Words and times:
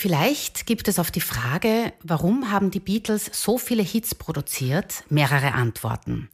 Vielleicht 0.00 0.64
gibt 0.64 0.88
es 0.88 0.98
auf 0.98 1.10
die 1.10 1.20
Frage, 1.20 1.92
warum 2.02 2.50
haben 2.50 2.70
die 2.70 2.80
Beatles 2.80 3.30
so 3.34 3.58
viele 3.58 3.82
Hits 3.82 4.14
produziert, 4.14 5.04
mehrere 5.10 5.52
Antworten. 5.52 6.30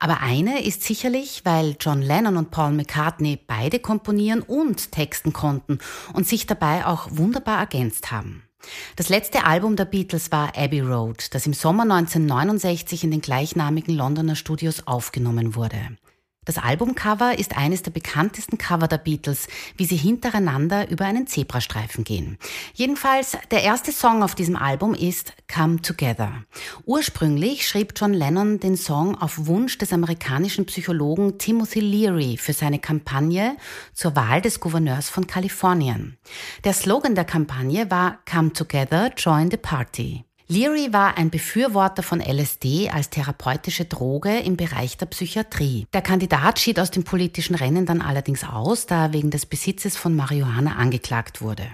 Aber 0.00 0.20
eine 0.20 0.64
ist 0.64 0.82
sicherlich, 0.82 1.42
weil 1.44 1.76
John 1.78 2.02
Lennon 2.02 2.36
und 2.36 2.50
Paul 2.50 2.72
McCartney 2.72 3.38
beide 3.46 3.78
komponieren 3.78 4.42
und 4.42 4.90
texten 4.90 5.32
konnten 5.32 5.78
und 6.12 6.26
sich 6.26 6.48
dabei 6.48 6.86
auch 6.86 7.06
wunderbar 7.12 7.60
ergänzt 7.60 8.10
haben. 8.10 8.42
Das 8.96 9.10
letzte 9.10 9.44
Album 9.44 9.76
der 9.76 9.84
Beatles 9.84 10.32
war 10.32 10.56
Abbey 10.56 10.80
Road, 10.80 11.32
das 11.36 11.46
im 11.46 11.52
Sommer 11.52 11.84
1969 11.84 13.04
in 13.04 13.12
den 13.12 13.20
gleichnamigen 13.20 13.94
Londoner 13.94 14.34
Studios 14.34 14.88
aufgenommen 14.88 15.54
wurde. 15.54 15.78
Das 16.44 16.58
Albumcover 16.58 17.38
ist 17.38 17.56
eines 17.56 17.82
der 17.82 17.90
bekanntesten 17.90 18.58
Cover 18.58 18.88
der 18.88 18.98
Beatles, 18.98 19.48
wie 19.76 19.84
sie 19.84 19.96
hintereinander 19.96 20.90
über 20.90 21.04
einen 21.04 21.26
Zebrastreifen 21.26 22.04
gehen. 22.04 22.38
Jedenfalls, 22.74 23.36
der 23.50 23.62
erste 23.62 23.92
Song 23.92 24.22
auf 24.22 24.34
diesem 24.34 24.56
Album 24.56 24.94
ist 24.94 25.32
Come 25.52 25.80
Together. 25.80 26.44
Ursprünglich 26.84 27.66
schrieb 27.66 27.92
John 27.96 28.12
Lennon 28.12 28.60
den 28.60 28.76
Song 28.76 29.16
auf 29.16 29.46
Wunsch 29.46 29.78
des 29.78 29.92
amerikanischen 29.92 30.66
Psychologen 30.66 31.38
Timothy 31.38 31.80
Leary 31.80 32.36
für 32.36 32.52
seine 32.52 32.78
Kampagne 32.78 33.56
zur 33.92 34.16
Wahl 34.16 34.40
des 34.40 34.60
Gouverneurs 34.60 35.08
von 35.08 35.26
Kalifornien. 35.26 36.18
Der 36.64 36.72
Slogan 36.72 37.14
der 37.14 37.24
Kampagne 37.24 37.90
war 37.90 38.18
Come 38.30 38.52
Together, 38.52 39.12
Join 39.16 39.50
the 39.50 39.56
Party. 39.56 40.24
Leary 40.46 40.92
war 40.92 41.16
ein 41.16 41.30
Befürworter 41.30 42.02
von 42.02 42.20
LSD 42.20 42.90
als 42.90 43.08
therapeutische 43.08 43.86
Droge 43.86 44.40
im 44.40 44.58
Bereich 44.58 44.98
der 44.98 45.06
Psychiatrie. 45.06 45.86
Der 45.94 46.02
Kandidat 46.02 46.58
schied 46.58 46.78
aus 46.78 46.90
dem 46.90 47.02
politischen 47.02 47.54
Rennen 47.54 47.86
dann 47.86 48.02
allerdings 48.02 48.44
aus, 48.44 48.84
da 48.84 49.06
er 49.06 49.12
wegen 49.14 49.30
des 49.30 49.46
Besitzes 49.46 49.96
von 49.96 50.14
Marihuana 50.14 50.76
angeklagt 50.76 51.40
wurde. 51.40 51.66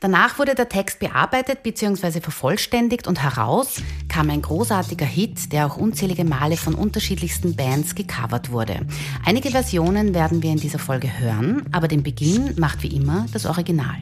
Danach 0.00 0.38
wurde 0.38 0.54
der 0.54 0.68
Text 0.68 0.98
bearbeitet 0.98 1.62
bzw. 1.62 2.20
vervollständigt 2.20 3.08
und 3.08 3.22
heraus 3.22 3.76
kam 4.08 4.28
ein 4.28 4.42
großartiger 4.42 5.06
Hit, 5.06 5.52
der 5.52 5.66
auch 5.66 5.78
unzählige 5.78 6.24
Male 6.24 6.58
von 6.58 6.74
unterschiedlichsten 6.74 7.56
Bands 7.56 7.94
gecovert 7.94 8.52
wurde. 8.52 8.86
Einige 9.24 9.50
Versionen 9.50 10.14
werden 10.14 10.42
wir 10.42 10.52
in 10.52 10.60
dieser 10.60 10.78
Folge 10.78 11.18
hören, 11.18 11.64
aber 11.72 11.88
den 11.88 12.02
Beginn 12.02 12.54
macht 12.58 12.82
wie 12.82 12.94
immer 12.94 13.26
das 13.32 13.46
Original. 13.46 13.96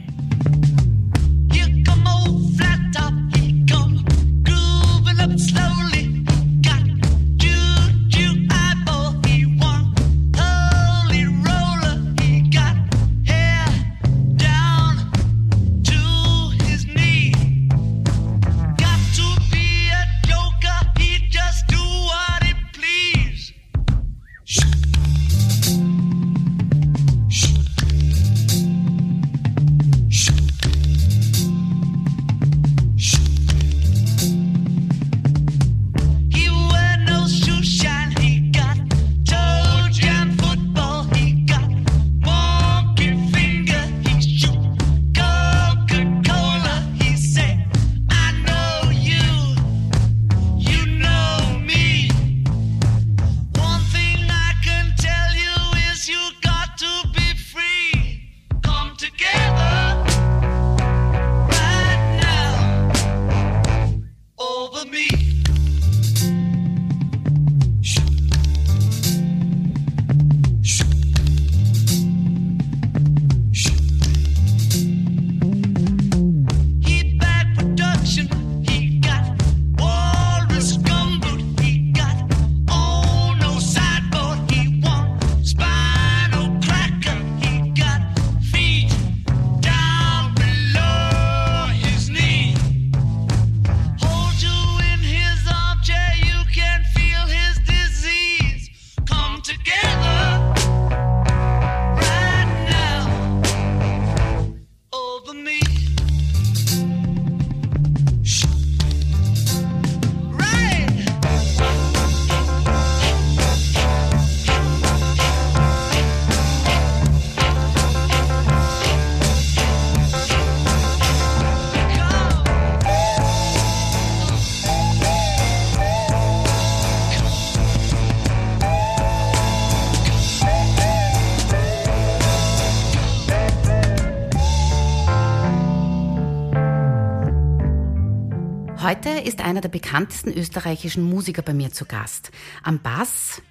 Ist 139.29 139.43
einer 139.43 139.61
der 139.61 139.69
bekanntesten 139.69 140.33
österreichischen 140.33 141.03
Musiker 141.03 141.43
bei 141.43 141.53
mir 141.53 141.71
zu 141.71 141.85
Gast. 141.85 142.31
Am 142.63 142.81
Bass 142.81 143.43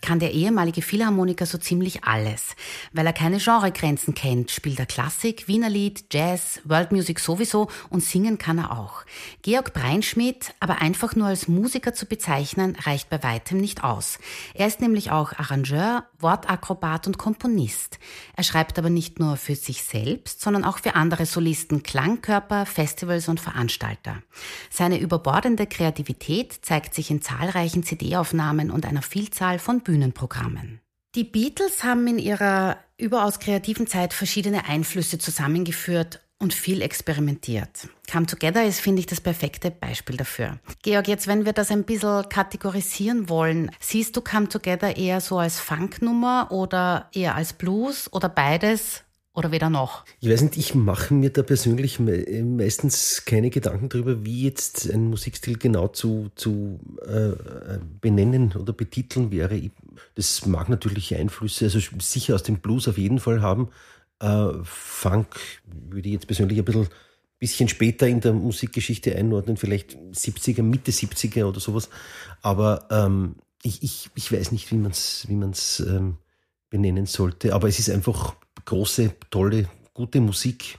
kann 0.00 0.18
der 0.18 0.32
ehemalige 0.32 0.82
Philharmoniker 0.82 1.46
so 1.46 1.58
ziemlich 1.58 2.04
alles. 2.04 2.56
Weil 2.92 3.06
er 3.06 3.12
keine 3.12 3.38
Genregrenzen 3.38 4.14
kennt, 4.14 4.50
spielt 4.50 4.78
er 4.78 4.86
Klassik, 4.86 5.48
Wienerlied, 5.48 6.04
Jazz, 6.12 6.60
Worldmusic 6.64 7.20
sowieso 7.20 7.68
und 7.88 8.02
singen 8.02 8.38
kann 8.38 8.58
er 8.58 8.78
auch. 8.78 9.04
Georg 9.42 9.72
Breinschmidt 9.72 10.54
aber 10.60 10.80
einfach 10.80 11.16
nur 11.16 11.28
als 11.28 11.48
Musiker 11.48 11.94
zu 11.94 12.06
bezeichnen, 12.06 12.76
reicht 12.82 13.10
bei 13.10 13.22
weitem 13.22 13.58
nicht 13.58 13.84
aus. 13.84 14.18
Er 14.54 14.66
ist 14.66 14.80
nämlich 14.80 15.10
auch 15.10 15.32
Arrangeur, 15.32 16.04
Wortakrobat 16.18 17.06
und 17.06 17.18
Komponist. 17.18 17.98
Er 18.36 18.44
schreibt 18.44 18.78
aber 18.78 18.90
nicht 18.90 19.18
nur 19.18 19.36
für 19.36 19.54
sich 19.54 19.82
selbst, 19.82 20.40
sondern 20.40 20.64
auch 20.64 20.78
für 20.78 20.94
andere 20.94 21.26
Solisten, 21.26 21.82
Klangkörper, 21.82 22.66
Festivals 22.66 23.28
und 23.28 23.40
Veranstalter. 23.40 24.22
Seine 24.70 24.98
überbordende 25.00 25.66
Kreativität 25.66 26.58
zeigt 26.62 26.94
sich 26.94 27.10
in 27.10 27.22
zahlreichen 27.22 27.82
CD-Aufnahmen 27.82 28.70
und 28.70 28.86
einer 28.86 29.02
Vielzahl 29.02 29.58
von 29.58 29.80
Bühnenprogrammen. 29.90 30.80
Die 31.16 31.24
Beatles 31.24 31.82
haben 31.82 32.06
in 32.06 32.20
ihrer 32.20 32.76
überaus 32.96 33.40
kreativen 33.40 33.88
Zeit 33.88 34.14
verschiedene 34.14 34.66
Einflüsse 34.66 35.18
zusammengeführt 35.18 36.20
und 36.38 36.54
viel 36.54 36.80
experimentiert. 36.80 37.88
Come 38.08 38.26
Together 38.26 38.64
ist, 38.64 38.80
finde 38.80 39.00
ich, 39.00 39.06
das 39.06 39.20
perfekte 39.20 39.72
Beispiel 39.72 40.16
dafür. 40.16 40.60
Georg, 40.82 41.08
jetzt, 41.08 41.26
wenn 41.26 41.44
wir 41.44 41.52
das 41.52 41.72
ein 41.72 41.82
bisschen 41.82 42.28
kategorisieren 42.28 43.28
wollen, 43.28 43.72
siehst 43.80 44.16
du 44.16 44.20
Come 44.20 44.48
Together 44.48 44.96
eher 44.96 45.20
so 45.20 45.38
als 45.38 45.58
Funknummer 45.58 46.52
oder 46.52 47.10
eher 47.12 47.34
als 47.34 47.52
Blues 47.52 48.12
oder 48.12 48.28
beides 48.28 49.02
oder 49.32 49.52
weder 49.52 49.70
noch? 49.70 50.04
Ich 50.20 50.28
weiß 50.28 50.42
nicht, 50.42 50.56
ich 50.56 50.74
mache 50.74 51.14
mir 51.14 51.30
da 51.30 51.42
persönlich 51.42 52.00
meistens 52.00 53.24
keine 53.24 53.50
Gedanken 53.50 53.88
darüber, 53.88 54.24
wie 54.24 54.42
jetzt 54.42 54.90
ein 54.90 55.08
Musikstil 55.08 55.56
genau 55.56 55.88
zu, 55.88 56.30
zu 56.34 56.80
äh, 57.06 57.78
benennen 58.00 58.52
oder 58.58 58.72
betiteln 58.72 59.30
wäre. 59.30 59.70
Das 60.16 60.46
mag 60.46 60.68
natürlich 60.68 61.14
Einflüsse, 61.14 61.66
also 61.66 61.78
sicher 62.00 62.34
aus 62.34 62.42
dem 62.42 62.58
Blues 62.58 62.88
auf 62.88 62.98
jeden 62.98 63.20
Fall 63.20 63.40
haben. 63.40 63.68
Äh, 64.18 64.48
Funk 64.64 65.38
würde 65.64 66.08
ich 66.08 66.14
jetzt 66.14 66.26
persönlich 66.26 66.58
ein 66.58 66.64
bisschen, 66.64 66.88
bisschen 67.38 67.68
später 67.68 68.08
in 68.08 68.20
der 68.20 68.32
Musikgeschichte 68.32 69.14
einordnen, 69.14 69.56
vielleicht 69.56 69.96
70er, 69.96 70.62
Mitte 70.62 70.90
70er 70.90 71.44
oder 71.44 71.60
sowas. 71.60 71.88
Aber 72.42 72.88
ähm, 72.90 73.36
ich, 73.62 73.82
ich, 73.82 74.10
ich 74.16 74.32
weiß 74.32 74.50
nicht, 74.50 74.72
wie 74.72 74.76
man 74.76 74.90
es 74.90 75.26
wie 75.28 75.36
man's, 75.36 75.80
ähm, 75.80 76.16
benennen 76.68 77.06
sollte. 77.06 77.54
Aber 77.54 77.68
es 77.68 77.78
ist 77.78 77.90
einfach 77.90 78.34
große, 78.64 79.12
tolle, 79.30 79.68
gute 79.94 80.20
Musik. 80.20 80.78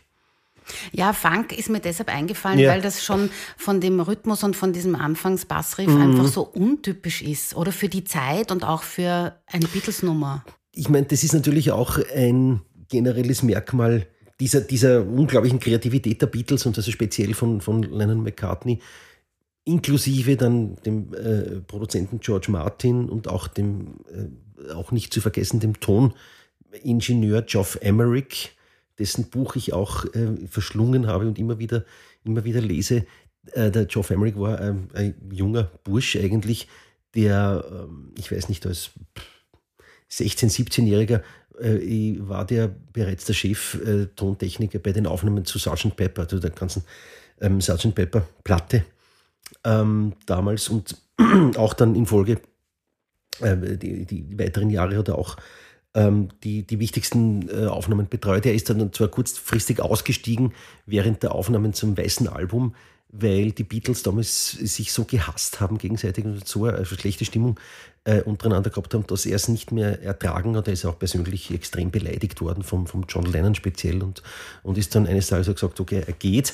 Ja, 0.91 1.13
Funk 1.13 1.57
ist 1.57 1.69
mir 1.69 1.79
deshalb 1.79 2.13
eingefallen, 2.13 2.59
ja. 2.59 2.69
weil 2.69 2.81
das 2.81 3.03
schon 3.03 3.29
von 3.57 3.81
dem 3.81 3.99
Rhythmus 3.99 4.43
und 4.43 4.55
von 4.55 4.73
diesem 4.73 4.95
Anfangsbassriff 4.95 5.87
mhm. 5.87 6.01
einfach 6.01 6.27
so 6.27 6.43
untypisch 6.43 7.21
ist. 7.21 7.55
Oder 7.55 7.71
für 7.71 7.89
die 7.89 8.03
Zeit 8.03 8.51
und 8.51 8.63
auch 8.63 8.83
für 8.83 9.35
eine 9.47 9.67
Beatles-Nummer. 9.67 10.45
Ich 10.73 10.89
meine, 10.89 11.05
das 11.07 11.23
ist 11.23 11.33
natürlich 11.33 11.71
auch 11.71 11.99
ein 12.15 12.61
generelles 12.89 13.43
Merkmal 13.43 14.07
dieser, 14.39 14.61
dieser 14.61 15.05
unglaublichen 15.05 15.59
Kreativität 15.59 16.21
der 16.21 16.27
Beatles 16.27 16.65
und 16.65 16.77
also 16.77 16.91
speziell 16.91 17.33
von, 17.33 17.61
von 17.61 17.83
Lennon 17.83 18.23
McCartney, 18.23 18.79
inklusive 19.65 20.35
dann 20.35 20.75
dem 20.83 21.13
äh, 21.13 21.61
Produzenten 21.61 22.19
George 22.19 22.47
Martin 22.49 23.07
und 23.07 23.27
auch 23.27 23.47
dem, 23.47 23.99
äh, 24.11 24.71
auch 24.71 24.91
nicht 24.91 25.13
zu 25.13 25.21
vergessen, 25.21 25.59
dem 25.59 25.79
Ton. 25.79 26.13
Ingenieur 26.83 27.41
Geoff 27.41 27.77
Emerick, 27.81 28.55
dessen 28.99 29.29
Buch 29.29 29.55
ich 29.55 29.73
auch 29.73 30.05
äh, 30.13 30.47
verschlungen 30.47 31.07
habe 31.07 31.27
und 31.27 31.39
immer 31.39 31.59
wieder, 31.59 31.85
immer 32.23 32.43
wieder 32.43 32.61
lese. 32.61 33.05
Äh, 33.53 33.71
der 33.71 33.85
Geoff 33.85 34.09
Emerick 34.09 34.39
war 34.39 34.61
ähm, 34.61 34.89
ein 34.93 35.15
junger 35.31 35.71
Bursch 35.83 36.15
eigentlich, 36.15 36.67
der, 37.15 37.65
ähm, 37.69 38.13
ich 38.17 38.31
weiß 38.31 38.49
nicht, 38.49 38.65
als 38.65 38.91
16-, 40.11 40.51
17-Jähriger 40.51 41.21
äh, 41.59 42.15
war 42.19 42.45
der 42.45 42.67
bereits 42.67 43.25
der 43.25 43.33
Chef-Tontechniker 43.33 44.77
äh, 44.77 44.81
bei 44.81 44.91
den 44.91 45.07
Aufnahmen 45.07 45.45
zu 45.45 45.59
Sgt. 45.59 45.95
Pepper, 45.95 46.23
also 46.23 46.39
der 46.39 46.51
ganzen 46.51 46.83
ähm, 47.39 47.59
Sgt. 47.61 47.93
Pepper-Platte 47.93 48.85
ähm, 49.63 50.13
damals 50.25 50.69
und 50.69 50.95
auch 51.57 51.73
dann 51.73 51.95
in 51.95 52.05
Folge 52.05 52.39
äh, 53.39 53.77
die, 53.77 54.05
die 54.05 54.39
weiteren 54.39 54.69
Jahre 54.69 54.97
hat 54.97 55.07
er 55.07 55.17
auch 55.17 55.37
ähm, 55.93 56.29
die, 56.43 56.63
die 56.63 56.79
wichtigsten 56.79 57.49
äh, 57.49 57.67
Aufnahmen 57.67 58.07
betreut. 58.07 58.45
Er 58.45 58.53
ist 58.53 58.69
dann 58.69 58.93
zwar 58.93 59.09
kurzfristig 59.09 59.81
ausgestiegen 59.81 60.53
während 60.85 61.23
der 61.23 61.33
Aufnahmen 61.33 61.73
zum 61.73 61.97
Weißen 61.97 62.27
Album, 62.27 62.75
weil 63.09 63.51
die 63.51 63.63
Beatles 63.63 64.03
damals 64.03 64.51
sich 64.51 64.93
so 64.93 65.03
gehasst 65.03 65.59
haben 65.59 65.77
gegenseitig 65.77 66.23
und 66.23 66.47
so 66.47 66.65
eine 66.65 66.85
schlechte 66.85 67.25
Stimmung 67.25 67.59
äh, 68.05 68.21
untereinander 68.21 68.69
gehabt 68.69 68.93
haben, 68.93 69.05
dass 69.07 69.25
er 69.25 69.35
es 69.35 69.47
nicht 69.47 69.71
mehr 69.71 70.01
ertragen 70.01 70.55
hat. 70.55 70.67
Er 70.67 70.73
ist 70.73 70.85
auch 70.85 70.97
persönlich 70.97 71.51
extrem 71.51 71.91
beleidigt 71.91 72.41
worden 72.41 72.63
vom, 72.63 72.87
vom 72.87 73.05
John 73.07 73.25
Lennon 73.25 73.55
speziell 73.55 74.01
und, 74.01 74.23
und 74.63 74.77
ist 74.77 74.95
dann 74.95 75.07
eines 75.07 75.27
Tages 75.27 75.47
gesagt, 75.47 75.79
okay, 75.79 76.03
er 76.05 76.13
geht 76.13 76.53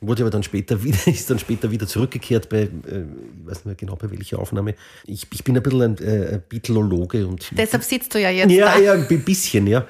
wurde 0.00 0.22
aber 0.22 0.30
dann 0.30 0.42
später 0.42 0.82
wieder, 0.82 0.98
ist 1.06 1.30
dann 1.30 1.38
später 1.38 1.70
wieder 1.70 1.86
zurückgekehrt 1.86 2.48
bei, 2.48 2.62
äh, 2.62 2.66
ich 2.66 3.46
weiß 3.46 3.56
nicht 3.56 3.66
mehr 3.66 3.74
genau 3.74 3.96
bei 3.96 4.10
welcher 4.10 4.38
Aufnahme. 4.38 4.74
Ich, 5.04 5.26
ich 5.32 5.44
bin 5.44 5.56
ein 5.56 5.62
bisschen 5.62 5.82
ein, 5.82 5.98
äh, 5.98 6.40
Beatlologe 6.48 7.26
und. 7.26 7.50
Deshalb 7.56 7.82
sitzt 7.82 8.14
du 8.14 8.20
ja 8.20 8.30
jetzt. 8.30 8.50
Ja, 8.50 8.74
da. 8.74 8.78
ja, 8.78 8.92
ein 8.92 9.24
bisschen, 9.24 9.66
ja. 9.66 9.86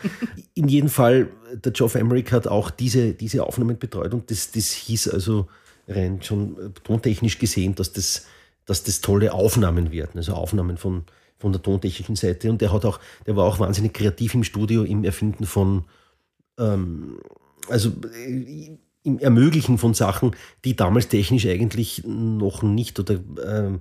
In 0.54 0.68
jedem 0.68 0.88
Fall, 0.88 1.28
der 1.52 1.72
Geoff 1.72 1.94
Emerick 1.94 2.32
hat 2.32 2.46
auch 2.46 2.70
diese, 2.70 3.12
diese 3.12 3.44
Aufnahmen 3.44 3.78
betreut 3.78 4.14
und 4.14 4.30
das, 4.30 4.50
das 4.52 4.72
hieß 4.72 5.08
also 5.08 5.48
rein 5.88 6.22
schon 6.22 6.56
äh, 6.58 6.70
tontechnisch 6.84 7.38
gesehen, 7.38 7.74
dass 7.74 7.92
das, 7.92 8.26
dass 8.66 8.84
das 8.84 9.00
tolle 9.00 9.32
Aufnahmen 9.32 9.92
werden, 9.92 10.16
also 10.16 10.34
Aufnahmen 10.34 10.76
von, 10.76 11.04
von 11.38 11.52
der 11.52 11.62
tontechnischen 11.62 12.16
Seite. 12.16 12.50
Und 12.50 12.60
der 12.60 12.72
hat 12.72 12.84
auch, 12.84 13.00
der 13.26 13.36
war 13.36 13.44
auch 13.44 13.58
wahnsinnig 13.58 13.94
kreativ 13.94 14.34
im 14.34 14.44
Studio 14.44 14.84
im 14.84 15.04
Erfinden 15.04 15.46
von, 15.46 15.84
ähm, 16.58 17.18
also 17.68 17.90
äh, 18.14 18.78
im 19.02 19.18
Ermöglichen 19.18 19.78
von 19.78 19.94
Sachen, 19.94 20.36
die 20.64 20.76
damals 20.76 21.08
technisch 21.08 21.46
eigentlich 21.46 22.02
noch 22.06 22.62
nicht 22.62 22.98
oder 22.98 23.14
äh, 23.14 23.78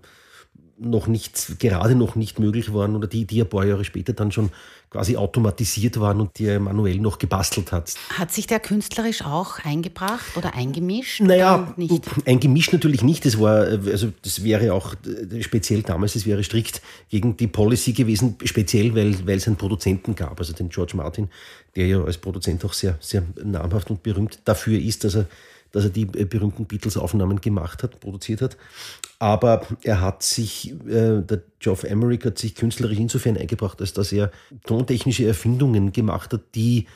noch 0.79 1.07
nicht, 1.07 1.59
gerade 1.59 1.95
noch 1.95 2.15
nicht 2.15 2.39
möglich 2.39 2.74
waren 2.74 2.95
oder 2.95 3.07
die, 3.07 3.25
die 3.25 3.41
ein 3.41 3.50
paar 3.50 3.65
Jahre 3.65 3.83
später 3.83 4.13
dann 4.13 4.31
schon 4.31 4.51
quasi 4.89 5.18
automatisiert 5.18 6.00
waren 6.00 6.21
und 6.21 6.38
die 6.39 6.45
er 6.45 6.59
manuell 6.59 7.00
noch 7.00 7.18
gebastelt 7.19 7.71
hat. 7.71 7.94
Hat 8.18 8.31
sich 8.31 8.47
der 8.47 8.59
künstlerisch 8.59 9.24
auch 9.24 9.59
eingebracht 9.65 10.38
oder 10.38 10.53
eingemischt? 10.53 11.21
Naja, 11.21 11.56
oder 11.56 11.74
nicht? 11.75 12.03
eingemischt 12.25 12.71
natürlich 12.71 13.03
nicht. 13.03 13.25
Das 13.25 13.39
war, 13.39 13.65
also 13.65 14.13
das 14.21 14.44
wäre 14.44 14.74
auch 14.74 14.95
speziell 15.41 15.81
damals, 15.81 16.15
es 16.15 16.25
wäre 16.25 16.44
strikt 16.44 16.81
gegen 17.09 17.35
die 17.35 17.47
Policy 17.47 17.94
gewesen, 17.94 18.38
speziell 18.45 18.95
weil, 18.95 19.27
weil 19.27 19.38
es 19.38 19.47
einen 19.47 19.57
Produzenten 19.57 20.15
gab, 20.15 20.39
also 20.39 20.53
den 20.53 20.69
George 20.69 20.95
Martin, 20.95 21.30
der 21.75 21.88
ja 21.88 22.03
als 22.03 22.18
Produzent 22.18 22.63
auch 22.63 22.73
sehr, 22.73 22.97
sehr 23.01 23.23
namhaft 23.44 23.89
und 23.89 24.03
berühmt 24.03 24.39
dafür 24.45 24.80
ist, 24.80 25.03
dass 25.03 25.15
er 25.15 25.27
dass 25.71 25.85
er 25.85 25.89
die 25.89 26.03
äh, 26.03 26.25
berühmten 26.25 26.65
Beatles-Aufnahmen 26.65 27.41
gemacht 27.41 27.83
hat, 27.83 27.99
produziert 27.99 28.41
hat. 28.41 28.57
Aber 29.19 29.65
er 29.83 30.01
hat 30.01 30.23
sich, 30.23 30.71
äh, 30.87 31.21
der 31.21 31.41
Geoff 31.59 31.83
Emerick 31.83 32.25
hat 32.25 32.37
sich 32.37 32.55
künstlerisch 32.55 32.99
insofern 32.99 33.37
eingebracht, 33.37 33.81
als 33.81 33.93
dass 33.93 34.11
er 34.11 34.31
tontechnische 34.65 35.27
Erfindungen 35.27 35.91
gemacht 35.91 36.33
hat, 36.33 36.41
die 36.55 36.87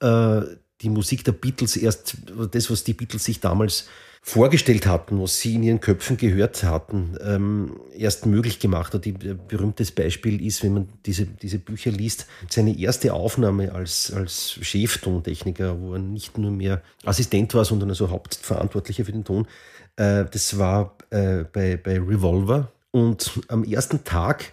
äh, 0.00 0.42
die 0.80 0.90
Musik 0.90 1.24
der 1.24 1.32
Beatles 1.32 1.76
erst, 1.76 2.16
das, 2.52 2.70
was 2.70 2.84
die 2.84 2.92
Beatles 2.92 3.24
sich 3.24 3.40
damals 3.40 3.88
vorgestellt 4.22 4.86
hatten, 4.86 5.20
was 5.20 5.40
sie 5.40 5.54
in 5.54 5.62
ihren 5.62 5.80
Köpfen 5.80 6.16
gehört 6.16 6.62
hatten, 6.62 7.16
ähm, 7.24 7.80
erst 7.96 8.26
möglich 8.26 8.58
gemacht 8.58 8.92
hat. 8.94 9.06
Ein 9.06 9.40
berühmtes 9.48 9.90
Beispiel 9.90 10.44
ist, 10.44 10.62
wenn 10.62 10.74
man 10.74 10.88
diese, 11.06 11.26
diese 11.26 11.58
Bücher 11.58 11.90
liest, 11.90 12.26
seine 12.48 12.78
erste 12.78 13.14
Aufnahme 13.14 13.72
als, 13.72 14.12
als 14.12 14.58
Cheftontechniker, 14.60 15.80
wo 15.80 15.94
er 15.94 16.00
nicht 16.00 16.36
nur 16.36 16.50
mehr 16.50 16.82
Assistent 17.04 17.54
war, 17.54 17.64
sondern 17.64 17.90
also 17.90 18.10
Hauptverantwortlicher 18.10 19.04
für 19.04 19.12
den 19.12 19.24
Ton. 19.24 19.46
Äh, 19.96 20.24
das 20.30 20.58
war 20.58 20.96
äh, 21.10 21.44
bei, 21.44 21.76
bei 21.76 21.98
Revolver. 21.98 22.72
Und 22.90 23.40
am 23.48 23.64
ersten 23.64 24.04
Tag 24.04 24.52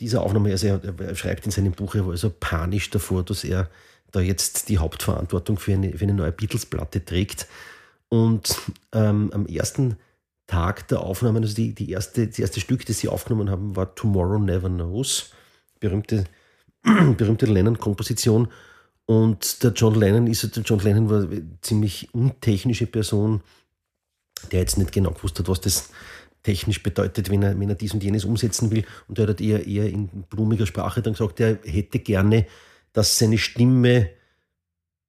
dieser 0.00 0.22
Aufnahme, 0.22 0.50
also 0.50 0.66
er, 0.66 0.80
er 0.98 1.14
schreibt 1.14 1.44
in 1.44 1.52
seinem 1.52 1.72
Buch, 1.72 1.94
er 1.94 2.04
war 2.04 2.12
also 2.12 2.30
panisch 2.30 2.90
davor, 2.90 3.22
dass 3.22 3.44
er 3.44 3.68
da 4.12 4.20
jetzt 4.20 4.68
die 4.68 4.78
Hauptverantwortung 4.78 5.58
für 5.58 5.74
eine, 5.74 5.92
für 5.92 6.04
eine 6.04 6.14
neue 6.14 6.32
Beatles-Platte 6.32 7.04
trägt. 7.04 7.46
Und 8.10 8.60
ähm, 8.92 9.30
am 9.32 9.46
ersten 9.46 9.96
Tag 10.46 10.88
der 10.88 11.00
Aufnahmen, 11.00 11.44
also 11.44 11.54
die, 11.54 11.74
die 11.74 11.90
erste, 11.90 12.26
das 12.26 12.38
erste 12.38 12.60
Stück, 12.60 12.84
das 12.84 12.98
sie 12.98 13.08
aufgenommen 13.08 13.48
haben, 13.48 13.76
war 13.76 13.94
Tomorrow 13.94 14.38
Never 14.38 14.68
Knows, 14.68 15.30
berühmte, 15.78 16.24
berühmte 16.82 17.46
Lennon-Komposition. 17.46 18.48
Und 19.06 19.62
der 19.62 19.70
John 19.72 19.94
Lennon 19.94 20.26
ist, 20.26 20.56
der 20.56 20.62
John 20.64 20.80
Lennon 20.80 21.08
war 21.08 21.22
eine 21.22 21.46
ziemlich 21.62 22.12
untechnische 22.12 22.86
Person, 22.86 23.42
der 24.50 24.60
jetzt 24.60 24.76
nicht 24.76 24.92
genau 24.92 25.12
gewusst 25.12 25.38
hat, 25.38 25.48
was 25.48 25.60
das 25.60 25.90
technisch 26.42 26.82
bedeutet, 26.82 27.30
wenn 27.30 27.42
er, 27.42 27.58
wenn 27.58 27.68
er 27.68 27.76
dies 27.76 27.94
und 27.94 28.02
jenes 28.02 28.24
umsetzen 28.24 28.72
will. 28.72 28.84
Und 29.06 29.20
er 29.20 29.28
hat 29.28 29.40
eher, 29.40 29.66
eher 29.66 29.88
in 29.88 30.08
blumiger 30.28 30.66
Sprache 30.66 31.00
dann 31.00 31.12
gesagt, 31.12 31.38
er 31.38 31.58
hätte 31.64 32.00
gerne, 32.00 32.46
dass 32.92 33.18
seine 33.18 33.38
Stimme 33.38 34.10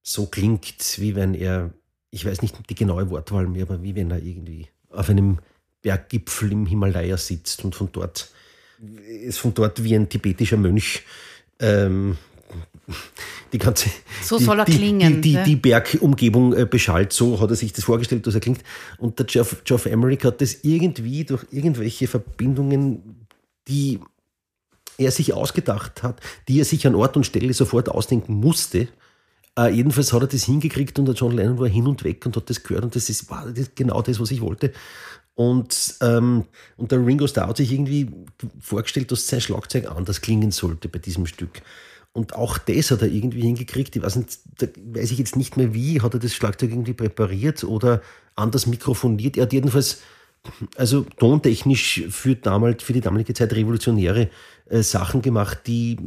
so 0.03 0.27
klingt, 0.27 0.99
wie 0.99 1.15
wenn 1.15 1.33
er 1.33 1.73
ich 2.11 2.25
weiß 2.25 2.41
nicht 2.41 2.69
die 2.69 2.75
genaue 2.75 3.09
Wortwahl 3.09 3.47
mehr, 3.47 3.63
aber 3.63 3.81
wie 3.81 3.95
wenn 3.95 4.11
er 4.11 4.21
irgendwie 4.21 4.67
auf 4.89 5.09
einem 5.09 5.39
Berggipfel 5.81 6.51
im 6.51 6.65
Himalaya 6.65 7.17
sitzt 7.17 7.63
und 7.63 7.73
von 7.73 7.89
dort, 7.91 8.29
ist 9.07 9.39
von 9.39 9.53
dort 9.53 9.83
wie 9.83 9.95
ein 9.95 10.09
tibetischer 10.09 10.57
Mönch 10.57 11.03
ähm, 11.59 12.17
die 13.53 13.57
ganze 13.57 13.89
so 14.21 14.37
die, 14.37 14.43
soll 14.43 14.59
er 14.59 14.65
klingen, 14.65 15.21
die, 15.21 15.35
die, 15.35 15.43
die, 15.43 15.55
Bergumgebung 15.55 16.53
äh, 16.53 16.65
beschallt. 16.65 17.13
So 17.13 17.39
hat 17.39 17.49
er 17.49 17.55
sich 17.55 17.71
das 17.71 17.85
vorgestellt, 17.85 18.27
dass 18.27 18.35
er 18.35 18.41
klingt. 18.41 18.61
Und 18.97 19.19
der 19.19 19.25
Geoff, 19.25 19.63
Geoff 19.63 19.85
Emerick 19.85 20.25
hat 20.25 20.41
das 20.41 20.63
irgendwie 20.63 21.23
durch 21.23 21.45
irgendwelche 21.51 22.07
Verbindungen, 22.07 23.25
die 23.67 23.99
er 24.97 25.11
sich 25.11 25.33
ausgedacht 25.33 26.03
hat, 26.03 26.19
die 26.47 26.59
er 26.59 26.65
sich 26.65 26.85
an 26.85 26.95
Ort 26.95 27.15
und 27.15 27.25
Stelle 27.25 27.53
sofort 27.53 27.89
ausdenken 27.89 28.33
musste, 28.33 28.87
Uh, 29.59 29.67
jedenfalls 29.67 30.13
hat 30.13 30.21
er 30.21 30.27
das 30.27 30.45
hingekriegt 30.45 30.97
und 30.97 31.05
der 31.05 31.15
John 31.15 31.33
Lennon 31.35 31.59
war 31.59 31.67
hin 31.67 31.85
und 31.85 32.05
weg 32.05 32.25
und 32.25 32.37
hat 32.37 32.49
das 32.49 32.63
gehört 32.63 32.85
und 32.85 32.95
das 32.95 33.09
ist, 33.09 33.29
wow, 33.29 33.45
das 33.53 33.75
genau 33.75 34.01
das, 34.01 34.17
was 34.19 34.31
ich 34.31 34.39
wollte. 34.39 34.71
Und, 35.35 35.95
ähm, 36.01 36.45
und 36.77 36.91
der 36.91 37.05
Ringo 37.05 37.27
Starr 37.27 37.47
hat 37.47 37.57
sich 37.57 37.71
irgendwie 37.71 38.11
vorgestellt, 38.59 39.11
dass 39.11 39.27
sein 39.27 39.41
Schlagzeug 39.41 39.89
anders 39.89 40.21
klingen 40.21 40.51
sollte 40.51 40.87
bei 40.87 40.99
diesem 40.99 41.25
Stück. 41.25 41.61
Und 42.13 42.35
auch 42.35 42.57
das 42.57 42.91
hat 42.91 43.01
er 43.01 43.07
irgendwie 43.07 43.41
hingekriegt. 43.41 43.95
Ich 43.95 44.01
weiß, 44.01 44.17
nicht, 44.17 44.39
da 44.57 44.67
weiß 44.93 45.11
ich 45.11 45.17
jetzt 45.17 45.37
nicht 45.37 45.55
mehr 45.55 45.73
wie, 45.73 46.01
hat 46.01 46.13
er 46.13 46.19
das 46.19 46.33
Schlagzeug 46.33 46.71
irgendwie 46.71 46.93
präpariert 46.93 47.63
oder 47.63 48.01
anders 48.35 48.67
mikrofoniert. 48.67 49.37
Er 49.37 49.43
hat 49.43 49.53
jedenfalls, 49.53 50.01
also 50.75 51.05
tontechnisch 51.17 52.03
für, 52.09 52.35
damals, 52.35 52.83
für 52.83 52.93
die 52.93 53.01
damalige 53.01 53.33
Zeit 53.33 53.53
revolutionäre 53.53 54.29
äh, 54.69 54.81
Sachen 54.83 55.21
gemacht, 55.21 55.59
die 55.67 55.97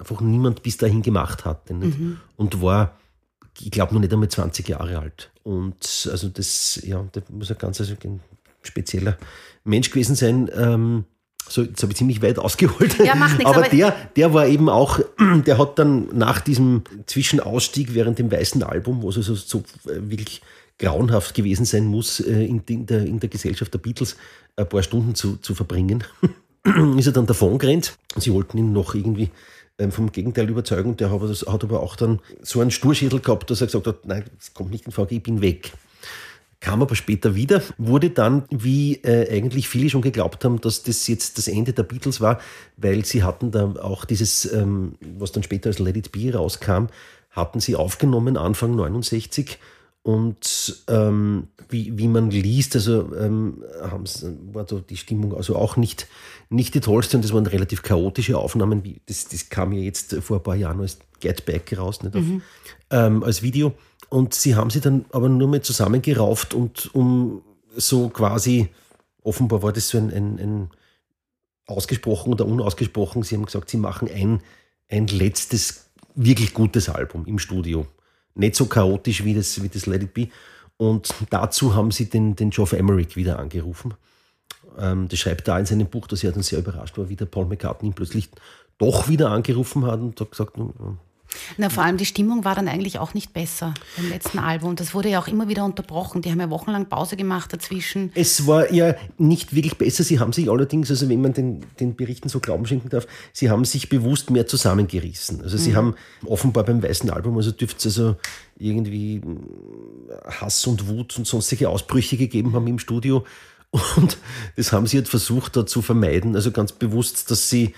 einfach 0.00 0.20
niemand 0.20 0.62
bis 0.62 0.76
dahin 0.76 1.02
gemacht 1.02 1.44
hatte. 1.44 1.74
Mhm. 1.74 2.18
Und 2.36 2.60
war 2.60 2.96
ich 3.60 3.70
glaube, 3.70 3.94
noch 3.94 4.00
nicht 4.00 4.12
einmal 4.12 4.28
20 4.28 4.68
Jahre 4.68 4.98
alt. 4.98 5.30
Und 5.42 6.08
also 6.10 6.28
das, 6.28 6.80
ja, 6.84 7.02
der 7.14 7.22
muss 7.30 7.50
ein 7.50 7.58
ganz 7.58 7.80
also 7.80 7.94
ein 8.04 8.20
spezieller 8.62 9.18
Mensch 9.64 9.90
gewesen 9.90 10.14
sein. 10.14 10.50
Ähm, 10.54 11.04
so, 11.48 11.62
jetzt 11.62 11.82
habe 11.82 11.92
ich 11.92 11.98
ziemlich 11.98 12.22
weit 12.22 12.38
ausgeholt. 12.38 12.98
Ja, 12.98 13.14
macht 13.14 13.38
nichts, 13.38 13.50
aber, 13.50 13.64
aber 13.64 13.68
der, 13.68 13.94
der 14.16 14.32
war 14.32 14.46
eben 14.46 14.68
auch, 14.68 15.00
der 15.46 15.58
hat 15.58 15.78
dann 15.78 16.08
nach 16.16 16.40
diesem 16.40 16.84
Zwischenausstieg 17.06 17.94
während 17.94 18.18
dem 18.18 18.30
weißen 18.30 18.62
Album, 18.62 19.02
wo 19.02 19.10
es 19.10 19.16
also 19.16 19.34
so 19.34 19.58
äh, 19.86 20.10
wirklich 20.10 20.42
grauenhaft 20.78 21.34
gewesen 21.34 21.64
sein 21.64 21.86
muss, 21.86 22.20
äh, 22.20 22.44
in, 22.44 22.62
in, 22.68 22.86
der, 22.86 23.04
in 23.04 23.20
der 23.20 23.28
Gesellschaft 23.28 23.74
der 23.74 23.78
Beatles 23.78 24.16
ein 24.56 24.68
paar 24.68 24.82
Stunden 24.82 25.14
zu, 25.14 25.36
zu 25.38 25.54
verbringen, 25.54 26.04
ist 26.96 27.06
er 27.06 27.12
dann 27.12 27.26
davon 27.26 27.58
gerannt. 27.58 27.98
Sie 28.16 28.32
wollten 28.32 28.58
ihn 28.58 28.72
noch 28.72 28.94
irgendwie 28.94 29.30
vom 29.90 30.12
Gegenteil 30.12 30.48
überzeugen. 30.48 30.96
Der 30.96 31.10
hat, 31.10 31.20
hat 31.20 31.64
aber 31.64 31.80
auch 31.80 31.96
dann 31.96 32.20
so 32.42 32.60
einen 32.60 32.70
Sturschädel 32.70 33.20
gehabt, 33.20 33.50
dass 33.50 33.60
er 33.60 33.66
gesagt 33.66 33.86
hat, 33.86 34.06
nein, 34.06 34.24
das 34.38 34.52
kommt 34.54 34.70
nicht 34.70 34.86
in 34.86 34.92
Frage, 34.92 35.14
ich 35.14 35.22
bin 35.22 35.40
weg 35.40 35.72
kam 36.60 36.82
aber 36.82 36.94
später 36.94 37.34
wieder, 37.34 37.62
wurde 37.78 38.10
dann, 38.10 38.44
wie 38.50 38.96
äh, 38.96 39.34
eigentlich 39.34 39.68
viele 39.68 39.88
schon 39.88 40.02
geglaubt 40.02 40.44
haben, 40.44 40.60
dass 40.60 40.82
das 40.82 41.06
jetzt 41.06 41.38
das 41.38 41.48
Ende 41.48 41.72
der 41.72 41.84
Beatles 41.84 42.20
war, 42.20 42.38
weil 42.76 43.04
sie 43.04 43.22
hatten 43.22 43.50
da 43.50 43.74
auch 43.80 44.04
dieses, 44.04 44.50
ähm, 44.52 44.94
was 45.00 45.32
dann 45.32 45.42
später 45.42 45.70
als 45.70 45.78
Let 45.78 45.96
It 45.96 46.12
Be 46.12 46.32
rauskam, 46.32 46.86
hatten 47.30 47.60
sie 47.60 47.76
aufgenommen 47.76 48.36
Anfang 48.36 48.74
69 48.76 49.58
und 50.02 50.82
ähm, 50.88 51.48
wie, 51.68 51.98
wie 51.98 52.08
man 52.08 52.30
liest, 52.30 52.74
also 52.74 53.14
ähm, 53.14 53.62
war 54.52 54.64
da 54.64 54.76
die 54.76 54.96
Stimmung 54.96 55.36
also 55.36 55.56
auch 55.56 55.76
nicht, 55.76 56.08
nicht 56.48 56.74
die 56.74 56.80
tollste 56.80 57.18
und 57.18 57.24
das 57.24 57.34
waren 57.34 57.46
relativ 57.46 57.82
chaotische 57.82 58.38
Aufnahmen. 58.38 58.82
Wie, 58.82 59.02
das, 59.06 59.28
das 59.28 59.50
kam 59.50 59.72
ja 59.72 59.80
jetzt 59.80 60.14
vor 60.22 60.38
ein 60.38 60.42
paar 60.42 60.56
Jahren 60.56 60.80
als 60.80 60.98
Get 61.20 61.44
Back 61.44 61.76
raus, 61.76 62.02
nicht 62.02 62.16
auf, 62.16 62.22
mhm. 62.22 62.42
ähm, 62.90 63.22
als 63.22 63.42
Video. 63.42 63.74
Und 64.08 64.32
sie 64.32 64.54
haben 64.54 64.70
sie 64.70 64.80
dann 64.80 65.04
aber 65.12 65.28
nur 65.28 65.48
mehr 65.48 65.62
zusammengerauft 65.62 66.54
und 66.54 66.92
um 66.94 67.42
so 67.76 68.08
quasi, 68.08 68.68
offenbar 69.22 69.62
war 69.62 69.72
das 69.72 69.88
so 69.88 69.98
ein, 69.98 70.10
ein, 70.10 70.38
ein 70.38 70.70
ausgesprochen 71.66 72.32
oder 72.32 72.46
unausgesprochen, 72.46 73.22
sie 73.22 73.36
haben 73.36 73.44
gesagt, 73.44 73.68
sie 73.68 73.76
machen 73.76 74.08
ein, 74.12 74.40
ein 74.88 75.06
letztes 75.08 75.90
wirklich 76.14 76.54
gutes 76.54 76.88
Album 76.88 77.26
im 77.26 77.38
Studio 77.38 77.86
nicht 78.34 78.54
so 78.54 78.66
chaotisch 78.66 79.24
wie 79.24 79.34
das, 79.34 79.62
wie 79.62 79.68
das 79.68 79.86
Let 79.86 80.02
It 80.02 80.14
Be. 80.14 80.28
Und 80.76 81.14
dazu 81.30 81.74
haben 81.74 81.90
sie 81.90 82.08
den, 82.08 82.36
den 82.36 82.50
Geoff 82.50 82.72
Emerick 82.72 83.16
wieder 83.16 83.38
angerufen. 83.38 83.94
Ähm, 84.78 85.08
das 85.08 85.18
schreibt 85.18 85.46
da 85.46 85.58
in 85.58 85.66
seinem 85.66 85.88
Buch, 85.88 86.06
dass 86.06 86.24
er 86.24 86.32
dann 86.32 86.42
sehr 86.42 86.58
überrascht 86.58 86.96
war, 86.96 87.08
wie 87.08 87.16
der 87.16 87.26
Paul 87.26 87.46
McCartney 87.46 87.88
ihn 87.88 87.94
plötzlich 87.94 88.30
doch 88.78 89.08
wieder 89.08 89.30
angerufen 89.30 89.84
hat 89.86 90.00
und 90.00 90.18
hat 90.18 90.30
gesagt, 90.30 90.56
na, 91.56 91.68
vor 91.68 91.84
allem 91.84 91.96
die 91.96 92.06
Stimmung 92.06 92.44
war 92.44 92.54
dann 92.54 92.68
eigentlich 92.68 92.98
auch 92.98 93.14
nicht 93.14 93.32
besser 93.32 93.74
beim 93.96 94.08
letzten 94.08 94.38
Album. 94.38 94.76
Das 94.76 94.94
wurde 94.94 95.08
ja 95.08 95.20
auch 95.20 95.28
immer 95.28 95.48
wieder 95.48 95.64
unterbrochen. 95.64 96.22
Die 96.22 96.30
haben 96.30 96.40
ja 96.40 96.50
wochenlang 96.50 96.88
Pause 96.88 97.16
gemacht 97.16 97.52
dazwischen. 97.52 98.10
Es 98.14 98.46
war 98.46 98.72
ja 98.72 98.94
nicht 99.18 99.54
wirklich 99.54 99.76
besser. 99.76 100.04
Sie 100.04 100.18
haben 100.18 100.32
sich 100.32 100.50
allerdings, 100.50 100.90
also 100.90 101.08
wenn 101.08 101.20
man 101.20 101.32
den, 101.32 101.64
den 101.78 101.96
Berichten 101.96 102.28
so 102.28 102.40
Glauben 102.40 102.66
schenken 102.66 102.88
darf, 102.88 103.06
sie 103.32 103.50
haben 103.50 103.64
sich 103.64 103.88
bewusst 103.88 104.30
mehr 104.30 104.46
zusammengerissen. 104.46 105.42
Also 105.42 105.56
sie 105.56 105.70
mhm. 105.70 105.76
haben 105.76 105.94
offenbar 106.26 106.64
beim 106.64 106.82
weißen 106.82 107.10
Album, 107.10 107.36
also 107.36 107.50
dürfte 107.50 107.88
es 107.88 107.98
also 107.98 108.16
irgendwie 108.58 109.20
Hass 110.24 110.66
und 110.66 110.88
Wut 110.88 111.16
und 111.16 111.26
sonstige 111.26 111.68
Ausbrüche 111.68 112.16
gegeben 112.16 112.52
haben 112.54 112.66
im 112.66 112.78
Studio. 112.78 113.24
Und 113.96 114.18
das 114.56 114.72
haben 114.72 114.88
sie 114.88 114.96
jetzt 114.96 115.10
versucht 115.10 115.56
da 115.56 115.64
zu 115.64 115.80
vermeiden. 115.80 116.34
Also 116.34 116.50
ganz 116.50 116.72
bewusst, 116.72 117.30
dass 117.30 117.48
sie, 117.48 117.72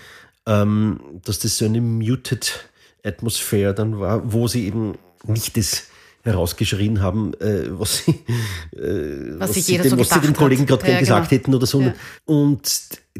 ähm, 0.47 0.99
dass 1.23 1.37
das 1.37 1.59
so 1.59 1.65
eine 1.65 1.81
muted 1.81 2.67
Atmosphäre 3.03 3.73
dann 3.73 3.99
war, 3.99 4.31
wo 4.31 4.47
sie 4.47 4.65
eben 4.65 4.93
nicht 5.25 5.57
das 5.57 5.87
herausgeschrien 6.23 7.01
haben, 7.01 7.33
äh, 7.35 7.65
was 7.69 7.97
sie, 7.97 8.11
äh, 8.77 9.37
was, 9.37 9.49
was, 9.49 9.65
sie, 9.65 9.77
dem, 9.77 9.89
so 9.89 9.99
was 9.99 10.09
sie 10.09 10.21
dem 10.21 10.33
Kollegen 10.33 10.65
gerade 10.65 10.89
ja, 10.89 10.99
gesagt 10.99 11.29
genau. 11.29 11.41
hätten 11.41 11.55
oder 11.55 11.65
so. 11.65 11.81
Ja. 11.81 11.93
Und 12.25 12.61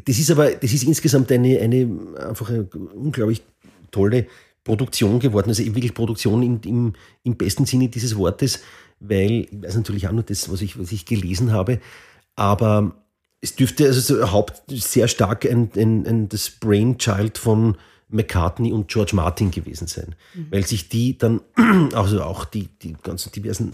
das 0.05 0.19
ist 0.19 0.31
aber, 0.31 0.51
das 0.51 0.71
ist 0.71 0.83
insgesamt 0.83 1.31
eine, 1.31 1.59
eine 1.59 1.89
einfach 2.29 2.49
eine 2.49 2.63
unglaublich 2.95 3.43
tolle 3.91 4.27
Produktion 4.63 5.19
geworden, 5.19 5.49
also 5.49 5.61
eben 5.61 5.75
wirklich 5.75 5.93
Produktion 5.93 6.41
in, 6.43 6.61
im, 6.61 6.93
im 7.23 7.35
besten 7.35 7.65
Sinne 7.65 7.89
dieses 7.89 8.15
Wortes, 8.15 8.61
weil, 9.01 9.47
ich 9.51 9.61
weiß 9.61 9.75
natürlich 9.75 10.07
auch 10.07 10.13
nur 10.13 10.23
das, 10.23 10.49
was 10.49 10.61
ich, 10.61 10.79
was 10.79 10.93
ich 10.93 11.05
gelesen 11.05 11.51
habe, 11.51 11.79
aber 12.37 12.95
es 13.41 13.55
dürfte 13.55 13.85
also 13.85 13.99
so 13.99 14.31
Haupt 14.31 14.63
sehr 14.69 15.09
stark 15.09 15.45
ein, 15.45 15.69
ein, 15.75 16.07
ein 16.07 16.29
das 16.29 16.49
Brainchild 16.49 17.37
von 17.37 17.75
McCartney 18.13 18.71
und 18.71 18.87
George 18.87 19.15
Martin 19.15 19.51
gewesen 19.51 19.87
sein, 19.87 20.15
mhm. 20.33 20.47
weil 20.51 20.65
sich 20.65 20.89
die 20.89 21.17
dann, 21.17 21.41
also 21.93 22.21
auch 22.23 22.45
die, 22.45 22.67
die 22.81 22.95
ganzen 23.01 23.31
diversen 23.31 23.73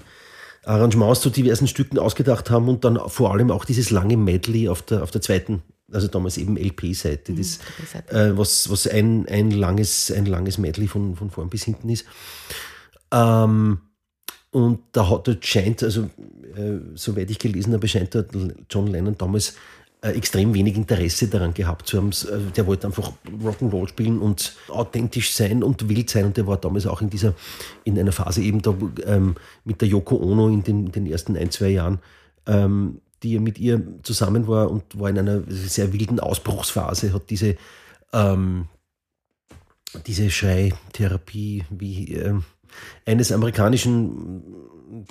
Arrangements 0.66 1.22
zu 1.22 1.30
diversen 1.30 1.68
Stücken 1.68 1.98
ausgedacht 2.00 2.50
haben 2.50 2.68
und 2.68 2.84
dann 2.84 3.00
vor 3.08 3.32
allem 3.32 3.52
auch 3.52 3.66
dieses 3.66 3.92
lange 3.92 4.18
Medley 4.18 4.68
auf 4.70 4.82
der, 4.82 5.04
auf 5.04 5.12
der 5.12 5.22
zweiten, 5.22 5.64
also 5.92 6.08
damals 6.08 6.38
eben 6.38 6.58
LP-Seite, 6.58 7.32
mhm, 7.32 7.42
äh, 8.10 8.38
was, 8.38 8.70
was 8.70 8.88
ein, 8.88 9.28
ein, 9.28 9.52
langes, 9.52 10.12
ein 10.12 10.26
langes 10.26 10.58
Medley 10.58 10.88
von, 10.88 11.16
von 11.16 11.30
vorn 11.30 11.50
bis 11.50 11.64
hinten 11.64 11.90
ist. 11.90 12.06
Ähm, 13.12 13.80
und 14.52 14.80
da 14.94 15.10
hat, 15.10 15.46
scheint, 15.46 15.84
also 15.84 16.10
äh, 16.56 16.80
soweit 16.96 17.30
ich 17.30 17.40
gelesen 17.40 17.74
habe, 17.74 17.88
scheint 17.88 18.18
John 18.70 18.88
Lennon 18.88 19.18
damals 19.18 19.56
extrem 20.02 20.54
wenig 20.54 20.78
Interesse 20.78 21.28
daran 21.28 21.54
gehabt 21.54 21.88
zu 21.88 21.98
haben. 21.98 22.12
Äh, 22.12 22.52
der 22.56 22.68
wollte 22.68 22.88
einfach 22.88 23.12
Rock'n'Roll 23.44 23.90
spielen 23.90 24.20
und 24.20 24.56
authentisch 24.70 25.34
sein 25.34 25.62
und 25.64 25.90
wild 25.90 26.10
sein. 26.10 26.26
Und 26.26 26.38
der 26.38 26.48
war 26.48 26.58
damals 26.58 26.88
auch 26.88 27.02
in 27.02 27.10
dieser, 27.10 27.34
in 27.84 28.00
einer 28.00 28.12
Phase 28.12 28.42
eben 28.42 28.62
da 28.62 28.74
ähm, 29.06 29.36
mit 29.66 29.82
der 29.82 29.90
Yoko 29.90 30.16
Ono 30.16 30.48
in 30.48 30.64
den, 30.64 30.86
in 30.86 30.92
den 30.92 31.06
ersten 31.06 31.36
ein, 31.36 31.52
zwei 31.52 31.70
Jahren, 31.70 32.00
ähm, 32.46 33.02
die 33.24 33.36
er 33.36 33.42
mit 33.42 33.60
ihr 33.60 33.82
zusammen 34.04 34.48
war 34.48 34.72
und 34.72 34.98
war 34.98 35.10
in 35.10 35.20
einer 35.20 35.44
sehr 35.48 35.92
wilden 35.92 36.22
Ausbruchsphase, 36.22 37.12
hat 37.12 37.30
diese, 37.30 37.58
ähm, 38.14 38.68
diese 40.08 40.30
Schreitherapie 40.30 41.66
wie 41.70 42.14
äh, 42.14 42.36
eines 43.06 43.34
amerikanischen 43.34 44.44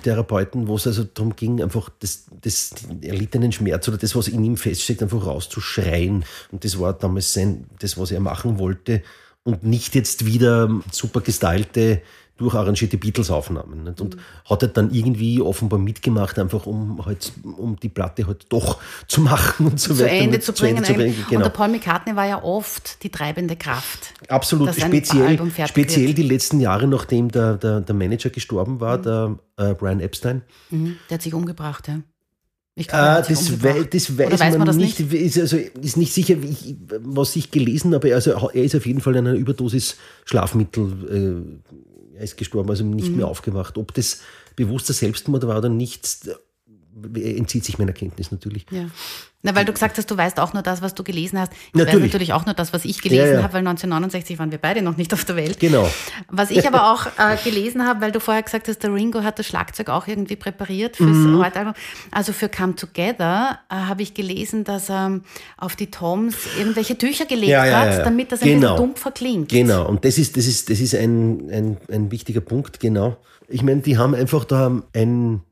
Therapeuten, 0.02 0.68
wo 0.68 0.76
es 0.76 0.86
also 0.86 1.04
darum 1.04 1.36
ging, 1.36 1.62
einfach 1.62 1.90
das, 2.00 2.26
das 2.40 2.72
erlittenen 3.02 3.52
Schmerz 3.52 3.88
oder 3.88 3.96
das, 3.96 4.16
was 4.16 4.28
in 4.28 4.44
ihm 4.44 4.56
feststeckt, 4.56 5.02
einfach 5.02 5.24
rauszuschreien. 5.24 6.24
Und 6.50 6.64
das 6.64 6.78
war 6.78 6.92
damals 6.92 7.32
sein, 7.32 7.66
das, 7.78 7.98
was 7.98 8.10
er 8.10 8.20
machen 8.20 8.58
wollte. 8.58 9.02
Und 9.44 9.64
nicht 9.64 9.94
jetzt 9.94 10.26
wieder 10.26 10.68
super 10.90 11.20
gestylte 11.20 12.02
durcharrangierte 12.38 12.96
Beatles-Aufnahmen. 12.96 13.86
Und 13.88 14.16
mhm. 14.16 14.20
hat 14.48 14.62
er 14.62 14.68
dann 14.68 14.90
irgendwie 14.90 15.40
offenbar 15.40 15.78
mitgemacht, 15.78 16.38
einfach 16.38 16.66
um 16.66 17.04
halt, 17.04 17.32
um 17.42 17.78
die 17.78 17.88
Platte 17.88 18.26
halt 18.26 18.46
doch 18.48 18.80
zu 19.06 19.20
machen 19.20 19.66
und 19.66 19.80
so 19.80 19.92
zu 19.92 20.00
weiter. 20.00 20.12
Ende 20.12 20.40
zu 20.40 20.52
bringen. 20.52 20.84
Zu 20.84 20.92
Ende 20.92 20.94
zu 20.94 20.94
bringen 20.94 21.26
genau. 21.28 21.40
Und 21.40 21.44
der 21.44 21.50
Paul 21.50 21.68
McCartney 21.68 22.16
war 22.16 22.26
ja 22.26 22.42
oft 22.42 23.02
die 23.02 23.10
treibende 23.10 23.56
Kraft. 23.56 24.14
Absolut, 24.28 24.74
speziell, 24.74 25.38
speziell 25.66 26.14
die 26.14 26.22
letzten 26.22 26.60
Jahre, 26.60 26.86
nachdem 26.86 27.30
der, 27.30 27.56
der, 27.56 27.80
der 27.80 27.94
Manager 27.94 28.30
gestorben 28.30 28.80
war, 28.80 28.98
mhm. 28.98 29.02
der 29.02 29.38
äh, 29.58 29.74
Brian 29.74 30.00
Epstein. 30.00 30.42
Mhm. 30.70 30.96
Der 31.10 31.16
hat 31.16 31.22
sich 31.22 31.34
umgebracht, 31.34 31.88
ja. 31.88 32.00
Ich 32.78 32.86
glaube, 32.86 33.04
ah, 33.04 33.22
das, 33.22 33.60
wei 33.60 33.82
das 33.82 34.16
weiß, 34.16 34.38
weiß, 34.38 34.56
man, 34.56 34.68
man 34.68 34.76
nicht. 34.76 35.00
nicht. 35.00 35.12
Ist, 35.12 35.36
also, 35.36 35.56
ist 35.56 35.96
nicht 35.96 36.12
sicher, 36.14 36.36
ich, 36.40 36.76
was 37.00 37.34
ich 37.34 37.50
gelesen 37.50 37.92
habe. 37.92 38.14
Also, 38.14 38.30
er 38.30 38.62
ist 38.62 38.76
auf 38.76 38.86
jeden 38.86 39.00
Fall 39.00 39.16
in 39.16 39.26
einer 39.26 39.36
Überdosis 39.36 39.96
Schlafmittel 40.24 41.58
äh, 41.66 41.72
er 42.18 42.24
ist 42.24 42.36
gestorben, 42.36 42.68
also 42.68 42.84
nicht 42.84 43.10
mhm. 43.10 43.18
mehr 43.18 43.28
aufgewacht. 43.28 43.78
Ob 43.78 43.94
das 43.94 44.20
bewusster 44.56 44.92
Selbstmord 44.92 45.46
war 45.46 45.58
oder 45.58 45.68
nicht, 45.68 46.28
entzieht 47.14 47.64
sich 47.64 47.78
meiner 47.78 47.92
Kenntnis 47.92 48.30
natürlich. 48.30 48.66
Ja. 48.70 48.86
Na, 49.42 49.54
weil 49.54 49.64
du 49.64 49.72
gesagt 49.72 49.96
hast, 49.98 50.10
du 50.10 50.16
weißt 50.16 50.40
auch 50.40 50.52
nur 50.52 50.64
das, 50.64 50.82
was 50.82 50.96
du 50.96 51.04
gelesen 51.04 51.38
hast. 51.38 51.52
Ich 51.52 51.74
natürlich. 51.74 51.94
weiß 51.94 52.02
natürlich 52.02 52.32
auch 52.32 52.44
nur 52.44 52.56
das, 52.56 52.72
was 52.72 52.84
ich 52.84 53.00
gelesen 53.00 53.26
ja, 53.26 53.32
ja. 53.34 53.42
habe, 53.44 53.52
weil 53.52 53.60
1969 53.60 54.36
waren 54.40 54.50
wir 54.50 54.58
beide 54.58 54.82
noch 54.82 54.96
nicht 54.96 55.14
auf 55.14 55.24
der 55.24 55.36
Welt. 55.36 55.60
Genau. 55.60 55.88
Was 56.28 56.50
ich 56.50 56.66
aber 56.66 56.92
auch 56.92 57.06
äh, 57.06 57.36
gelesen 57.44 57.86
habe, 57.86 58.00
weil 58.00 58.10
du 58.10 58.18
vorher 58.18 58.42
gesagt 58.42 58.66
hast, 58.66 58.82
der 58.82 58.92
Ringo 58.92 59.22
hat 59.22 59.38
das 59.38 59.46
Schlagzeug 59.46 59.90
auch 59.90 60.08
irgendwie 60.08 60.34
präpariert 60.34 60.96
fürs 60.96 61.16
mhm. 61.16 61.40
Album. 61.40 61.72
Also 62.10 62.32
für 62.32 62.48
Come 62.48 62.74
Together 62.74 63.60
äh, 63.70 63.74
habe 63.74 64.02
ich 64.02 64.14
gelesen, 64.14 64.64
dass 64.64 64.90
er 64.90 65.06
ähm, 65.06 65.22
auf 65.56 65.76
die 65.76 65.88
Toms 65.88 66.34
irgendwelche 66.58 66.98
Tücher 66.98 67.26
gelegt 67.26 67.56
hat, 67.56 68.04
damit 68.04 68.32
das 68.32 68.42
ein 68.42 68.48
genau. 68.48 68.72
bisschen 68.72 68.76
dumpfer 68.76 69.12
klingt. 69.12 69.50
Genau, 69.50 69.86
und 69.86 70.04
das 70.04 70.18
ist, 70.18 70.36
das 70.36 70.46
ist, 70.46 70.68
das 70.68 70.80
ist 70.80 70.96
ein, 70.96 71.48
ein, 71.50 71.76
ein 71.92 72.10
wichtiger 72.10 72.40
Punkt, 72.40 72.80
genau. 72.80 73.16
Ich 73.46 73.62
meine, 73.62 73.82
die 73.82 73.96
haben 73.96 74.16
einfach 74.16 74.44
da 74.44 74.82
ein 74.92 75.42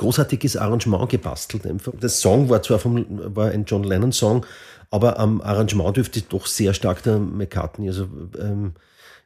großartiges 0.00 0.56
Arrangement 0.56 1.08
gebastelt. 1.08 1.66
Einfach. 1.66 1.92
Das 2.00 2.20
Song 2.20 2.48
war 2.48 2.62
zwar 2.62 2.78
vom, 2.78 3.04
war 3.34 3.50
ein 3.50 3.64
John 3.66 3.84
Lennon 3.84 4.12
Song, 4.12 4.46
aber 4.90 5.18
am 5.18 5.40
Arrangement 5.40 5.96
dürfte 5.96 6.22
doch 6.22 6.46
sehr 6.46 6.74
stark 6.74 7.02
der 7.02 7.18
McCartney 7.18 7.88
also, 7.88 8.08
ähm, 8.38 8.72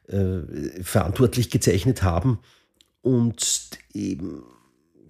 äh, 0.07 0.83
verantwortlich 0.83 1.49
gezeichnet 1.49 2.03
haben. 2.03 2.39
Und 3.01 3.69
eben 3.93 4.43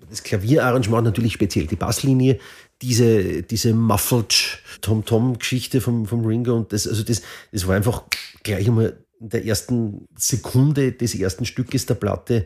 das 0.10 0.24
Klavierarrangement 0.24 1.04
natürlich 1.04 1.34
speziell 1.34 1.66
die 1.66 1.76
Basslinie, 1.76 2.40
diese, 2.82 3.42
diese 3.42 3.74
muffled 3.74 4.60
Tom-Tom-Geschichte 4.82 5.82
vom, 5.82 6.06
vom 6.06 6.26
Ringo 6.26 6.56
und 6.56 6.74
das, 6.74 6.88
also 6.88 7.04
das, 7.04 7.22
das 7.52 7.68
war 7.68 7.76
einfach 7.76 8.04
gleich 8.44 8.68
einmal 8.68 9.00
in 9.20 9.30
der 9.30 9.46
ersten 9.46 10.08
Sekunde 10.16 10.92
des 10.92 11.16
ersten 11.16 11.46
Stückes 11.46 11.86
der 11.86 11.96
Platte 11.96 12.46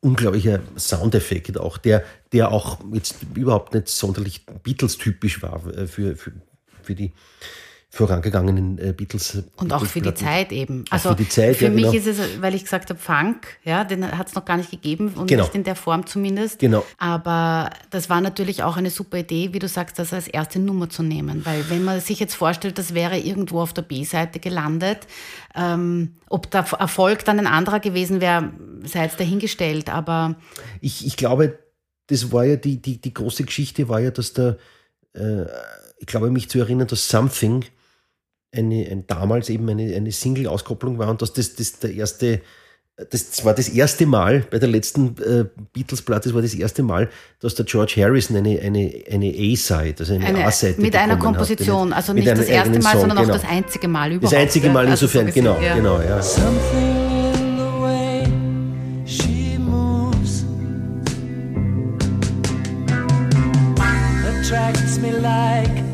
unglaublicher 0.00 0.60
Soundeffekt 0.76 1.58
auch, 1.58 1.78
der, 1.78 2.04
der 2.32 2.50
auch 2.52 2.78
jetzt 2.92 3.16
überhaupt 3.34 3.74
nicht 3.74 3.88
sonderlich 3.88 4.46
Beatles-typisch 4.62 5.42
war 5.42 5.66
äh, 5.66 5.86
für, 5.86 6.16
für, 6.16 6.32
für 6.82 6.94
die 6.94 7.12
vorangegangenen 7.92 8.78
äh, 8.78 8.92
Beatles. 8.92 9.34
Und 9.34 9.68
Beatles 9.68 9.72
auch 9.72 9.84
für 9.84 10.00
die 10.00 10.14
Zeit 10.14 10.52
eben. 10.52 10.84
Also 10.90 11.10
für 11.10 11.16
die 11.16 11.28
Zeit, 11.28 11.56
für 11.56 11.64
ja, 11.64 11.70
mich 11.70 11.90
genau. 11.90 11.96
ist 11.96 12.06
es, 12.06 12.40
weil 12.40 12.54
ich 12.54 12.62
gesagt 12.62 12.88
habe, 12.88 13.00
Funk, 13.00 13.58
ja, 13.64 13.82
den 13.82 14.16
hat 14.16 14.28
es 14.28 14.34
noch 14.36 14.44
gar 14.44 14.56
nicht 14.56 14.70
gegeben 14.70 15.08
und 15.16 15.26
Genau. 15.26 15.42
nicht 15.42 15.56
in 15.56 15.64
der 15.64 15.74
Form 15.74 16.06
zumindest. 16.06 16.60
Genau. 16.60 16.86
Aber 16.98 17.70
das 17.90 18.08
war 18.08 18.20
natürlich 18.20 18.62
auch 18.62 18.76
eine 18.76 18.90
super 18.90 19.18
Idee, 19.18 19.52
wie 19.52 19.58
du 19.58 19.66
sagst, 19.66 19.98
das 19.98 20.12
als 20.12 20.28
erste 20.28 20.60
Nummer 20.60 20.88
zu 20.88 21.02
nehmen. 21.02 21.44
Weil 21.44 21.68
wenn 21.68 21.82
man 21.82 22.00
sich 22.00 22.20
jetzt 22.20 22.34
vorstellt, 22.34 22.78
das 22.78 22.94
wäre 22.94 23.18
irgendwo 23.18 23.60
auf 23.60 23.72
der 23.72 23.82
B-Seite 23.82 24.38
gelandet, 24.38 25.08
ähm, 25.56 26.14
ob 26.28 26.48
der 26.52 26.64
Erfolg 26.78 27.24
dann 27.24 27.40
ein 27.40 27.48
anderer 27.48 27.80
gewesen 27.80 28.20
wäre, 28.20 28.52
sei 28.84 29.02
jetzt 29.02 29.18
dahingestellt. 29.18 29.90
Aber 29.90 30.36
Ich, 30.80 31.04
ich 31.04 31.16
glaube, 31.16 31.58
das 32.06 32.30
war 32.30 32.44
ja 32.44 32.54
die, 32.54 32.80
die, 32.80 33.00
die 33.00 33.12
große 33.12 33.42
Geschichte 33.42 33.88
war 33.88 33.98
ja, 33.98 34.12
dass 34.12 34.32
der, 34.32 34.58
äh, 35.12 35.42
ich 35.98 36.06
glaube 36.06 36.30
mich 36.30 36.48
zu 36.48 36.60
erinnern, 36.60 36.86
dass 36.86 37.08
Something 37.08 37.64
eine, 38.52 38.86
ein, 38.90 39.06
damals 39.06 39.48
eben 39.48 39.68
eine, 39.68 39.94
eine 39.94 40.12
Single-Auskopplung 40.12 40.98
war 40.98 41.08
und 41.08 41.22
dass 41.22 41.32
das, 41.32 41.54
das 41.54 41.78
der 41.78 41.94
erste, 41.94 42.40
das 43.10 43.44
war 43.44 43.54
das 43.54 43.68
erste 43.68 44.06
Mal 44.06 44.44
bei 44.50 44.58
der 44.58 44.68
letzten 44.68 45.14
äh, 45.22 45.44
Beatles-Platte, 45.72 46.28
das 46.28 46.34
war 46.34 46.42
das 46.42 46.54
erste 46.54 46.82
Mal, 46.82 47.08
dass 47.40 47.54
der 47.54 47.64
George 47.64 47.94
Harrison 47.96 48.36
eine, 48.36 48.60
eine, 48.60 48.92
eine 49.10 49.28
A-Side, 49.28 49.94
also 49.98 50.14
eine, 50.14 50.26
eine, 50.26 50.44
A-Seite 50.44 50.80
mit 50.80 50.96
einer 50.96 51.16
Komposition, 51.16 51.90
hatte. 51.90 51.96
also 51.96 52.14
Mit 52.14 52.24
nicht 52.24 52.36
das 52.36 52.46
erste 52.46 52.78
Mal, 52.80 52.92
Song, 52.92 53.00
sondern 53.00 53.18
genau. 53.18 53.30
auch 53.30 53.40
das 53.40 53.48
einzige 53.48 53.88
Mal 53.88 54.12
überhaupt. 54.12 54.32
Das 54.32 54.38
einzige 54.38 54.68
Mal 54.68 54.84
ja. 54.84 54.90
Also 54.90 55.06
so 55.06 55.18
insofern, 55.18 55.26
gesehen, 55.26 55.44
genau, 55.44 55.60
ja. 55.60 55.74
genau, 55.76 56.00
ja. 56.00 56.22
Something 56.22 57.10
she 59.06 59.56
moves 59.58 60.44
attracts 64.24 64.98
me 64.98 65.10
like 65.12 65.89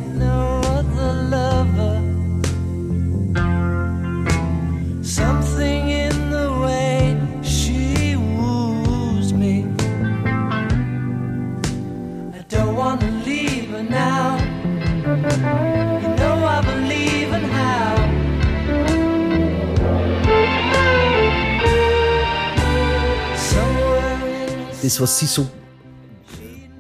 das, 24.87 25.01
was 25.01 25.19
sie 25.19 25.27
so 25.27 25.49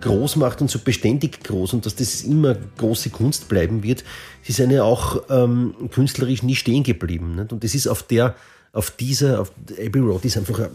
groß 0.01 0.37
macht 0.37 0.61
und 0.61 0.71
so 0.71 0.79
beständig 0.79 1.43
groß 1.43 1.73
und 1.73 1.85
dass 1.85 1.97
das 1.97 2.23
immer 2.23 2.55
große 2.55 3.11
Kunst 3.11 3.49
bleiben 3.49 3.83
wird, 3.83 4.05
sie 4.43 4.53
ist 4.53 4.61
eine 4.61 4.85
auch 4.85 5.25
ähm, 5.29 5.75
künstlerisch 5.91 6.43
nie 6.43 6.55
stehen 6.55 6.85
geblieben. 6.85 7.35
Nicht? 7.35 7.53
Und 7.53 7.65
das 7.65 7.75
ist 7.75 7.89
auf 7.89 8.05
der, 8.05 8.37
auf 8.73 8.93
dieser, 8.93 9.41
auf 9.41 9.53
Abbey 9.79 9.99
Road 9.99 10.25
ist 10.25 10.37
einfach 10.37 10.61
eine 10.61 10.71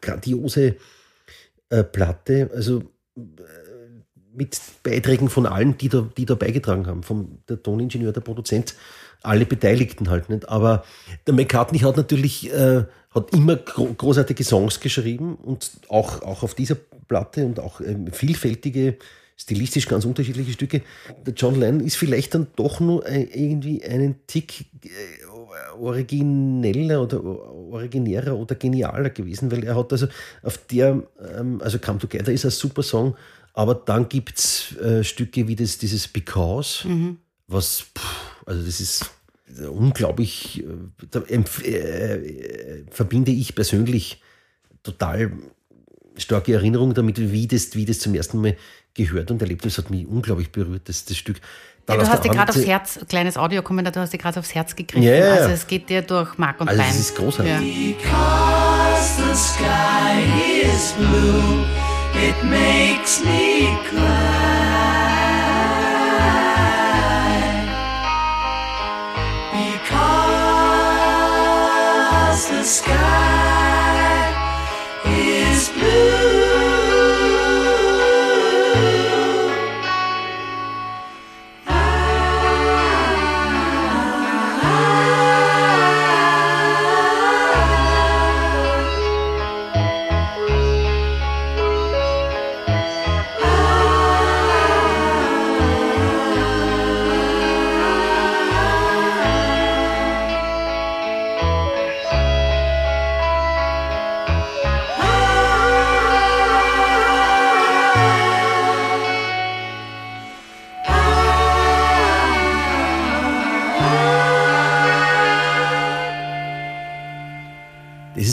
grandiose 0.00 0.76
äh, 1.68 1.84
Platte, 1.84 2.50
also 2.54 2.82
äh, 3.16 3.67
mit 4.34 4.60
Beiträgen 4.82 5.28
von 5.28 5.46
allen, 5.46 5.76
die 5.78 5.88
da, 5.88 6.08
die 6.16 6.26
da 6.26 6.34
beigetragen 6.34 6.86
haben, 6.86 7.02
vom 7.02 7.38
der 7.48 7.62
Toningenieur, 7.62 8.12
der 8.12 8.20
Produzent, 8.20 8.74
alle 9.22 9.46
Beteiligten 9.46 10.10
halt 10.10 10.28
nicht. 10.28 10.48
Aber 10.48 10.84
der 11.26 11.34
McCartney 11.34 11.80
hat 11.80 11.96
natürlich 11.96 12.52
äh, 12.52 12.84
hat 13.10 13.32
immer 13.32 13.56
gro 13.56 13.86
großartige 13.86 14.44
Songs 14.44 14.80
geschrieben 14.80 15.36
und 15.36 15.70
auch, 15.88 16.22
auch 16.22 16.42
auf 16.42 16.54
dieser 16.54 16.76
Platte 17.08 17.46
und 17.46 17.58
auch 17.58 17.80
ähm, 17.80 18.12
vielfältige, 18.12 18.96
stilistisch 19.36 19.88
ganz 19.88 20.04
unterschiedliche 20.04 20.52
Stücke. 20.52 20.82
Der 21.26 21.34
John 21.34 21.58
Lennon 21.58 21.80
ist 21.80 21.96
vielleicht 21.96 22.34
dann 22.34 22.48
doch 22.56 22.80
nur 22.80 23.06
ein, 23.06 23.28
irgendwie 23.28 23.82
einen 23.82 24.16
Tick 24.26 24.66
äh, 24.84 24.88
origineller 25.78 27.02
oder 27.02 27.24
originärer 27.24 28.36
oder 28.36 28.54
genialer 28.56 29.10
gewesen, 29.10 29.50
weil 29.50 29.64
er 29.64 29.76
hat 29.76 29.92
also 29.92 30.06
auf 30.42 30.58
der, 30.66 31.02
ähm, 31.36 31.60
also 31.62 31.78
Come 31.78 31.98
Together 31.98 32.32
ist 32.32 32.44
ein 32.44 32.50
super 32.50 32.82
Song, 32.82 33.16
aber 33.58 33.74
dann 33.74 34.08
gibt 34.08 34.38
es 34.38 34.76
äh, 34.76 35.02
Stücke 35.02 35.48
wie 35.48 35.56
das, 35.56 35.78
dieses 35.78 36.06
Because, 36.06 36.86
was, 37.48 37.80
pff, 37.80 38.44
also 38.46 38.62
das 38.64 38.80
ist 38.80 39.10
unglaublich, 39.68 40.62
äh, 40.62 40.66
da 41.10 41.18
empf- 41.20 41.64
äh, 41.64 42.14
äh, 42.14 42.84
verbinde 42.88 43.32
ich 43.32 43.56
persönlich 43.56 44.22
total 44.84 45.32
starke 46.16 46.52
Erinnerungen 46.52 46.94
damit, 46.94 47.18
wie 47.32 47.48
das, 47.48 47.74
wie 47.74 47.84
das 47.84 47.98
zum 47.98 48.14
ersten 48.14 48.40
Mal 48.40 48.56
gehört 48.94 49.32
und 49.32 49.42
erlebt. 49.42 49.64
Das 49.64 49.76
hat 49.78 49.90
mich 49.90 50.06
unglaublich 50.06 50.52
berührt, 50.52 50.88
das, 50.88 51.04
das 51.04 51.16
Stück. 51.16 51.40
Ja, 51.88 51.96
du 51.96 52.06
hast 52.06 52.22
dir 52.24 52.30
gerade 52.30 52.50
aufs 52.52 52.64
Herz, 52.64 53.00
kleines 53.08 53.36
Audiokommentar, 53.36 53.92
du 53.92 54.00
hast 54.00 54.12
dir 54.12 54.18
gerade 54.18 54.38
aufs 54.38 54.54
Herz 54.54 54.76
gegriffen. 54.76 55.02
Ja, 55.02 55.14
ja, 55.14 55.26
ja. 55.26 55.32
Also 55.32 55.50
es 55.50 55.66
geht 55.66 55.88
dir 55.88 56.02
durch 56.02 56.38
Mark 56.38 56.60
und 56.60 56.68
Also 56.68 56.80
Bein. 56.80 56.90
das 56.90 57.00
ist 57.00 57.16
großartig. 57.16 57.52
Ja. 57.52 57.58
Because 57.60 59.16
the 59.16 59.34
sky 59.34 60.22
is 60.62 60.92
blue, 60.92 61.64
it 62.14 62.44
makes 62.44 63.24
me 63.24 63.76
cry. 63.88 64.47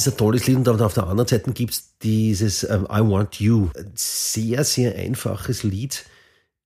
Ist 0.06 0.14
ein 0.14 0.18
tolles 0.18 0.48
Lied 0.48 0.58
und 0.58 0.82
auf 0.82 0.94
der 0.94 1.04
anderen 1.08 1.28
Seite 1.28 1.52
gibt 1.52 1.74
es 1.74 1.98
dieses 2.02 2.64
ähm, 2.64 2.86
I 2.92 3.00
Want 3.02 3.40
You. 3.40 3.70
Ein 3.78 3.92
sehr, 3.96 4.64
sehr 4.64 4.96
einfaches 4.96 5.64
Lied, 5.64 6.06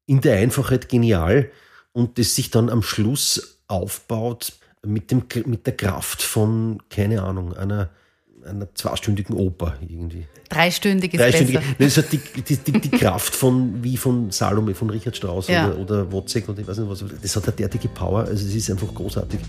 in 0.06 0.22
der 0.22 0.38
Einfachheit 0.38 0.90
genial 0.90 1.50
und 1.94 2.18
das 2.18 2.36
sich 2.36 2.50
dann 2.50 2.70
am 2.70 2.82
Schluss 2.82 3.60
aufbaut 3.68 4.54
mit, 4.86 5.12
dem, 5.12 5.24
mit 5.46 5.68
der 5.68 5.76
Kraft 5.76 6.22
von, 6.22 6.82
keine 6.90 7.22
Ahnung, 7.24 7.54
einer, 7.56 7.90
einer 8.46 8.74
zweistündigen 8.74 9.36
Oper 9.36 9.76
irgendwie. 9.82 10.26
Dreistündig 10.50 11.14
ist 11.14 11.20
Dreistündige. 11.20 11.60
besser. 11.60 11.76
Das 11.80 11.98
hat 11.98 12.12
die, 12.14 12.18
die, 12.42 12.58
die, 12.58 12.72
die 12.80 12.90
Kraft 12.90 13.36
von, 13.36 13.84
wie 13.84 13.98
von 13.98 14.32
Salome, 14.32 14.74
von 14.74 14.90
Richard 14.90 15.16
Strauss 15.18 15.48
Ja. 15.48 15.68
oder, 15.68 15.78
oder 15.78 16.12
Wozzeck 16.12 16.48
oder 16.50 16.60
ich 16.60 16.68
weiß 16.68 16.78
nicht 16.80 16.90
was. 16.90 17.04
Das 17.22 17.36
hat 17.36 17.44
eine 17.44 17.54
derartige 17.56 17.90
Power, 17.90 18.22
also 18.22 18.46
es 18.46 18.56
ist 18.56 18.72
einfach 18.72 18.94
großartig. 18.94 19.40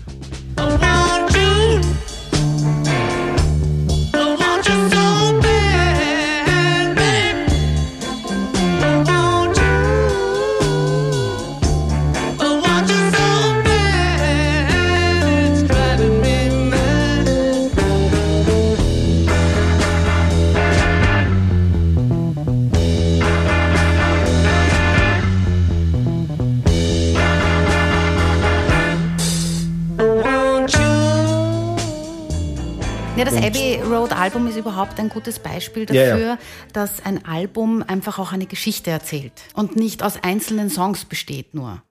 Album 34.11 34.47
ist 34.47 34.57
überhaupt 34.57 34.99
ein 34.99 35.09
gutes 35.09 35.39
Beispiel 35.39 35.85
Ja, 35.91 36.11
dafür, 36.11 36.25
ja. 36.25 36.37
dass 36.73 37.05
ein 37.05 37.25
Album 37.25 37.83
einfach 37.85 38.19
auch 38.19 38.31
eine 38.31 38.45
Geschichte 38.45 38.91
erzählt 38.91 39.33
und 39.53 39.75
nicht 39.75 40.03
aus 40.03 40.21
einzelnen 40.23 40.69
Songs 40.69 41.05
besteht 41.05 41.53
nur. 41.53 41.81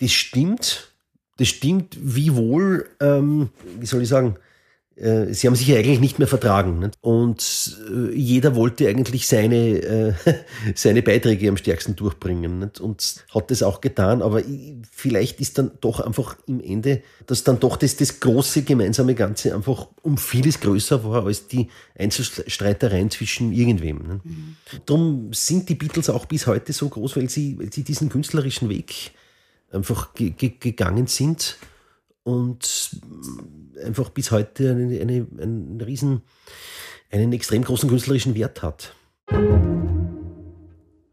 Das 0.00 0.12
stimmt. 0.12 0.92
Das 1.38 1.48
stimmt, 1.48 1.96
wie 2.00 2.34
wohl, 2.34 2.88
ähm, 3.00 3.50
wie 3.78 3.86
soll 3.86 4.02
ich 4.02 4.08
sagen, 4.08 4.36
sie 5.00 5.46
haben 5.46 5.54
sich 5.54 5.68
ja 5.68 5.76
eigentlich 5.76 6.00
nicht 6.00 6.18
mehr 6.18 6.26
vertragen. 6.26 6.80
Nicht? 6.80 6.94
Und 7.00 7.78
äh, 7.88 8.12
jeder 8.14 8.56
wollte 8.56 8.88
eigentlich 8.88 9.28
seine, 9.28 9.78
äh, 9.78 10.12
seine 10.74 11.02
Beiträge 11.02 11.48
am 11.48 11.56
stärksten 11.56 11.94
durchbringen 11.94 12.58
nicht? 12.58 12.80
und 12.80 13.24
hat 13.32 13.50
das 13.50 13.62
auch 13.62 13.80
getan. 13.80 14.22
Aber 14.22 14.42
vielleicht 14.90 15.40
ist 15.40 15.58
dann 15.58 15.70
doch 15.80 16.00
einfach 16.00 16.36
im 16.46 16.60
Ende, 16.60 17.02
dass 17.26 17.44
dann 17.44 17.60
doch 17.60 17.76
das, 17.76 17.96
das 17.96 18.18
große 18.18 18.62
gemeinsame 18.62 19.14
Ganze 19.14 19.54
einfach 19.54 19.88
um 20.02 20.18
vieles 20.18 20.60
größer 20.60 21.04
war 21.04 21.26
als 21.26 21.46
die 21.46 21.68
Einzelstreitereien 21.96 23.10
zwischen 23.10 23.52
irgendwem. 23.52 23.98
Nicht? 23.98 24.24
Mhm. 24.24 24.56
Darum 24.84 25.32
sind 25.32 25.68
die 25.68 25.76
Beatles 25.76 26.10
auch 26.10 26.26
bis 26.26 26.46
heute 26.46 26.72
so 26.72 26.88
groß, 26.88 27.16
weil 27.16 27.28
sie, 27.28 27.56
weil 27.58 27.72
sie 27.72 27.84
diesen 27.84 28.08
künstlerischen 28.08 28.68
Weg 28.68 29.12
einfach 29.70 30.14
gegangen 30.14 31.06
sind 31.06 31.56
und 32.28 32.90
einfach 33.82 34.10
bis 34.10 34.30
heute 34.30 34.70
eine, 34.70 35.00
eine, 35.00 35.26
einen 35.40 35.80
riesen, 35.80 36.20
einen 37.10 37.32
extrem 37.32 37.64
großen 37.64 37.88
künstlerischen 37.88 38.34
Wert 38.34 38.62
hat. 38.62 38.94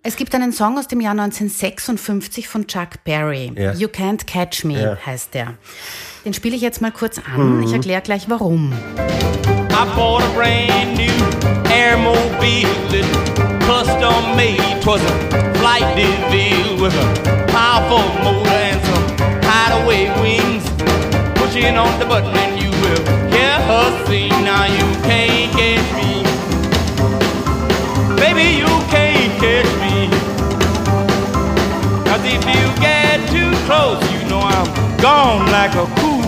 Es 0.03 0.17
gibt 0.17 0.35
einen 0.35 0.51
Song 0.51 0.77
aus 0.77 0.87
dem 0.87 0.99
Jahr 0.99 1.13
1956 1.13 2.47
von 2.49 2.67
Chuck 2.67 3.03
Berry. 3.05 3.51
Ja. 3.55 3.73
You 3.73 3.87
Can't 3.87 4.25
Catch 4.25 4.65
Me 4.65 4.81
ja. 4.81 4.97
heißt 5.05 5.33
der. 5.33 5.55
Den 6.25 6.33
spiele 6.33 6.55
ich 6.55 6.61
jetzt 6.61 6.81
mal 6.81 6.91
kurz 6.91 7.17
an. 7.17 7.57
Mhm. 7.57 7.63
Ich 7.63 7.71
erkläre 7.71 8.01
gleich 8.01 8.29
warum. 8.29 8.73
I 8.73 9.85
bought 9.95 10.21
a 10.21 10.27
brand 10.35 10.97
new 10.97 11.11
Airmobile 11.71 12.67
custom 13.61 14.35
made. 14.35 14.81
Twas 14.81 15.01
a 15.01 15.53
flight 15.59 15.95
DeVille 15.95 16.81
with 16.81 16.93
a 16.93 17.45
powerful 17.47 18.03
motor 18.23 18.51
and 18.51 18.81
some 18.85 19.41
hideaway 19.43 20.09
wings. 20.21 20.54
Pushing 21.55 21.77
on 21.77 21.97
the 21.99 22.05
button 22.05 22.35
and 22.35 22.61
you 22.61 22.69
will 22.69 23.05
hear 23.31 23.55
her 23.69 24.05
sing. 24.07 24.29
Now 24.43 24.65
you 24.65 24.87
can't 25.07 25.49
catch 25.53 25.87
me. 25.95 26.21
Baby, 28.17 28.57
you 28.57 28.67
can't 28.91 29.31
catch 29.39 29.71
me. 29.79 30.09
Cause 32.03 32.25
if 32.25 32.43
you 32.43 32.81
get 32.81 33.25
too 33.29 33.53
close, 33.67 34.03
you 34.11 34.27
know 34.27 34.41
I'm 34.41 34.67
gone 34.97 35.49
like 35.49 35.75
a 35.75 35.87
cool 36.01 36.25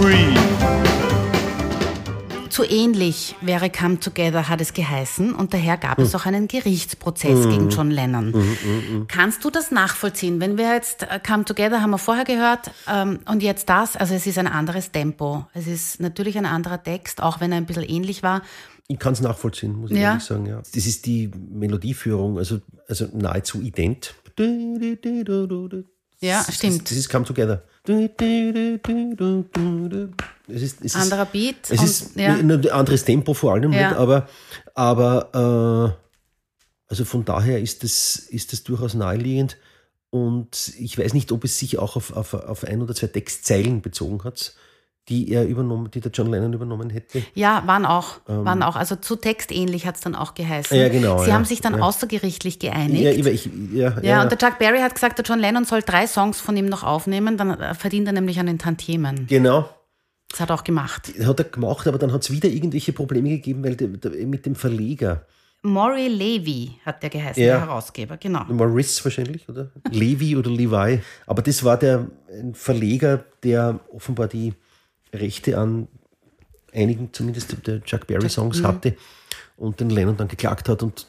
breeze. 0.00 0.51
Zu 2.52 2.64
ähnlich 2.64 3.34
wäre 3.40 3.70
Come 3.70 3.98
Together, 3.98 4.50
hat 4.50 4.60
es 4.60 4.74
geheißen, 4.74 5.34
und 5.34 5.54
daher 5.54 5.78
gab 5.78 5.96
mhm. 5.96 6.04
es 6.04 6.14
auch 6.14 6.26
einen 6.26 6.48
Gerichtsprozess 6.48 7.46
mhm. 7.46 7.50
gegen 7.50 7.70
John 7.70 7.90
Lennon. 7.90 8.32
Mhm, 8.32 9.06
Kannst 9.08 9.42
du 9.46 9.50
das 9.50 9.70
nachvollziehen? 9.70 10.38
Wenn 10.38 10.58
wir 10.58 10.74
jetzt 10.74 11.04
äh, 11.04 11.18
Come 11.26 11.46
Together 11.46 11.80
haben 11.80 11.92
wir 11.92 11.96
vorher 11.96 12.26
gehört 12.26 12.70
ähm, 12.86 13.20
und 13.24 13.42
jetzt 13.42 13.70
das, 13.70 13.96
also 13.96 14.12
es 14.12 14.26
ist 14.26 14.36
ein 14.36 14.48
anderes 14.48 14.92
Tempo. 14.92 15.46
Es 15.54 15.66
ist 15.66 15.98
natürlich 15.98 16.36
ein 16.36 16.44
anderer 16.44 16.82
Text, 16.82 17.22
auch 17.22 17.40
wenn 17.40 17.52
er 17.52 17.56
ein 17.56 17.64
bisschen 17.64 17.84
ähnlich 17.84 18.22
war. 18.22 18.42
Ich 18.86 18.98
kann 18.98 19.14
es 19.14 19.22
nachvollziehen, 19.22 19.74
muss 19.74 19.90
ich 19.90 19.96
ja. 19.96 20.10
ehrlich 20.10 20.24
sagen. 20.24 20.44
Ja. 20.44 20.60
Das 20.74 20.84
ist 20.84 21.06
die 21.06 21.30
Melodieführung, 21.50 22.36
also, 22.36 22.60
also 22.86 23.08
nahezu 23.14 23.62
ident. 23.62 24.14
Ja, 26.20 26.44
stimmt. 26.52 26.82
Das, 26.82 26.90
das 26.90 26.98
ist 26.98 27.08
Come 27.08 27.24
Together. 27.24 27.62
Es 30.48 30.62
ist, 30.62 30.84
es 30.84 30.94
Anderer 30.94 31.26
Beat. 31.26 31.70
Es 31.70 31.80
und, 31.80 31.84
ist 31.84 32.16
ja. 32.16 32.34
ein 32.34 32.70
anderes 32.70 33.04
Tempo 33.04 33.34
vor 33.34 33.54
allem, 33.54 33.72
ja. 33.72 33.88
nicht, 33.88 33.98
aber, 33.98 34.28
aber 34.74 35.96
äh, 35.98 36.88
also 36.88 37.04
von 37.04 37.24
daher 37.24 37.60
ist 37.60 37.82
es 37.84 38.16
ist 38.16 38.52
das 38.52 38.62
durchaus 38.62 38.94
naheliegend. 38.94 39.56
Und 40.10 40.74
ich 40.78 40.98
weiß 40.98 41.14
nicht, 41.14 41.32
ob 41.32 41.42
es 41.44 41.58
sich 41.58 41.78
auch 41.78 41.96
auf, 41.96 42.12
auf, 42.14 42.34
auf 42.34 42.64
ein 42.64 42.82
oder 42.82 42.94
zwei 42.94 43.06
Textzeilen 43.06 43.80
bezogen 43.80 44.22
hat 44.24 44.54
die 45.08 45.32
er 45.32 45.46
übernommen, 45.46 45.90
die 45.90 46.00
der 46.00 46.12
John 46.12 46.30
Lennon 46.30 46.52
übernommen 46.52 46.90
hätte. 46.90 47.22
Ja, 47.34 47.64
waren 47.66 47.84
auch, 47.84 48.20
ähm, 48.28 48.44
waren 48.44 48.62
auch. 48.62 48.76
Also 48.76 48.94
zu 48.96 49.16
textähnlich 49.16 49.86
hat 49.86 49.96
es 49.96 50.00
dann 50.00 50.14
auch 50.14 50.34
geheißen. 50.34 50.76
Ja, 50.76 50.88
genau. 50.88 51.18
Sie 51.22 51.28
ja, 51.28 51.34
haben 51.34 51.44
sich 51.44 51.60
dann 51.60 51.74
ja. 51.74 51.80
außergerichtlich 51.80 52.60
geeinigt. 52.60 53.02
Ja, 53.02 53.26
ich, 53.26 53.50
ja, 53.72 54.00
ja, 54.00 54.22
und 54.22 54.30
der 54.30 54.38
Chuck 54.38 54.58
Berry 54.58 54.78
hat 54.78 54.94
gesagt, 54.94 55.18
der 55.18 55.24
John 55.24 55.40
Lennon 55.40 55.64
soll 55.64 55.82
drei 55.82 56.06
Songs 56.06 56.40
von 56.40 56.56
ihm 56.56 56.66
noch 56.66 56.84
aufnehmen, 56.84 57.36
dann 57.36 57.74
verdient 57.74 58.06
er 58.06 58.12
nämlich 58.12 58.38
an 58.38 58.46
den 58.46 58.58
Tantiemen. 58.58 59.26
Genau. 59.26 59.68
Das 60.30 60.40
hat 60.40 60.50
er 60.50 60.54
auch 60.54 60.64
gemacht. 60.64 61.12
Hat 61.24 61.40
er 61.40 61.44
gemacht, 61.44 61.86
aber 61.86 61.98
dann 61.98 62.12
hat 62.12 62.22
es 62.22 62.30
wieder 62.30 62.48
irgendwelche 62.48 62.92
Probleme 62.92 63.28
gegeben, 63.28 63.64
weil 63.64 63.76
der, 63.76 63.88
der, 63.88 64.26
mit 64.26 64.46
dem 64.46 64.54
Verleger. 64.54 65.26
Maury 65.62 66.08
Levy 66.08 66.78
hat 66.84 67.02
der 67.02 67.10
geheißen, 67.10 67.42
ja. 67.42 67.58
der 67.58 67.66
Herausgeber, 67.66 68.16
genau. 68.16 68.44
Maurice 68.44 69.04
wahrscheinlich, 69.04 69.48
oder? 69.48 69.70
Levy 69.90 70.36
oder 70.36 70.50
Levi. 70.50 71.00
Aber 71.26 71.42
das 71.42 71.62
war 71.62 71.76
der 71.76 72.08
Verleger, 72.52 73.24
der 73.42 73.78
offenbar 73.92 74.28
die 74.28 74.54
Rechte 75.12 75.58
an 75.58 75.88
einigen, 76.72 77.10
zumindest 77.12 77.66
der 77.66 77.82
Chuck 77.82 78.06
Berry 78.06 78.28
Songs 78.28 78.60
mhm. 78.60 78.66
hatte 78.66 78.96
und 79.56 79.80
den 79.80 79.90
Lennon 79.90 80.16
dann 80.16 80.28
geklagt 80.28 80.68
hat 80.68 80.82
und 80.82 81.06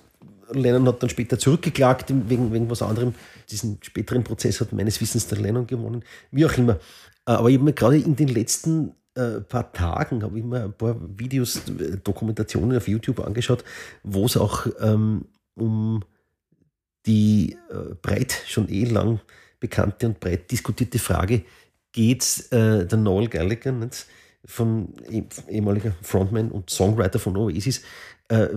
Lennon 0.51 0.87
hat 0.87 1.01
dann 1.01 1.09
später 1.09 1.39
zurückgeklagt 1.39 2.09
wegen, 2.29 2.51
wegen 2.51 2.69
was 2.69 2.81
anderem. 2.81 3.15
Diesen 3.49 3.79
späteren 3.81 4.23
Prozess 4.23 4.61
hat 4.61 4.73
meines 4.73 4.99
Wissens 5.01 5.27
der 5.27 5.39
Lennon 5.39 5.67
gewonnen, 5.67 6.03
wie 6.31 6.45
auch 6.45 6.57
immer. 6.57 6.73
Äh, 7.25 7.31
aber 7.31 7.49
ich 7.49 7.55
habe 7.55 7.65
mir 7.65 7.73
gerade 7.73 7.97
in 7.97 8.15
den 8.15 8.27
letzten 8.27 8.93
äh, 9.15 9.41
paar 9.41 9.71
Tagen 9.71 10.23
habe 10.23 10.39
ich 10.39 10.45
mir 10.45 10.63
ein 10.63 10.73
paar 10.73 10.95
Videos, 11.17 11.61
äh, 11.67 11.97
Dokumentationen 12.03 12.77
auf 12.77 12.87
YouTube 12.87 13.19
angeschaut, 13.19 13.63
wo 14.03 14.25
es 14.25 14.37
auch 14.37 14.67
ähm, 14.79 15.25
um 15.55 16.03
die 17.05 17.57
äh, 17.69 17.95
breit, 18.01 18.43
schon 18.47 18.69
eh 18.69 18.85
lang 18.85 19.19
bekannte 19.59 20.07
und 20.07 20.19
breit 20.19 20.51
diskutierte 20.51 20.99
Frage 20.99 21.43
geht 21.93 22.51
äh, 22.51 22.85
der 22.85 22.97
Noel 22.97 23.29
Gallagher, 23.29 23.71
nicht, 23.71 24.05
von 24.45 24.89
eh, 25.09 25.23
ehemaliger 25.49 25.93
Frontman 26.01 26.51
und 26.51 26.69
Songwriter 26.69 27.19
von 27.19 27.37
Oasis, 27.37 27.81
äh, 28.27 28.47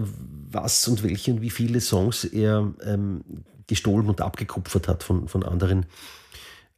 was 0.50 0.88
und 0.88 1.04
welche 1.04 1.32
und 1.32 1.42
wie 1.42 1.50
viele 1.50 1.80
Songs 1.80 2.24
er 2.24 2.72
ähm, 2.84 3.22
gestohlen 3.68 4.08
und 4.08 4.20
abgekupfert 4.20 4.88
hat 4.88 5.04
von, 5.04 5.28
von 5.28 5.44
anderen 5.44 5.86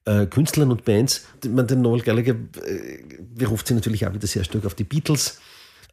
äh, 0.05 0.27
Künstlern 0.27 0.71
und 0.71 0.85
Bands. 0.85 1.27
Man, 1.49 1.67
der 1.67 1.77
Noel 1.77 2.03
Gallagher 2.03 2.35
äh, 2.65 2.99
beruft 3.35 3.67
sich 3.67 3.75
natürlich 3.75 4.07
auch 4.07 4.15
wieder 4.15 4.27
sehr 4.27 4.45
stark 4.45 4.67
auf 4.67 4.75
die 4.75 4.85
Beatles. 4.85 5.39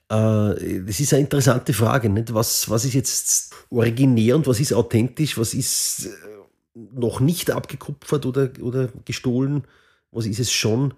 Äh, 0.10 0.82
das 0.86 1.00
ist 1.00 1.14
eine 1.14 1.24
interessante 1.24 1.74
Frage. 1.74 2.10
Nicht? 2.10 2.34
Was, 2.34 2.70
was 2.70 2.86
ist 2.86 2.94
jetzt 2.94 3.54
originär 3.70 4.36
und 4.36 4.48
was 4.48 4.60
ist 4.60 4.74
authentisch? 4.74 5.38
Was 5.38 5.54
ist 5.54 6.08
äh, 6.08 6.80
noch 6.94 7.20
nicht 7.20 7.52
abgekupfert 7.52 8.26
oder, 8.26 8.50
oder 8.62 8.90
gestohlen? 9.06 9.64
Was 10.16 10.26
ist 10.26 10.40
es 10.40 10.52
schon? 10.52 10.94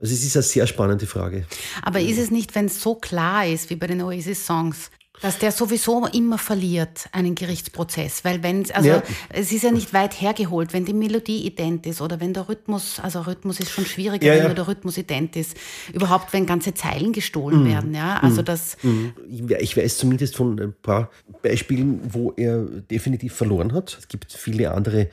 Also 0.00 0.14
es 0.14 0.22
ist 0.22 0.36
eine 0.36 0.42
sehr 0.44 0.66
spannende 0.66 1.06
Frage. 1.06 1.44
Aber 1.82 2.00
ist 2.00 2.18
es 2.18 2.30
nicht, 2.30 2.54
wenn 2.54 2.66
es 2.66 2.80
so 2.80 2.94
klar 2.94 3.46
ist, 3.46 3.70
wie 3.70 3.76
bei 3.76 3.88
den 3.88 4.00
Oasis-Songs, 4.00 4.90
dass 5.20 5.38
der 5.38 5.50
sowieso 5.50 6.06
immer 6.06 6.38
verliert, 6.38 7.08
einen 7.10 7.34
Gerichtsprozess. 7.34 8.24
Weil 8.24 8.42
wenn, 8.42 8.70
also 8.70 8.88
ja. 8.88 9.02
es 9.30 9.50
ist 9.50 9.64
ja 9.64 9.72
nicht 9.72 9.92
weit 9.92 10.20
hergeholt, 10.20 10.72
wenn 10.72 10.84
die 10.84 10.92
Melodie 10.92 11.44
ident 11.44 11.86
ist 11.86 12.00
oder 12.00 12.20
wenn 12.20 12.32
der 12.32 12.48
Rhythmus, 12.48 13.00
also 13.00 13.22
Rhythmus 13.22 13.58
ist 13.58 13.70
schon 13.70 13.86
schwieriger, 13.86 14.26
ja, 14.26 14.34
wenn 14.34 14.42
ja. 14.42 14.46
nur 14.46 14.54
der 14.54 14.68
Rhythmus 14.68 14.96
ident 14.98 15.34
ist. 15.34 15.56
Überhaupt, 15.92 16.32
wenn 16.32 16.46
ganze 16.46 16.74
Zeilen 16.74 17.12
gestohlen 17.12 17.64
mhm. 17.64 17.68
werden, 17.68 17.94
ja. 17.94 18.20
Also 18.20 18.42
mhm. 18.42 18.44
das. 18.44 18.76
Mhm. 18.82 19.14
Ich 19.58 19.76
weiß 19.76 19.98
zumindest 19.98 20.36
von 20.36 20.60
ein 20.60 20.74
paar 20.80 21.10
Beispielen, 21.42 22.00
wo 22.12 22.32
er 22.36 22.64
definitiv 22.64 23.34
verloren 23.34 23.72
hat. 23.72 23.96
Es 23.98 24.06
gibt 24.06 24.32
viele 24.32 24.70
andere 24.72 25.10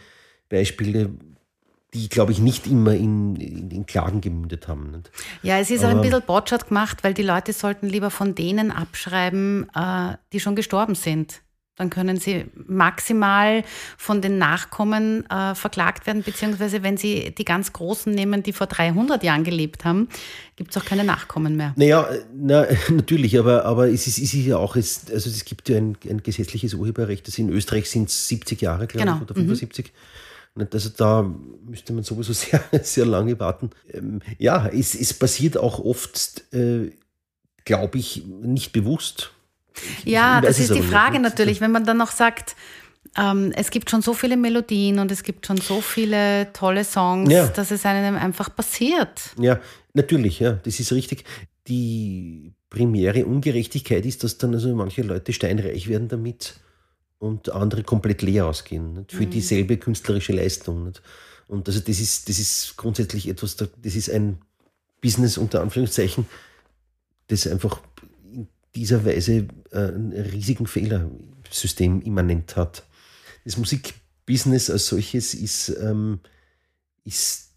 Beispiele, 0.50 1.10
die, 1.96 2.10
glaube 2.10 2.34
ich, 2.34 2.40
nicht 2.40 2.68
immer 2.68 2.94
in, 2.94 3.36
in, 3.38 3.72
in 3.72 3.86
Klagen 3.86 4.22
gemündet 4.22 4.68
haben. 4.68 4.92
Nicht? 4.92 5.10
Ja, 5.42 5.60
es 5.60 5.72
ist 5.72 5.84
auch 5.84 5.90
ein 5.90 6.02
bisschen 6.02 6.22
Botschat 6.22 6.68
gemacht, 6.68 7.04
weil 7.04 7.14
die 7.14 7.24
Leute 7.24 7.54
sollten 7.54 7.88
lieber 7.88 8.12
von 8.12 8.36
denen 8.36 8.70
abschreiben, 8.70 9.68
äh, 9.74 10.18
die 10.34 10.42
schon 10.42 10.56
gestorben 10.56 10.96
sind. 10.96 11.42
Dann 11.78 11.90
können 11.90 12.18
sie 12.18 12.46
maximal 12.56 13.64
von 13.98 14.22
den 14.22 14.38
Nachkommen 14.38 15.30
äh, 15.30 15.56
verklagt 15.56 16.08
werden, 16.08 16.24
beziehungsweise 16.24 16.84
wenn 16.84 16.96
sie 16.96 17.34
die 17.38 17.44
ganz 17.44 17.74
Großen 17.74 18.14
nehmen, 18.14 18.44
die 18.44 18.54
vor 18.54 18.68
300 18.68 19.22
Jahren 19.24 19.44
gelebt 19.44 19.84
haben, 19.84 20.08
gibt 20.56 20.72
es 20.72 20.82
auch 20.82 20.86
keine 20.86 21.04
Nachkommen 21.04 21.58
mehr. 21.58 21.74
Naja, 21.76 22.08
na, 22.34 22.66
natürlich, 22.90 23.38
aber, 23.38 23.66
aber 23.66 23.90
es 23.90 24.08
ist, 24.08 24.20
ist 24.20 24.34
ja 24.34 24.58
auch, 24.58 24.78
es, 24.78 25.12
also 25.12 25.30
es 25.30 25.44
gibt 25.44 25.68
ja 25.68 25.78
ein, 25.78 25.98
ein 26.10 26.24
gesetzliches 26.24 26.74
Urheberrecht, 26.74 27.28
das 27.28 27.38
in 27.38 27.50
Österreich 27.50 27.90
sind 27.90 28.10
70 28.10 28.62
Jahre, 28.62 28.88
glaube 28.88 29.06
genau. 29.06 29.18
ich, 29.18 29.24
oder 29.24 29.36
75. 29.36 29.88
Mhm. 29.88 29.92
Also 30.72 30.90
da 30.96 31.22
müsste 31.66 31.94
man 31.94 32.04
sowieso 32.04 32.34
sehr, 32.34 32.62
sehr 32.82 33.06
lange 33.06 33.40
warten. 33.40 33.70
Ähm, 33.92 34.22
ja, 34.38 34.68
es, 34.68 34.96
es 34.96 35.14
passiert 35.14 35.58
auch 35.58 35.80
oft, 35.80 36.54
äh, 36.54 36.92
glaube 37.66 37.98
ich, 37.98 38.26
nicht 38.26 38.72
bewusst. 38.72 39.32
Ich, 40.00 40.14
ja, 40.14 40.40
das 40.40 40.60
ist 40.60 40.74
die 40.74 40.82
Frage 40.82 41.20
nicht. 41.20 41.24
natürlich, 41.24 41.60
wenn 41.60 41.72
man 41.72 41.84
dann 41.84 41.98
noch 41.98 42.12
sagt, 42.12 42.56
ähm, 43.18 43.52
es 43.56 43.72
gibt 43.72 43.90
schon 43.90 44.02
so 44.02 44.14
viele 44.14 44.38
Melodien 44.38 45.00
und 45.00 45.12
es 45.12 45.24
gibt 45.24 45.46
schon 45.46 45.58
so 45.58 45.82
viele 45.82 46.52
tolle 46.54 46.84
Songs, 46.84 47.32
ja. 47.32 47.48
dass 47.48 47.72
es 47.72 47.86
einem 47.86 48.16
einfach 48.16 48.54
passiert. 48.56 49.32
Ja, 49.38 49.60
natürlich, 49.94 50.40
ja, 50.40 50.54
das 50.64 50.80
ist 50.80 50.92
richtig. 50.94 51.26
Die 51.68 52.54
primäre 52.70 53.26
Ungerechtigkeit 53.26 54.06
ist, 54.06 54.24
dass 54.24 54.38
dann 54.38 54.54
also 54.54 54.74
manche 54.76 55.02
Leute 55.02 55.34
steinreich 55.34 55.88
werden 55.88 56.08
damit 56.08 56.56
und 57.20 57.50
andere 57.50 57.84
komplett 57.84 58.22
leer 58.22 58.46
ausgehen 58.48 58.94
nicht? 58.94 59.12
für 59.12 59.26
mhm. 59.26 59.32
dieselbe 59.32 59.78
künstlerische 59.78 60.34
Leistung. 60.34 60.86
Nicht? 60.86 61.02
Und 61.48 61.68
also 61.68 61.80
das 61.80 62.00
ist, 62.00 62.30
das 62.30 62.40
ist 62.40 62.76
grundsätzlich 62.78 63.28
etwas, 63.28 63.56
das 63.56 63.96
ist 63.96 64.10
ein 64.10 64.40
Musikbusiness 65.06 65.38
unter 65.38 65.62
Anführungszeichen, 65.62 66.26
das 67.28 67.48
einfach 67.48 67.82
in 68.32 68.48
dieser 68.76 69.06
Weise 69.06 69.48
äh, 69.72 69.78
einen 69.78 70.14
riesigen 70.14 70.68
Fehler 70.68 71.10
systemimmanent 71.50 72.56
hat. 72.56 72.84
Das 73.46 73.58
Musikbusiness 73.58 74.70
als 74.70 74.88
solches 74.88 75.34
ist, 75.34 75.70
ähm, 75.80 76.20
ist 77.04 77.52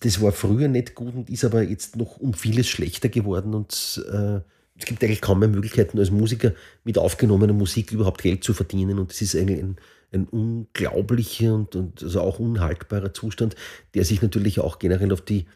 das 0.00 0.20
war 0.20 0.32
früher 0.32 0.68
nicht 0.68 0.94
gut 0.94 1.14
und 1.14 1.30
ist 1.30 1.44
aber 1.44 1.62
jetzt 1.62 1.96
noch 1.96 2.18
um 2.18 2.34
vieles 2.34 2.68
schlechter 2.68 3.08
geworden 3.08 3.54
und 3.54 4.04
äh, 4.10 4.40
es 4.76 4.86
gibt 4.86 5.02
eigentlich 5.04 5.20
kaum 5.20 5.38
mehr 5.38 5.48
Möglichkeiten 5.48 5.98
als 5.98 6.10
Musiker 6.10 6.52
mit 6.82 6.98
aufgenommener 6.98 7.52
Musik 7.52 7.92
überhaupt 7.92 8.22
Geld 8.22 8.42
zu 8.42 8.54
verdienen 8.54 8.98
und 8.98 9.10
das 9.10 9.22
ist 9.22 9.36
eigentlich 9.36 9.60
ein, 9.60 9.76
ein 10.12 10.26
unglaublicher 10.26 11.54
und, 11.54 11.76
und 11.76 12.02
also 12.02 12.20
auch 12.20 12.38
unhaltbarer 12.38 13.14
Zustand, 13.14 13.54
der 13.94 14.04
sich 14.04 14.20
natürlich 14.22 14.60
auch 14.60 14.78
generell 14.78 15.12
auf 15.12 15.20
die, 15.20 15.46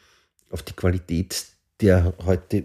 auf 0.51 0.63
die 0.63 0.75
Qualität 0.75 1.47
der 1.81 2.15
heute 2.25 2.65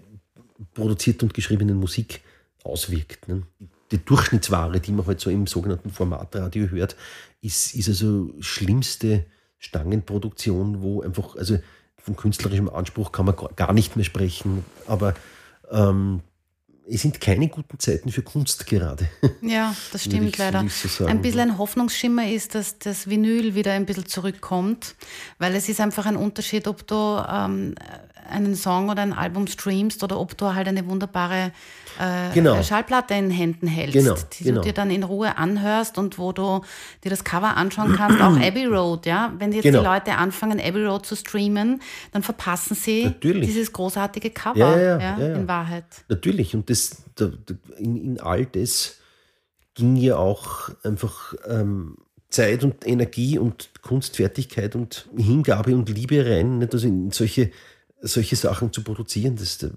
produzierten 0.73 1.29
und 1.29 1.33
geschriebenen 1.33 1.77
Musik 1.77 2.21
auswirkt. 2.63 3.27
Ne? 3.27 3.43
Die 3.91 4.03
Durchschnittsware, 4.03 4.79
die 4.79 4.91
man 4.91 5.05
halt 5.05 5.19
so 5.19 5.29
im 5.29 5.47
sogenannten 5.47 5.91
Formatradio 5.91 6.67
hört, 6.67 6.95
ist, 7.41 7.75
ist 7.75 7.89
also 7.89 8.33
schlimmste 8.39 9.25
Stangenproduktion, 9.59 10.81
wo 10.81 11.01
einfach, 11.01 11.35
also 11.35 11.59
von 11.97 12.15
künstlerischem 12.15 12.69
Anspruch 12.69 13.11
kann 13.11 13.25
man 13.25 13.35
gar 13.55 13.73
nicht 13.73 13.95
mehr 13.95 14.05
sprechen, 14.05 14.65
aber 14.87 15.13
ähm, 15.71 16.21
es 16.89 17.01
sind 17.01 17.21
keine 17.21 17.47
guten 17.47 17.79
Zeiten 17.79 18.11
für 18.11 18.21
Kunst 18.21 18.65
gerade. 18.67 19.09
Ja, 19.41 19.75
das 19.91 20.05
stimmt 20.05 20.37
leider. 20.37 20.65
So 20.69 21.05
ein 21.05 21.21
bisschen 21.21 21.41
ein 21.41 21.57
Hoffnungsschimmer 21.57 22.29
ist, 22.29 22.55
dass 22.55 22.79
das 22.79 23.09
Vinyl 23.09 23.55
wieder 23.55 23.73
ein 23.73 23.85
bisschen 23.85 24.05
zurückkommt, 24.05 24.95
weil 25.37 25.55
es 25.55 25.69
ist 25.69 25.81
einfach 25.81 26.05
ein 26.05 26.15
Unterschied, 26.15 26.67
ob 26.67 26.87
du 26.87 26.95
ähm, 26.95 27.75
einen 28.29 28.55
Song 28.55 28.89
oder 28.89 29.01
ein 29.01 29.13
Album 29.13 29.47
streamst 29.47 30.03
oder 30.03 30.19
ob 30.19 30.37
du 30.37 30.53
halt 30.53 30.67
eine 30.67 30.85
wunderbare 30.87 31.51
äh, 31.99 32.33
genau. 32.33 32.61
Schallplatte 32.63 33.13
in 33.13 33.29
Händen 33.29 33.67
hältst, 33.67 33.93
genau, 33.93 34.15
die 34.33 34.43
genau. 34.43 34.61
du 34.61 34.67
dir 34.67 34.73
dann 34.73 34.89
in 34.89 35.03
Ruhe 35.03 35.37
anhörst 35.37 35.97
und 35.97 36.17
wo 36.17 36.31
du 36.31 36.61
dir 37.03 37.09
das 37.09 37.23
Cover 37.23 37.55
anschauen 37.55 37.95
kannst, 37.95 38.21
auch 38.21 38.37
Abbey 38.41 38.65
Road, 38.65 39.05
ja. 39.05 39.33
Wenn 39.37 39.51
jetzt 39.51 39.65
die 39.65 39.71
genau. 39.71 39.83
Leute 39.83 40.15
anfangen, 40.15 40.59
Abbey 40.59 40.85
Road 40.85 41.05
zu 41.05 41.15
streamen, 41.15 41.81
dann 42.11 42.23
verpassen 42.23 42.75
sie 42.75 43.05
Natürlich. 43.05 43.47
dieses 43.47 43.71
großartige 43.71 44.31
Cover 44.31 44.57
ja, 44.57 44.77
ja, 44.77 44.99
ja, 44.99 45.35
in 45.35 45.47
Wahrheit. 45.47 45.85
Natürlich. 46.09 46.55
Und 46.55 46.69
das, 46.69 47.03
in, 47.77 47.97
in 47.97 48.19
all 48.19 48.45
das 48.45 48.97
ging 49.75 49.95
ja 49.95 50.17
auch 50.17 50.69
einfach 50.83 51.33
ähm, 51.47 51.97
Zeit 52.33 52.63
und 52.63 52.85
Energie 52.87 53.37
und 53.37 53.69
Kunstfertigkeit 53.81 54.75
und 54.75 55.07
Hingabe 55.15 55.75
und 55.75 55.89
Liebe 55.89 56.25
rein, 56.25 56.57
nicht? 56.57 56.73
also 56.73 56.87
in 56.87 57.11
solche 57.11 57.51
solche 58.03 58.35
Sachen 58.35 58.71
zu 58.71 58.83
produzieren, 58.83 59.35
das, 59.35 59.63
äh, 59.63 59.71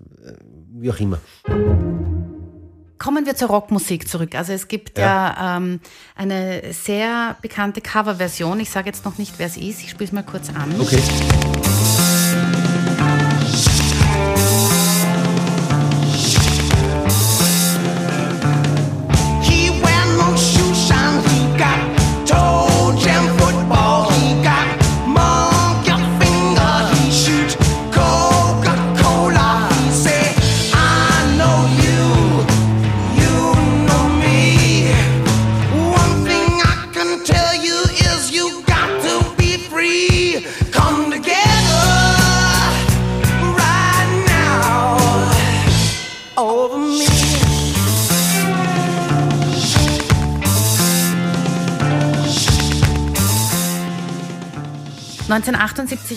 wie 0.75 0.91
auch 0.91 1.01
immer. 1.01 1.19
Kommen 2.99 3.27
wir 3.27 3.37
zur 3.37 3.49
Rockmusik 3.49 4.09
zurück. 4.09 4.35
Also 4.35 4.53
es 4.53 4.69
gibt 4.69 4.99
ja, 4.99 5.05
ja 5.05 5.57
ähm, 5.57 5.81
eine 6.15 6.73
sehr 6.73 7.37
bekannte 7.43 7.81
Coverversion. 7.81 8.59
Ich 8.61 8.71
sage 8.71 8.87
jetzt 8.87 9.05
noch 9.05 9.19
nicht, 9.19 9.35
wer 9.39 9.47
es 9.47 9.57
ist. 9.57 9.83
Ich 9.83 9.91
spiele 9.91 10.07
es 10.07 10.13
mal 10.13 10.23
kurz 10.23 10.49
an. 10.51 10.75
Okay. 10.81 11.03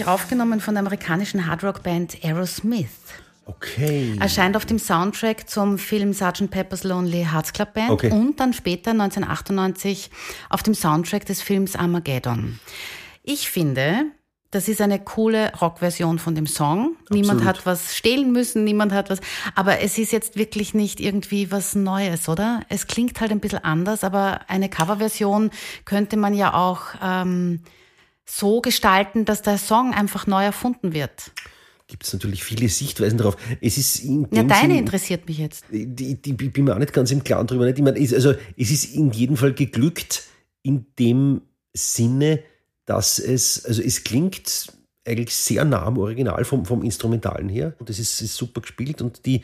Aufgenommen 0.08 0.62
von 0.62 0.76
der 0.76 0.80
amerikanischen 0.80 1.46
Hardrock-Band 1.46 2.24
Aerosmith. 2.24 2.88
Okay. 3.46 4.16
Erscheint 4.20 4.56
auf 4.56 4.66
dem 4.66 4.80
Soundtrack 4.80 5.50
zum 5.50 5.78
Film 5.78 6.14
Sgt. 6.14 6.50
Pepper's 6.50 6.84
Lonely 6.84 7.28
Hearts 7.30 7.52
Club 7.52 7.74
Band 7.74 7.90
okay. 7.90 8.12
und 8.12 8.40
dann 8.40 8.54
später 8.54 8.92
1998 8.92 10.10
auf 10.50 10.64
dem 10.64 10.74
Soundtrack 10.74 11.26
des 11.26 11.42
Films 11.42 11.76
Armageddon. 11.76 12.60
Ich 13.24 13.50
finde, 13.50 14.06
das 14.52 14.68
ist 14.68 14.82
eine 14.82 15.00
coole 15.00 15.52
Rockversion 15.60 16.18
von 16.18 16.34
dem 16.34 16.48
Song. 16.48 16.96
Absolut. 17.02 17.10
Niemand 17.12 17.44
hat 17.44 17.66
was 17.66 17.96
stehlen 17.96 18.32
müssen, 18.32 18.64
niemand 18.64 18.94
hat 18.94 19.10
was. 19.10 19.20
Aber 19.54 19.80
es 19.80 19.98
ist 19.98 20.12
jetzt 20.12 20.38
wirklich 20.38 20.74
nicht 20.74 21.00
irgendwie 21.00 21.52
was 21.52 21.76
Neues, 21.76 22.30
oder? 22.30 22.62
Es 22.70 22.88
klingt 22.88 23.20
halt 23.20 23.32
ein 23.32 23.40
bisschen 23.40 23.64
anders, 23.64 24.04
aber 24.04 24.42
eine 24.48 24.70
Coverversion 24.70 25.52
könnte 25.86 26.18
man 26.18 26.34
ja 26.34 26.54
auch 26.54 26.82
ähm, 27.04 27.62
so 28.30 28.62
gestalten, 28.62 29.26
dass 29.26 29.42
der 29.42 29.58
Song 29.58 29.94
einfach 29.94 30.28
neu 30.28 30.44
erfunden 30.44 30.94
wird? 30.94 31.32
Gibt 31.88 32.04
es 32.04 32.14
natürlich 32.14 32.44
viele 32.44 32.70
Sichtweisen 32.70 33.18
darauf. 33.18 33.36
Es 33.62 33.78
ist 33.80 34.00
in 34.04 34.28
ja, 34.32 34.44
deine 34.44 34.74
Sinn, 34.74 34.78
interessiert 34.78 35.28
mich 35.28 35.40
jetzt. 35.40 35.66
Die, 35.72 35.88
die, 35.88 36.20
ich 36.30 36.54
bin 36.54 36.66
mir 36.66 36.76
auch 36.76 36.80
nicht 36.80 36.94
ganz 36.94 37.10
im 37.10 37.24
Klaren 37.24 37.48
drüber. 37.48 37.66
Nicht? 37.66 37.80
Ich 37.80 37.84
meine, 37.84 38.00
also, 38.00 38.36
es 38.56 38.70
ist 38.70 38.94
in 38.94 39.10
jedem 39.12 39.38
Fall 39.38 39.54
geglückt 39.54 40.26
in 40.62 40.86
dem 41.00 41.42
Sinne, 41.74 42.44
dass 42.86 43.18
es, 43.18 43.66
also 43.66 43.82
es 43.82 44.04
klingt 44.04 44.72
eigentlich 45.04 45.36
sehr 45.36 45.66
nah 45.66 45.84
am 45.84 45.98
Original 45.98 46.46
vom, 46.46 46.66
vom 46.66 46.84
Instrumentalen 46.84 47.50
her. 47.50 47.74
Und 47.80 47.90
das 47.90 47.98
ist, 47.98 48.22
ist 48.22 48.36
super 48.36 48.62
gespielt. 48.62 49.02
Und 49.02 49.26
die, 49.26 49.42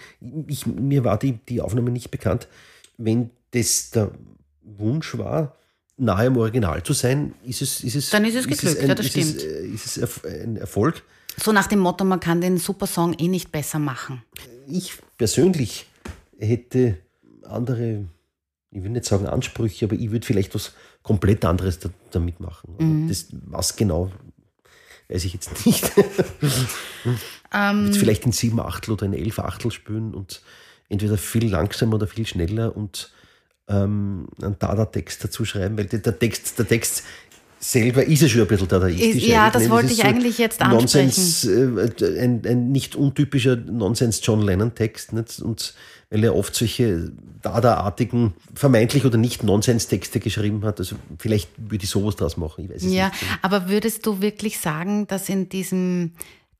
ich, 0.47 0.67
mir 0.67 1.03
war 1.03 1.17
die, 1.17 1.33
die 1.49 1.61
Aufnahme 1.61 1.89
nicht 1.89 2.11
bekannt. 2.11 2.47
Wenn 2.97 3.31
das 3.51 3.89
der 3.89 4.11
Wunsch 4.61 5.17
war, 5.17 5.55
nahe 5.97 6.27
am 6.27 6.37
Original 6.37 6.83
zu 6.83 6.93
sein, 6.93 7.33
ist 7.43 7.61
es. 7.61 7.83
Ist 7.83 7.95
es 7.95 8.09
Dann 8.09 8.25
ist 8.25 8.35
es 8.35 8.47
geglückt, 8.47 8.79
ein, 8.79 8.87
ja, 8.87 8.95
das 8.95 9.05
ist 9.05 9.11
stimmt. 9.11 9.35
Es, 9.37 9.43
äh, 9.43 9.67
ist 9.67 9.97
es 9.97 10.25
ein 10.25 10.57
Erfolg? 10.57 11.03
So 11.37 11.51
nach 11.51 11.67
dem 11.67 11.79
Motto, 11.79 12.05
man 12.05 12.19
kann 12.19 12.41
den 12.41 12.57
Supersong 12.57 13.13
eh 13.13 13.27
nicht 13.27 13.51
besser 13.51 13.79
machen. 13.79 14.23
Ich 14.67 14.93
persönlich 15.17 15.87
hätte 16.39 16.97
andere, 17.43 18.05
ich 18.71 18.83
will 18.83 18.89
nicht 18.89 19.05
sagen 19.05 19.27
Ansprüche, 19.27 19.85
aber 19.85 19.95
ich 19.95 20.11
würde 20.11 20.25
vielleicht 20.25 20.55
was 20.55 20.73
komplett 21.03 21.45
anderes 21.45 21.79
da, 21.79 21.89
damit 22.11 22.39
machen. 22.39 22.75
Mhm. 22.79 23.07
Das, 23.07 23.27
was 23.31 23.75
genau, 23.75 24.11
weiß 25.09 25.25
ich 25.25 25.33
jetzt 25.33 25.65
nicht. 25.65 25.91
ähm, 27.53 27.93
vielleicht 27.93 28.25
in 28.25 28.31
sieben 28.31 28.59
Achtel 28.59 28.93
oder 28.93 29.05
in 29.05 29.13
elf 29.13 29.39
Achtel 29.39 29.71
spielen 29.71 30.13
und 30.13 30.41
entweder 30.89 31.17
viel 31.17 31.49
langsamer 31.49 31.95
oder 31.95 32.07
viel 32.07 32.25
schneller 32.25 32.75
und 32.75 33.11
ähm, 33.67 34.27
einen 34.41 34.57
Dada-Text 34.59 35.23
dazu 35.23 35.45
schreiben, 35.45 35.77
weil 35.77 35.85
der 35.85 36.19
Text, 36.19 36.57
der 36.59 36.67
Text 36.67 37.03
selber 37.59 38.03
ist 38.03 38.21
ja 38.21 38.29
schon 38.29 38.41
ein 38.41 38.47
bisschen 38.47 38.67
dadaistisch. 38.67 39.23
Ja, 39.23 39.49
das 39.49 39.69
wollte 39.69 39.91
ich 39.91 39.99
so 39.99 40.03
eigentlich 40.03 40.37
jetzt 40.37 40.61
ansprechen. 40.61 41.07
Nonsens, 41.07 41.45
äh, 41.45 42.19
ein, 42.21 42.41
ein, 42.45 42.71
nicht 42.71 42.95
untypischer 42.95 43.55
Nonsens-John 43.55 44.41
Lennon-Text. 44.41 45.13
Und 45.41 45.73
weil 46.09 46.23
er 46.23 46.35
oft 46.35 46.53
solche 46.53 47.11
Dada-artigen, 47.41 48.33
vermeintlich 48.53 49.05
oder 49.05 49.17
nicht 49.17 49.43
Nonsens-Texte 49.43 50.19
geschrieben 50.19 50.63
hat. 50.63 50.79
Also 50.79 50.95
vielleicht 51.17 51.49
würde 51.57 51.83
ich 51.83 51.89
sowas 51.89 52.15
draus 52.15 52.37
machen. 52.37 52.65
Ich 52.65 52.69
weiß 52.69 52.83
es 52.83 52.93
ja, 52.93 53.07
nicht. 53.07 53.23
aber 53.41 53.67
würdest 53.67 54.05
du 54.05 54.21
wirklich 54.21 54.59
sagen, 54.59 55.07
dass 55.07 55.29
in 55.29 55.49
diesem 55.49 56.11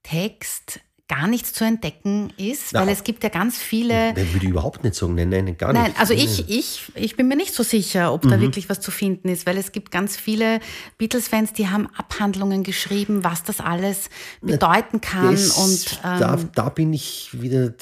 Text 0.04 0.80
gar 1.08 1.28
nichts 1.28 1.54
zu 1.54 1.64
entdecken 1.64 2.34
ist, 2.38 2.74
Na, 2.74 2.82
weil 2.82 2.90
es 2.90 3.04
gibt 3.04 3.24
ja 3.24 3.30
ganz 3.30 3.58
viele. 3.58 4.14
Nein, 4.14 4.34
würde 4.34 4.46
ich 4.46 4.52
überhaupt 4.52 4.84
nicht 4.84 4.96
sagen. 4.96 5.16
Nein, 5.16 5.30
nein, 5.30 5.58
gar 5.58 5.72
nicht. 5.72 5.82
Nein, 5.82 5.94
also 5.98 6.14
ich, 6.14 6.50
ich, 6.50 6.92
ich 6.96 7.16
bin 7.16 7.28
mir 7.28 7.36
nicht 7.36 7.54
so 7.54 7.64
sicher, 7.64 8.12
ob 8.12 8.26
mhm. 8.26 8.30
da 8.30 8.42
wirklich 8.42 8.70
was 8.70 8.80
zu 8.80 8.90
finden 8.90 9.30
ist, 9.30 9.46
weil 9.46 9.58
es 9.58 9.72
gibt 9.72 9.92
ganz 9.92 10.18
viele 10.18 10.60
Beatles-Fans, 10.98 11.54
die 11.54 11.68
haben 11.68 11.88
Abhandlungen 11.96 12.64
geschrieben, 12.64 13.24
was 13.24 13.44
das 13.44 13.60
alles 13.60 14.10
bedeuten 14.42 15.00
kann. 15.00 15.32
Das, 15.32 15.52
und 15.52 16.00
ähm, 16.04 16.20
da, 16.20 16.40
da 16.56 16.70
bin 16.70 16.94
ich 16.94 17.30
wieder. 17.40 17.74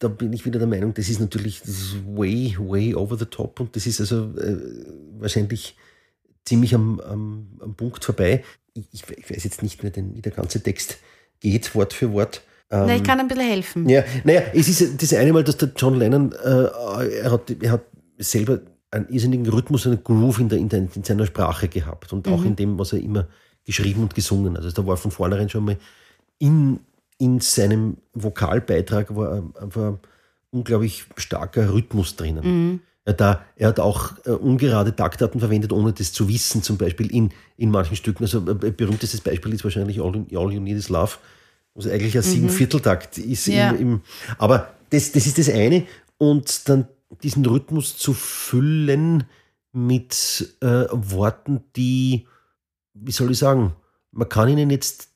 Da 0.00 0.06
bin 0.06 0.32
ich 0.32 0.44
wieder 0.46 0.60
der 0.60 0.68
Meinung, 0.68 0.94
das 0.94 1.08
ist 1.08 1.18
natürlich 1.18 1.58
das 1.58 1.70
ist 1.70 1.96
way, 2.06 2.56
way 2.56 2.94
over 2.94 3.18
the 3.18 3.24
top 3.24 3.58
und 3.58 3.74
das 3.74 3.84
ist 3.84 4.00
also 4.00 4.32
äh, 4.36 4.56
wahrscheinlich 5.18 5.74
ziemlich 6.44 6.72
am, 6.72 7.00
am, 7.00 7.48
am 7.58 7.74
Punkt 7.74 8.04
vorbei. 8.04 8.44
Ich, 8.74 8.86
ich, 8.92 9.28
weiß 9.28 9.42
jetzt 9.42 9.60
nicht 9.64 9.82
mehr, 9.82 9.90
den, 9.90 10.14
wie 10.14 10.22
der 10.22 10.30
ganze 10.30 10.62
Text 10.62 10.98
geht, 11.40 11.74
Wort 11.74 11.92
für 11.92 12.12
Wort. 12.12 12.42
Ähm, 12.70 12.84
Na, 12.86 12.96
ich 12.96 13.02
kann 13.02 13.20
ein 13.20 13.28
bisschen 13.28 13.46
helfen. 13.46 13.88
Ja, 13.88 14.04
naja, 14.24 14.42
es 14.54 14.68
ist 14.68 15.02
das 15.02 15.14
eine 15.14 15.32
Mal, 15.32 15.44
dass 15.44 15.56
der 15.56 15.70
John 15.76 15.98
Lennon, 15.98 16.32
äh, 16.32 17.16
er, 17.22 17.30
hat, 17.30 17.50
er 17.50 17.72
hat 17.72 17.82
selber 18.18 18.60
einen 18.90 19.08
irrsinnigen 19.08 19.46
Rhythmus, 19.48 19.86
einen 19.86 20.02
Groove 20.02 20.40
in, 20.40 20.48
der, 20.48 20.58
in, 20.58 20.68
der, 20.68 20.80
in 20.94 21.04
seiner 21.04 21.26
Sprache 21.26 21.68
gehabt 21.68 22.12
und 22.12 22.28
auch 22.28 22.40
mhm. 22.40 22.48
in 22.48 22.56
dem, 22.56 22.78
was 22.78 22.92
er 22.92 23.00
immer 23.00 23.26
geschrieben 23.64 24.02
und 24.02 24.14
gesungen 24.14 24.56
hat. 24.56 24.64
Also 24.64 24.82
da 24.82 24.86
war 24.86 24.96
von 24.96 25.10
vornherein 25.10 25.48
schon 25.48 25.64
mal 25.64 25.76
in 26.38 26.80
in 27.18 27.40
seinem 27.40 27.98
Vokalbeitrag 28.14 29.14
war 29.14 29.42
einfach 29.60 29.92
ein 29.92 29.98
unglaublich 30.50 31.04
starker 31.16 31.72
Rhythmus 31.72 32.16
drinnen. 32.16 32.44
Er, 32.44 32.87
da, 33.14 33.44
er 33.56 33.68
hat 33.68 33.80
auch 33.80 34.12
äh, 34.24 34.30
ungerade 34.30 34.94
Taktarten 34.94 35.40
verwendet, 35.40 35.72
ohne 35.72 35.92
das 35.92 36.12
zu 36.12 36.28
wissen, 36.28 36.62
zum 36.62 36.76
Beispiel 36.76 37.10
in, 37.14 37.30
in 37.56 37.70
manchen 37.70 37.96
Stücken. 37.96 38.24
Also 38.24 38.40
ein 38.40 38.48
ein 38.62 38.76
berühmtestes 38.76 39.20
Beispiel 39.20 39.54
ist 39.54 39.64
wahrscheinlich 39.64 40.00
All, 40.00 40.26
All 40.34 40.52
You 40.52 40.60
Need 40.60 40.76
Is 40.76 40.88
Love, 40.88 41.12
was 41.74 41.86
eigentlich 41.86 42.16
ein 42.16 42.22
Sieben-Vierteltakt 42.22 43.18
ist. 43.18 43.46
Ja. 43.46 43.70
Im, 43.70 43.80
im, 43.80 44.00
aber 44.36 44.74
das, 44.90 45.12
das 45.12 45.26
ist 45.26 45.38
das 45.38 45.48
eine. 45.48 45.86
Und 46.18 46.68
dann 46.68 46.88
diesen 47.22 47.46
Rhythmus 47.46 47.96
zu 47.96 48.12
füllen 48.12 49.24
mit 49.72 50.54
äh, 50.60 50.84
Worten, 50.90 51.64
die, 51.76 52.26
wie 52.94 53.12
soll 53.12 53.30
ich 53.30 53.38
sagen, 53.38 53.74
man 54.10 54.28
kann 54.28 54.48
ihnen 54.48 54.70
jetzt 54.70 55.08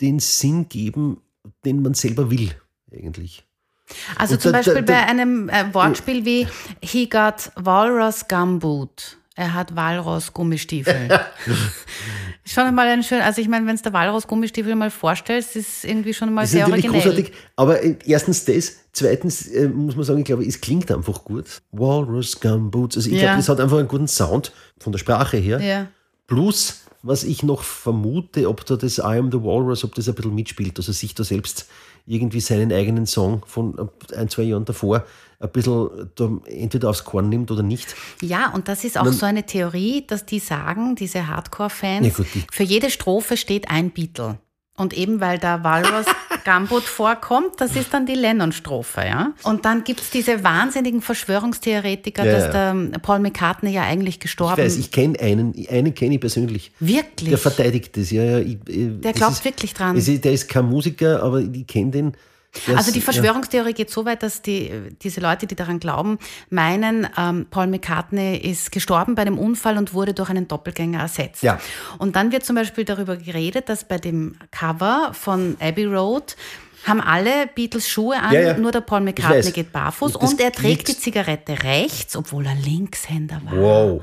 den 0.00 0.18
Sinn 0.18 0.68
geben, 0.68 1.20
den 1.64 1.82
man 1.82 1.94
selber 1.94 2.30
will, 2.30 2.50
eigentlich. 2.92 3.47
Also 4.16 4.34
Und 4.34 4.42
zum 4.42 4.52
da- 4.52 4.58
Beispiel 4.58 4.82
da- 4.82 4.92
bei 4.92 5.06
einem 5.06 5.48
äh, 5.48 5.72
Wortspiel 5.72 6.24
wie 6.24 6.46
He 6.82 7.08
got 7.08 7.50
Walrus 7.56 8.26
Gumboot. 8.28 9.16
Er 9.34 9.54
hat 9.54 9.76
Walross 9.76 10.32
Gummistiefel. 10.32 11.20
schon 12.44 12.64
einmal 12.64 12.88
ein 12.88 13.02
schön, 13.04 13.20
also 13.20 13.40
ich 13.40 13.48
meine, 13.48 13.66
wenn 13.66 13.74
es 13.76 13.82
der 13.82 13.92
Walross 13.92 14.26
Gummistiefel 14.26 14.74
mal 14.74 14.90
vorstellst, 14.90 15.54
ist 15.54 15.84
irgendwie 15.84 16.12
schon 16.14 16.32
mal 16.32 16.40
Das 16.42 16.50
ist 16.50 16.52
sehr 16.56 16.68
natürlich 16.68 16.86
originell. 16.90 17.12
großartig, 17.14 17.32
aber 17.56 17.82
äh, 17.84 17.96
erstens 18.04 18.44
das, 18.44 18.72
zweitens 18.92 19.46
äh, 19.46 19.68
muss 19.68 19.94
man 19.96 20.04
sagen, 20.04 20.18
ich 20.18 20.24
glaube, 20.24 20.44
es 20.44 20.60
klingt 20.60 20.90
einfach 20.90 21.22
gut. 21.24 21.62
Walrus 21.72 22.40
Gumboots, 22.40 22.96
also 22.96 23.08
ich 23.10 23.16
Ja. 23.16 23.20
glaube, 23.22 23.36
das 23.36 23.48
hat 23.48 23.60
einfach 23.60 23.78
einen 23.78 23.86
guten 23.88 24.08
Sound 24.08 24.52
von 24.80 24.90
der 24.92 24.98
Sprache 24.98 25.36
her. 25.36 25.60
Ja. 25.60 25.86
Plus, 26.26 26.82
was 27.02 27.22
ich 27.22 27.44
noch 27.44 27.62
vermute, 27.62 28.48
ob 28.48 28.66
da 28.66 28.74
das 28.76 28.98
I 28.98 29.02
Am 29.18 29.30
the 29.30 29.40
Walrus, 29.40 29.84
ob 29.84 29.94
das 29.94 30.08
ein 30.08 30.14
bisschen 30.16 30.34
mitspielt, 30.34 30.78
dass 30.78 30.88
er 30.88 30.94
sich 30.94 31.14
da 31.14 31.22
selbst 31.22 31.68
irgendwie 32.08 32.40
seinen 32.40 32.72
eigenen 32.72 33.06
Song 33.06 33.42
von 33.46 33.90
ein, 34.16 34.28
zwei 34.28 34.42
Jahren 34.42 34.64
davor 34.64 35.04
ein 35.40 35.50
bisschen 35.50 36.10
entweder 36.46 36.90
aufs 36.90 37.04
Korn 37.04 37.28
nimmt 37.28 37.50
oder 37.50 37.62
nicht. 37.62 37.94
Ja, 38.20 38.50
und 38.52 38.66
das 38.66 38.82
ist 38.84 38.98
auch 38.98 39.06
so 39.12 39.24
eine 39.24 39.44
Theorie, 39.44 40.04
dass 40.06 40.26
die 40.26 40.40
sagen, 40.40 40.96
diese 40.96 41.28
Hardcore-Fans, 41.28 42.18
Ja, 42.18 42.24
für 42.50 42.64
jede 42.64 42.90
Strophe 42.90 43.36
steht 43.36 43.70
ein 43.70 43.90
Beatle. 43.90 44.38
Und 44.76 44.96
eben 44.96 45.20
weil 45.20 45.38
da 45.38 45.62
Walrus 45.64 46.06
Gumboot 46.48 46.84
vorkommt, 46.84 47.60
das 47.60 47.76
ist 47.76 47.92
dann 47.92 48.06
die 48.06 48.14
Lennon-Strophe, 48.14 49.02
ja. 49.06 49.32
Und 49.42 49.64
dann 49.64 49.84
gibt 49.84 50.00
es 50.00 50.10
diese 50.10 50.42
wahnsinnigen 50.42 51.02
Verschwörungstheoretiker, 51.02 52.24
Ja, 52.24 52.32
dass 52.32 52.50
der 52.50 52.98
Paul 53.00 53.18
McCartney 53.18 53.70
ja 53.70 53.82
eigentlich 53.82 54.14
Ich 54.14 54.20
gestorben 54.20 54.62
weiß, 54.62 54.76
ich 54.78 54.90
kenne 54.90 55.18
einen, 55.20 55.54
einen 55.70 55.94
kenne 55.94 56.14
ich 56.14 56.20
persönlich. 56.20 56.72
Wirklich? 56.80 57.28
Der 57.30 57.38
verteidigt 57.38 57.96
das, 57.96 58.10
ja, 58.10 58.22
ja. 58.24 58.38
Ich, 58.38 58.56
äh, 58.68 58.88
Der 58.98 59.12
glaubt 59.12 59.34
ist, 59.34 59.44
wirklich 59.44 59.74
dran. 59.74 59.96
Ist, 59.96 60.24
der 60.24 60.32
ist 60.32 60.48
kein 60.48 60.66
Musiker, 60.66 61.22
aber 61.22 61.40
ich 61.40 61.66
kenne 61.66 61.90
den. 61.90 62.12
Der 62.66 62.76
Also 62.76 62.92
die 62.92 63.00
Verschwörungstheorie 63.00 63.72
geht 63.74 63.90
so 63.90 64.04
weit, 64.04 64.22
dass 64.22 64.42
die, 64.42 64.72
diese 65.02 65.20
Leute, 65.20 65.46
die 65.46 65.54
daran 65.54 65.80
glauben, 65.80 66.18
meinen, 66.50 67.06
ähm, 67.16 67.46
Paul 67.50 67.66
McCartney 67.66 68.36
ist 68.36 68.72
gestorben 68.72 69.14
bei 69.14 69.22
einem 69.22 69.38
Unfall 69.38 69.76
und 69.78 69.92
wurde 69.94 70.14
durch 70.14 70.30
einen 70.30 70.48
Doppelgänger 70.48 71.00
ersetzt. 71.00 71.42
Ja. 71.42 71.60
Und 71.98 72.16
dann 72.16 72.32
wird 72.32 72.44
zum 72.44 72.56
Beispiel 72.56 72.84
darüber 72.84 73.16
geredet, 73.16 73.68
dass 73.68 73.86
bei 73.86 73.98
dem 73.98 74.36
Cover 74.50 75.10
von 75.12 75.56
Abbey 75.60 75.84
Road 75.84 76.36
haben 76.84 77.00
alle 77.00 77.46
Beatles 77.54 77.88
Schuhe 77.88 78.16
an, 78.20 78.32
Ja, 78.32 78.40
ja. 78.40 78.56
nur 78.56 78.72
der 78.72 78.80
Paul 78.80 79.00
McCartney 79.00 79.50
geht 79.50 79.72
barfuß 79.72 80.14
Und 80.14 80.22
das 80.22 80.32
und 80.32 80.40
er 80.40 80.52
trägt 80.52 80.88
die 80.88 80.98
Zigarette 80.98 81.62
rechts, 81.62 82.16
obwohl 82.16 82.46
er 82.46 82.54
Linkshänder 82.54 83.40
war. 83.44 83.54
Ja. 83.54 83.60
Wow. 83.60 84.02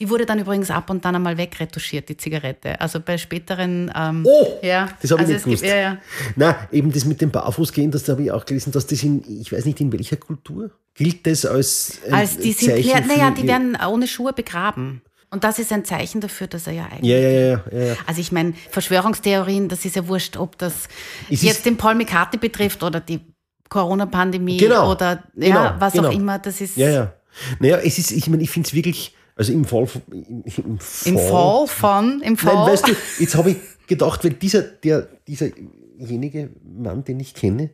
Die 0.00 0.10
wurde 0.10 0.26
dann 0.26 0.40
übrigens 0.40 0.70
ab 0.70 0.90
und 0.90 1.04
dann 1.04 1.14
einmal 1.14 1.36
wegretuschiert, 1.38 2.08
die 2.08 2.16
Zigarette. 2.16 2.80
Also 2.80 2.98
bei 3.00 3.16
späteren. 3.16 3.92
Ähm, 3.94 4.26
Oh, 4.26 4.58
ja, 4.60 4.88
das 5.00 5.12
habe 5.12 5.22
ich 5.22 5.28
also 5.28 5.32
nicht 5.32 5.36
es 5.36 5.44
gibt, 5.44 5.62
gewusst. 5.62 5.64
ja, 5.64 5.76
ja. 5.76 5.98
Na, 6.34 6.68
eben 6.72 6.90
das 6.92 7.04
mit 7.04 7.20
dem 7.20 7.30
Barfußgehen, 7.30 7.90
das 7.92 8.08
habe 8.08 8.24
ich 8.24 8.32
auch 8.32 8.44
gelesen, 8.44 8.72
dass 8.72 8.86
das 8.88 9.02
in, 9.04 9.22
ich 9.40 9.52
weiß 9.52 9.64
nicht 9.66 9.80
in 9.80 9.92
welcher 9.92 10.16
Kultur, 10.16 10.70
gilt 10.94 11.24
das 11.26 11.46
als 11.46 12.00
Als 12.10 12.36
die 12.38 12.52
sind, 12.52 12.84
naja, 13.06 13.30
die 13.30 13.46
werden 13.46 13.78
ohne 13.88 14.08
Schuhe 14.08 14.32
begraben. 14.32 15.02
Und 15.30 15.42
das 15.42 15.58
ist 15.58 15.72
ein 15.72 15.84
Zeichen 15.84 16.20
dafür, 16.20 16.46
dass 16.46 16.66
er 16.68 16.72
ja 16.74 16.84
eigentlich. 16.86 17.10
Ja, 17.10 17.18
ja, 17.18 17.30
ja, 17.72 17.84
ja. 17.86 17.96
Also 18.06 18.20
ich 18.20 18.30
meine, 18.32 18.54
Verschwörungstheorien, 18.70 19.68
das 19.68 19.84
ist 19.84 19.96
ja 19.96 20.06
wurscht, 20.06 20.36
ob 20.36 20.58
das 20.58 20.88
Es 21.30 21.42
jetzt 21.42 21.66
den 21.66 21.76
Paul 21.76 21.94
McCartney 21.96 22.38
betrifft 22.38 22.82
oder 22.84 23.00
die 23.00 23.20
Corona-Pandemie 23.68 24.58
Genau, 24.58 24.92
oder 24.92 25.24
ja, 25.36 25.48
genau, 25.48 25.74
was 25.78 25.92
genau. 25.94 26.08
auch 26.08 26.12
immer. 26.12 26.38
Das 26.38 26.60
ist 26.60 26.76
Ja, 26.76 26.88
ja. 26.88 27.12
Naja, 27.58 27.78
es 27.78 27.98
ist, 27.98 28.12
ich 28.12 28.28
meine, 28.28 28.42
ich 28.44 28.50
finde 28.50 28.68
es 28.68 28.74
wirklich, 28.74 29.14
also 29.36 29.52
im 29.52 29.64
Fall, 29.64 29.86
von- 29.86 30.02
im, 30.10 30.42
im 30.44 30.78
Fall, 30.78 31.12
im 31.12 31.18
Fall 31.18 31.66
von, 31.66 32.22
im 32.22 32.36
Fall. 32.36 32.54
Nein, 32.54 32.72
weißt 32.72 32.88
du, 32.88 32.92
jetzt 33.18 33.34
habe 33.36 33.50
ich 33.50 33.56
gedacht, 33.86 34.24
weil 34.24 34.32
dieser, 34.32 34.62
der, 34.62 35.08
dieserjenige 35.26 36.50
Mann, 36.64 37.04
den 37.04 37.20
ich 37.20 37.34
kenne, 37.34 37.70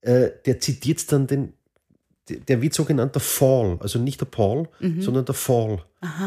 äh, 0.00 0.30
der 0.46 0.60
zitiert 0.60 1.10
dann 1.12 1.26
den, 1.26 1.52
der- 2.28 2.60
wird 2.60 2.74
so 2.74 2.84
genannt 2.84 3.14
der 3.14 3.22
Fall, 3.22 3.78
also 3.80 3.98
nicht 3.98 4.20
der 4.20 4.26
Paul, 4.26 4.68
sondern 5.00 5.24
der 5.24 5.34
Fall. 5.34 5.82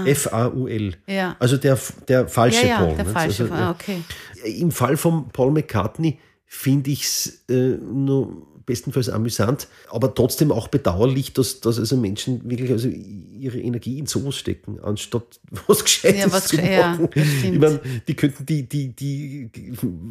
F-A-U-L. 0.05 0.87
Mhm. 0.87 1.13
Ja. 1.13 1.35
Also 1.39 1.57
der, 1.57 1.77
der 2.07 2.27
falsche 2.27 2.63
ja, 2.63 2.67
ja, 2.67 2.77
Paul. 2.79 2.95
der 2.95 3.03
nicht? 3.05 3.13
falsche 3.13 3.43
also, 3.43 3.53
Fall. 3.55 3.63
Ah, 3.63 3.71
okay. 3.71 4.01
Im 4.43 4.71
Fall 4.71 4.97
von 4.97 5.29
Paul 5.29 5.51
McCartney 5.51 6.19
finde 6.45 6.91
ich 6.91 7.03
es 7.03 7.43
äh, 7.49 7.77
nur 7.77 8.45
bestenfalls 8.65 9.09
amüsant, 9.09 9.67
aber 9.89 10.13
trotzdem 10.13 10.51
auch 10.51 10.67
bedauerlich, 10.67 11.33
dass, 11.33 11.59
dass 11.59 11.79
also 11.79 11.97
Menschen 11.97 12.49
wirklich 12.49 12.71
also 12.71 12.87
ihre 12.87 13.59
Energie 13.59 13.99
in 13.99 14.05
sowas 14.05 14.35
stecken, 14.35 14.79
anstatt 14.81 15.39
was 15.67 15.83
Gescheites 15.83 16.21
Ja, 16.21 16.31
was 16.31 16.47
zu 16.47 16.55
ja, 16.57 16.91
machen. 16.91 17.09
stimmt. 17.11 17.53
ich 17.53 17.59
meine, 17.59 17.79
die 18.07 18.15
könnten 18.15 18.45
die, 18.45 18.63
die, 18.67 18.89
die, 18.89 19.49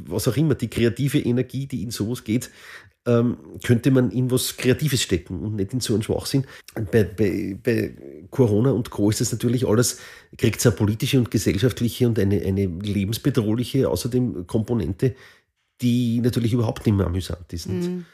was 0.07 0.29
auch 0.29 0.37
immer, 0.37 0.55
die 0.55 0.69
kreative 0.69 1.19
Energie, 1.19 1.67
die 1.67 1.83
in 1.83 1.91
sowas 1.91 2.25
geht, 2.25 2.51
ähm, 3.07 3.39
könnte 3.65 3.91
man 3.91 4.11
in 4.11 4.31
was 4.31 4.57
Kreatives 4.57 5.03
stecken 5.03 5.41
und 5.41 5.57
nicht 5.57 5.73
in 5.73 5.81
so 5.81 5.95
einen 5.95 6.03
Schwachsinn. 6.03 6.45
Bei, 6.75 7.05
bei, 7.05 7.57
bei 7.63 7.95
Corona 8.31 8.73
und 8.73 8.91
Co. 8.91 9.09
ist 9.09 9.21
das 9.21 9.33
natürlich 9.33 9.67
alles, 9.67 9.99
kriegt 10.37 10.61
es 10.61 10.67
eine 10.67 10.77
politische 10.77 11.19
und 11.19 11.31
gesellschaftliche 11.31 12.07
und 12.07 12.19
eine, 12.19 12.43
eine 12.43 12.67
lebensbedrohliche 12.67 13.89
außerdem 13.89 14.47
Komponente, 14.47 15.15
die 15.81 16.21
natürlich 16.21 16.53
überhaupt 16.53 16.85
nicht 16.85 16.95
mehr 16.95 17.07
amüsant 17.07 17.53
ist. 17.53 17.67
Und 17.67 18.05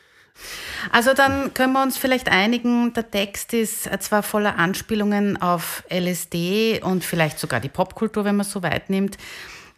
Also 0.92 1.14
dann 1.14 1.54
können 1.54 1.72
wir 1.72 1.82
uns 1.82 1.96
vielleicht 1.96 2.28
einigen, 2.28 2.92
der 2.92 3.10
Text 3.10 3.52
ist 3.54 3.86
äh, 3.86 3.98
zwar 3.98 4.22
voller 4.22 4.56
Anspielungen 4.58 5.40
auf 5.40 5.82
LSD 5.90 6.80
und 6.82 7.04
vielleicht 7.04 7.38
sogar 7.38 7.60
die 7.60 7.68
Popkultur, 7.68 8.24
wenn 8.24 8.36
man 8.36 8.46
es 8.46 8.52
so 8.52 8.62
weit 8.62 8.90
nimmt, 8.90 9.16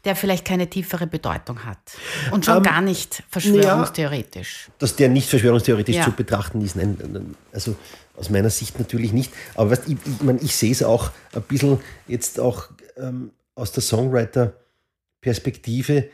der 0.05 0.17
vielleicht 0.17 0.45
keine 0.45 0.69
tiefere 0.69 1.07
Bedeutung 1.07 1.65
hat. 1.65 1.79
Und 2.31 2.45
schon 2.45 2.59
Ähm, 2.59 2.63
gar 2.63 2.81
nicht 2.81 3.23
verschwörungstheoretisch. 3.31 4.69
Dass 4.79 4.97
der 4.97 5.09
nicht 5.09 5.29
verschwörungstheoretisch 5.29 5.97
Ja. 5.97 6.05
zu 6.05 6.13
betrachten 6.13 6.61
ist, 6.63 6.77
nein, 6.77 6.97
nein, 7.11 7.35
also 7.53 7.77
aus 8.17 8.31
meiner 8.31 8.51
Sicht 8.51 8.79
natürlich 8.79 9.13
nicht. 9.13 9.33
Aber 9.55 9.71
weißt, 9.71 9.89
ich, 9.89 9.97
ich, 10.05 10.23
mein, 10.23 10.39
ich 10.43 10.55
sehe 10.57 10.73
es 10.73 10.83
auch 10.83 11.11
ein 11.35 11.43
bisschen 11.43 11.81
jetzt 12.07 12.41
auch 12.41 12.69
ähm, 12.97 13.33
aus 13.55 13.73
der 13.73 13.83
Songwriter-Perspektive. 13.83 16.09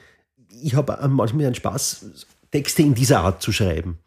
Ich 0.62 0.74
habe 0.74 0.98
manchmal 1.08 1.46
einen 1.46 1.54
Spaß, 1.54 2.26
Texte 2.50 2.82
in 2.82 2.94
dieser 2.94 3.20
Art 3.20 3.42
zu 3.42 3.52
schreiben. 3.52 3.98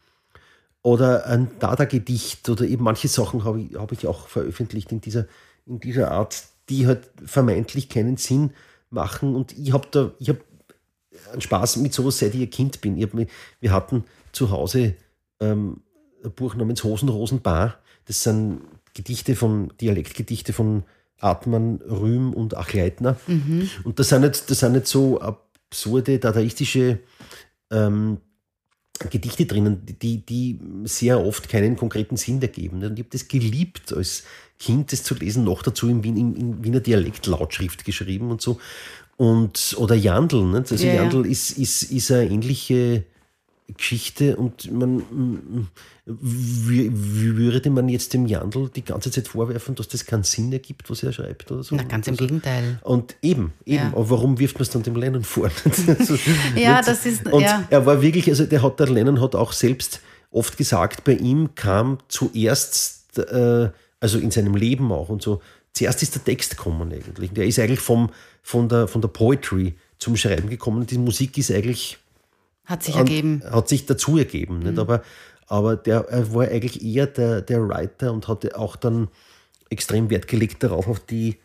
Oder 0.87 1.25
ein 1.25 1.49
Dada-Gedicht 1.59 2.47
oder 2.47 2.63
eben 2.63 2.85
manche 2.85 3.09
Sachen 3.09 3.43
habe 3.43 3.59
ich, 3.59 3.75
habe 3.75 3.93
ich 3.93 4.07
auch 4.07 4.29
veröffentlicht 4.29 4.89
in 4.93 5.01
dieser, 5.01 5.25
in 5.65 5.81
dieser 5.81 6.11
Art, 6.11 6.45
die 6.69 6.87
halt 6.87 7.09
vermeintlich 7.25 7.89
keinen 7.89 8.15
Sinn 8.15 8.51
machen. 8.89 9.35
Und 9.35 9.51
ich 9.57 9.73
habe 9.73 9.85
da, 9.91 10.13
ich 10.17 10.29
habe 10.29 10.39
einen 11.33 11.41
Spaß 11.41 11.75
mit 11.75 11.93
sowas, 11.93 12.19
seit 12.19 12.35
ich 12.35 12.41
ein 12.43 12.49
Kind 12.49 12.79
bin. 12.79 13.01
Hab 13.01 13.09
wir 13.59 13.71
hatten 13.73 14.05
zu 14.31 14.49
Hause 14.49 14.95
ähm, 15.41 15.81
ein 16.23 16.31
Buch 16.31 16.55
namens 16.55 16.85
Hosenrosenbar. 16.85 17.79
Das 18.05 18.23
sind 18.23 18.61
Gedichte 18.93 19.35
von, 19.35 19.73
Dialektgedichte 19.81 20.53
von 20.53 20.85
Artmann, 21.19 21.81
Rühm 21.81 22.33
und 22.33 22.55
Achleitner. 22.55 23.17
Und 23.83 23.99
das 23.99 24.07
sind, 24.07 24.21
nicht, 24.21 24.49
das 24.49 24.59
sind 24.59 24.71
nicht 24.71 24.87
so 24.87 25.19
absurde, 25.19 26.17
dadaistische 26.17 26.99
ähm, 27.71 28.19
Gedichte 28.99 29.45
drinnen, 29.45 29.81
die, 30.01 30.17
die 30.25 30.59
sehr 30.83 31.23
oft 31.23 31.49
keinen 31.49 31.75
konkreten 31.75 32.17
Sinn 32.17 32.41
ergeben. 32.41 32.83
Und 32.83 32.93
ich 32.93 33.05
habe 33.05 33.09
das 33.11 33.27
geliebt, 33.27 33.93
als 33.93 34.23
Kind 34.59 34.91
das 34.91 35.03
zu 35.03 35.15
lesen, 35.15 35.43
noch 35.43 35.61
dazu 35.61 35.87
im, 35.89 36.03
Wien, 36.03 36.17
im, 36.17 36.63
Wiener 36.63 36.79
Dialekt 36.79 37.27
Lautschrift 37.27 37.85
geschrieben 37.85 38.31
und 38.31 38.41
so. 38.41 38.59
Und, 39.17 39.75
oder 39.77 39.95
Jandl, 39.95 40.43
nicht? 40.45 40.71
also 40.71 40.85
Ja, 40.85 40.93
ja. 40.93 41.03
Jandl 41.03 41.25
ist, 41.25 41.57
ist, 41.57 41.83
ist 41.83 42.11
eine 42.11 42.29
ähnliche 42.29 43.03
Geschichte 43.75 44.37
und 44.37 44.71
man 44.71 44.95
mm, 44.97 45.67
wie, 46.05 46.89
wie 46.93 47.35
würde 47.35 47.69
man 47.69 47.89
jetzt 47.89 48.13
dem 48.13 48.25
Jandl 48.25 48.69
die 48.73 48.83
ganze 48.83 49.11
Zeit 49.11 49.27
vorwerfen, 49.27 49.75
dass 49.75 49.89
das 49.89 50.05
keinen 50.05 50.23
Sinn 50.23 50.53
ergibt, 50.53 50.89
was 50.89 51.03
er 51.03 51.11
schreibt 51.11 51.51
oder 51.51 51.63
so? 51.63 51.75
Na, 51.75 51.83
ganz 51.83 52.07
im 52.07 52.13
Also- 52.13 52.25
Gegenteil. 52.25 52.79
und 52.83 53.15
eben, 53.21 53.51
eben. 53.65 53.75
Ja. 53.83 53.87
Aber 53.87 54.09
warum 54.09 54.39
wirft 54.39 54.55
man 54.55 54.61
es 54.63 54.69
dann 54.69 54.83
dem 54.83 54.95
Lennon 54.95 55.23
vor? 55.23 55.49
Ja, 56.55 56.81
das 56.85 57.05
ist- 57.05 57.25
Und 57.27 57.41
ja. 57.43 57.65
er 57.69 57.85
war 57.85 58.01
wirklich, 58.01 58.29
also 58.29 58.45
der 58.45 58.61
hat, 58.61 58.79
der 58.79 58.87
Lennon 58.87 59.19
hat 59.21 59.35
auch 59.35 59.51
selbst 59.51 59.99
oft 60.31 60.57
gesagt, 60.57 61.03
bei 61.03 61.13
ihm 61.13 61.53
kam 61.55 61.97
zuerst, 62.07 63.17
äh, 63.17 63.69
also 63.99 64.17
in 64.19 64.31
seinem 64.31 64.55
Leben 64.55 64.91
auch 64.93 65.09
und 65.09 65.21
so, 65.21 65.41
zuerst 65.73 66.01
ist 66.03 66.15
der 66.15 66.23
Text 66.23 66.57
gekommen 66.57 66.91
eigentlich. 66.93 67.31
Der 67.31 67.45
ist 67.45 67.59
eigentlich 67.59 67.79
vom, 67.81 68.11
von, 68.41 68.69
der, 68.69 68.87
von 68.87 69.01
der 69.01 69.09
Poetry 69.09 69.75
zum 69.99 70.15
Schreiben 70.15 70.49
gekommen. 70.49 70.85
Die 70.87 70.97
Musik 70.97 71.37
ist 71.37 71.51
eigentlich 71.51 71.97
Hat 72.67 72.83
sich 72.83 72.95
ergeben. 72.95 73.41
Hat 73.49 73.69
sich 73.69 73.85
dazu 73.85 74.17
ergeben. 74.17 74.59
Nicht? 74.59 74.77
Aber, 74.77 75.01
aber 75.47 75.77
der 75.77 76.05
er 76.09 76.33
war 76.33 76.47
eigentlich 76.47 76.83
eher 76.83 77.07
der, 77.07 77.41
der 77.41 77.67
Writer 77.67 78.11
und 78.11 78.27
hatte 78.27 78.57
auch 78.59 78.75
dann 78.75 79.07
extrem 79.69 80.09
Wert 80.09 80.27
gelegt 80.27 80.63
darauf, 80.63 80.87
auf 80.87 80.99
die, 80.99 81.37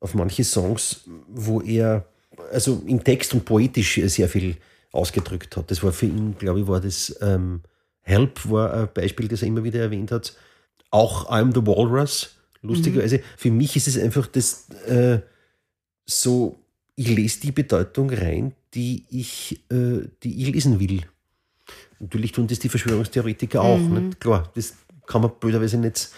auf 0.00 0.14
manche 0.14 0.44
Songs, 0.44 1.04
wo 1.28 1.60
er 1.60 2.06
also 2.52 2.82
im 2.86 3.02
Text 3.04 3.32
und 3.34 3.44
poetisch 3.44 4.00
sehr 4.06 4.28
viel 4.28 4.56
ausgedrückt 4.90 5.56
hat. 5.56 5.70
Das 5.70 5.82
war 5.82 5.92
für 5.92 6.06
ihn, 6.06 6.36
glaube 6.38 6.60
ich, 6.60 6.66
war 6.66 6.80
das 6.80 7.16
ähm, 7.20 7.62
Help 8.02 8.50
war 8.50 8.74
ein 8.74 8.88
Beispiel, 8.92 9.28
das 9.28 9.42
er 9.42 9.48
immer 9.48 9.64
wieder 9.64 9.80
erwähnt 9.80 10.10
hat. 10.12 10.36
Auch 10.90 11.30
I'm 11.30 11.54
the 11.54 11.66
Walrus, 11.66 12.36
lustigerweise. 12.62 13.20
Für 13.36 13.50
mich 13.50 13.76
ist 13.76 13.88
es 13.88 13.98
einfach 13.98 14.26
das 14.26 14.68
äh, 14.86 15.20
so, 16.04 16.60
ich 16.96 17.08
lese 17.08 17.40
die 17.40 17.52
Bedeutung 17.52 18.10
rein, 18.10 18.52
die 18.74 19.06
ich, 19.10 19.64
äh, 19.70 20.08
die 20.22 20.42
ich 20.42 20.52
lesen 20.52 20.80
will. 20.80 21.02
Natürlich 22.00 22.32
tun 22.32 22.46
das 22.46 22.58
die 22.58 22.68
Verschwörungstheoretiker 22.68 23.62
auch. 23.62 23.78
Nicht? 23.78 24.20
Klar, 24.20 24.50
das 24.54 24.74
kann 25.06 25.22
man 25.22 25.32
blöderweise 25.38 25.78
nicht. 25.78 26.10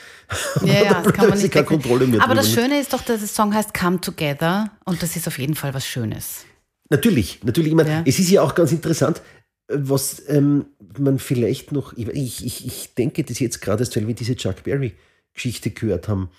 Ja, 0.63 0.83
ja, 0.83 0.83
das 1.03 1.13
kann 1.13 1.29
man 1.29 1.39
blöderweise 1.39 1.43
nicht 1.43 1.53
keine. 1.53 1.67
Kontrolle 1.67 2.07
mehr 2.07 2.23
Aber 2.23 2.35
das. 2.35 2.51
Schöne 2.51 2.81
ist 2.81 2.93
doch, 2.93 3.03
dass 3.03 3.21
der 3.21 3.29
Song 3.29 3.55
heißt 3.55 3.75
Come 3.75 4.01
Together 4.01 4.71
und 4.85 5.03
das 5.03 5.17
ist 5.17 5.29
auf 5.29 5.39
jeden 5.39 5.55
Fall 5.55 5.75
was 5.75 5.87
Schönes. 5.87 6.45
Natürlich, 6.89 7.43
natürlich. 7.45 7.71
Ich 7.71 7.77
meine, 7.77 7.91
Ja. 7.91 8.03
Es 8.07 8.19
ist 8.19 8.31
ja 8.31 8.43
auch 8.43 8.55
ganz 8.55 8.73
interessant, 8.73 9.21
was 9.69 10.23
ähm, 10.29 10.67
man 10.99 11.19
vielleicht 11.19 11.73
noch, 11.73 11.93
ich, 11.97 12.45
ich, 12.45 12.67
ich 12.67 12.95
denke 12.95 13.25
das 13.25 13.39
jetzt 13.41 13.61
gerade 13.61 13.83
erst, 13.83 13.97
weil 13.97 14.07
wir 14.07 14.15
diese 14.15 14.37
Chuck 14.37 14.63
Berry-Geschichte 14.63 15.71
gehört 15.71 16.09
haben 16.09 16.31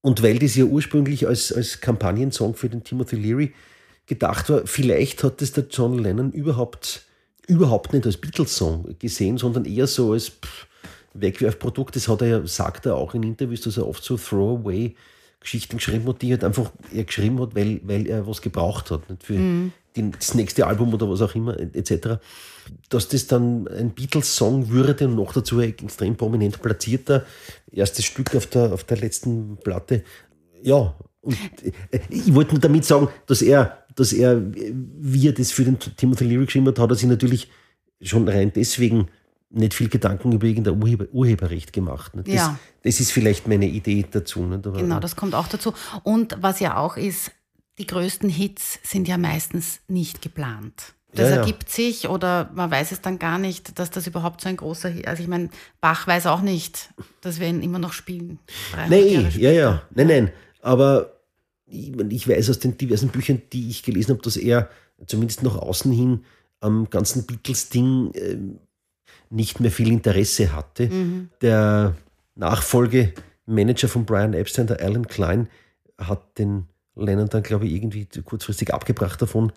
und 0.00 0.22
weil 0.22 0.38
das 0.38 0.56
ja 0.56 0.64
ursprünglich 0.64 1.26
als, 1.26 1.52
als 1.52 1.80
Kampagnensong 1.80 2.54
für 2.54 2.68
den 2.68 2.82
Timothy 2.82 3.16
Leary 3.16 3.54
gedacht 4.06 4.50
war, 4.50 4.66
vielleicht 4.66 5.24
hat 5.24 5.40
das 5.40 5.52
der 5.52 5.66
John 5.70 5.98
Lennon 5.98 6.32
überhaupt, 6.32 7.02
überhaupt 7.46 7.92
nicht 7.92 8.06
als 8.06 8.16
Beatles-Song 8.16 8.96
gesehen, 8.98 9.38
sondern 9.38 9.64
eher 9.64 9.86
so 9.86 10.12
als 10.12 10.28
pff, 10.28 10.66
Wegwerfprodukt. 11.14 11.96
Das 11.96 12.08
hat 12.08 12.22
er 12.22 12.28
ja, 12.28 12.46
sagt 12.46 12.86
er 12.86 12.96
auch 12.96 13.14
in 13.14 13.22
Interviews, 13.22 13.62
dass 13.62 13.76
er 13.76 13.86
oft 13.86 14.02
so 14.02 14.16
Throwaway 14.16 14.94
Geschichten 15.40 15.76
geschrieben 15.76 16.08
hat, 16.08 16.22
die 16.22 16.30
halt 16.30 16.42
einfach 16.42 16.72
er 16.92 17.04
geschrieben 17.04 17.38
hat, 17.40 17.54
weil, 17.54 17.80
weil 17.84 18.06
er 18.06 18.26
was 18.26 18.40
gebraucht 18.40 18.90
hat. 18.90 19.08
Nicht? 19.10 19.24
Für 19.24 19.70
die, 19.94 20.10
das 20.10 20.34
nächste 20.34 20.66
Album 20.66 20.92
oder 20.94 21.08
was 21.08 21.20
auch 21.20 21.34
immer, 21.34 21.58
etc. 21.58 22.18
Dass 22.88 23.08
das 23.08 23.26
dann 23.26 23.68
ein 23.68 23.90
Beatles-Song 23.90 24.70
würde 24.70 25.06
und 25.06 25.16
noch 25.16 25.34
dazu 25.34 25.58
ein 25.58 25.68
extrem 25.68 26.16
prominent 26.16 26.62
platzierter 26.62 27.26
erstes 27.70 28.06
Stück 28.06 28.34
auf 28.34 28.46
der, 28.46 28.72
auf 28.72 28.84
der 28.84 28.96
letzten 28.96 29.58
Platte. 29.58 30.02
Ja, 30.62 30.94
und 31.20 31.36
äh, 31.90 32.00
ich 32.08 32.34
wollte 32.34 32.52
nur 32.52 32.60
damit 32.60 32.84
sagen, 32.84 33.08
dass 33.26 33.42
er, 33.42 33.83
dass 33.94 34.12
er, 34.12 34.42
wie 34.52 35.26
er 35.28 35.32
das 35.32 35.50
für 35.52 35.64
den 35.64 35.78
Timothy 35.78 36.24
Leary 36.24 36.46
geschrieben 36.46 36.66
hat, 36.68 36.78
hat 36.78 36.90
er 36.90 36.96
sich 36.96 37.08
natürlich 37.08 37.50
schon 38.02 38.28
rein 38.28 38.52
deswegen 38.54 39.08
nicht 39.50 39.74
viel 39.74 39.88
Gedanken 39.88 40.32
über 40.32 40.46
irgendein 40.46 40.82
Urheber, 40.82 41.06
Urheberrecht 41.12 41.72
gemacht. 41.72 42.14
nicht? 42.16 42.28
Das, 42.28 42.34
Ja. 42.34 42.58
das 42.82 43.00
ist 43.00 43.12
vielleicht 43.12 43.46
meine 43.46 43.66
Idee 43.68 44.04
dazu. 44.10 44.42
Aber, 44.52 44.72
Genau, 44.72 44.98
das 45.00 45.14
kommt 45.16 45.34
auch 45.34 45.46
dazu. 45.46 45.72
Und 46.02 46.36
was 46.40 46.60
ja 46.60 46.76
auch 46.76 46.96
ist, 46.96 47.30
die 47.78 47.86
größten 47.86 48.28
Hits 48.28 48.78
sind 48.82 49.06
ja 49.08 49.16
meistens 49.16 49.80
nicht 49.88 50.22
geplant. 50.22 50.94
Das 51.12 51.28
Ja, 51.28 51.36
ja. 51.36 51.40
ergibt 51.42 51.70
sich 51.70 52.08
oder 52.08 52.50
man 52.54 52.72
weiß 52.72 52.90
es 52.90 53.00
dann 53.00 53.20
gar 53.20 53.38
nicht, 53.38 53.78
dass 53.78 53.90
das 53.90 54.08
überhaupt 54.08 54.40
so 54.40 54.48
ein 54.48 54.56
großer 54.56 54.88
Hit 54.88 55.06
Also 55.06 55.22
ich 55.22 55.28
meine, 55.28 55.50
Bach 55.80 56.08
weiß 56.08 56.26
auch 56.26 56.40
nicht, 56.40 56.90
dass 57.20 57.38
wir 57.38 57.46
ihn 57.46 57.62
immer 57.62 57.78
noch 57.78 57.92
spielen. 57.92 58.40
300 58.72 58.90
Nein, 58.90 59.32
ja, 59.38 59.50
ja. 59.52 59.82
Nein, 59.94 60.06
nein. 60.08 60.32
Aber 60.60 61.13
ich, 61.74 62.28
weiß 62.28 62.50
aus 62.50 62.58
den 62.58 62.78
diversen 62.78 63.08
Büchern, 63.08 63.42
die 63.52 63.70
ich 63.70 63.82
gelesen 63.82 64.12
habe, 64.12 64.22
dass 64.22 64.36
er 64.36 64.70
zumindest 65.06 65.42
nach 65.42 65.56
außen 65.56 65.92
hin 65.92 66.24
am 66.60 66.88
ganzen 66.88 67.26
Beatles-Ding 67.26 68.12
ähm, 68.14 68.58
nicht 69.30 69.60
mehr 69.60 69.70
viel 69.70 69.90
Interesse 69.90 70.54
hatte. 70.54 70.88
Der 71.40 71.94
Nachfolgemanager 72.36 73.88
von 73.88 74.04
Brian 74.04 74.34
Epstein, 74.34 74.66
der 74.66 74.80
Alan 74.80 75.06
Klein, 75.06 75.48
hat 75.98 76.38
den 76.38 76.66
Lennon 76.96 77.28
dann, 77.28 77.42
glaube 77.42 77.66
ich, 77.66 77.72
irgendwie 77.72 78.06
kurzfristig 78.24 78.72
abgebracht 78.72 79.20
davon, 79.20 79.52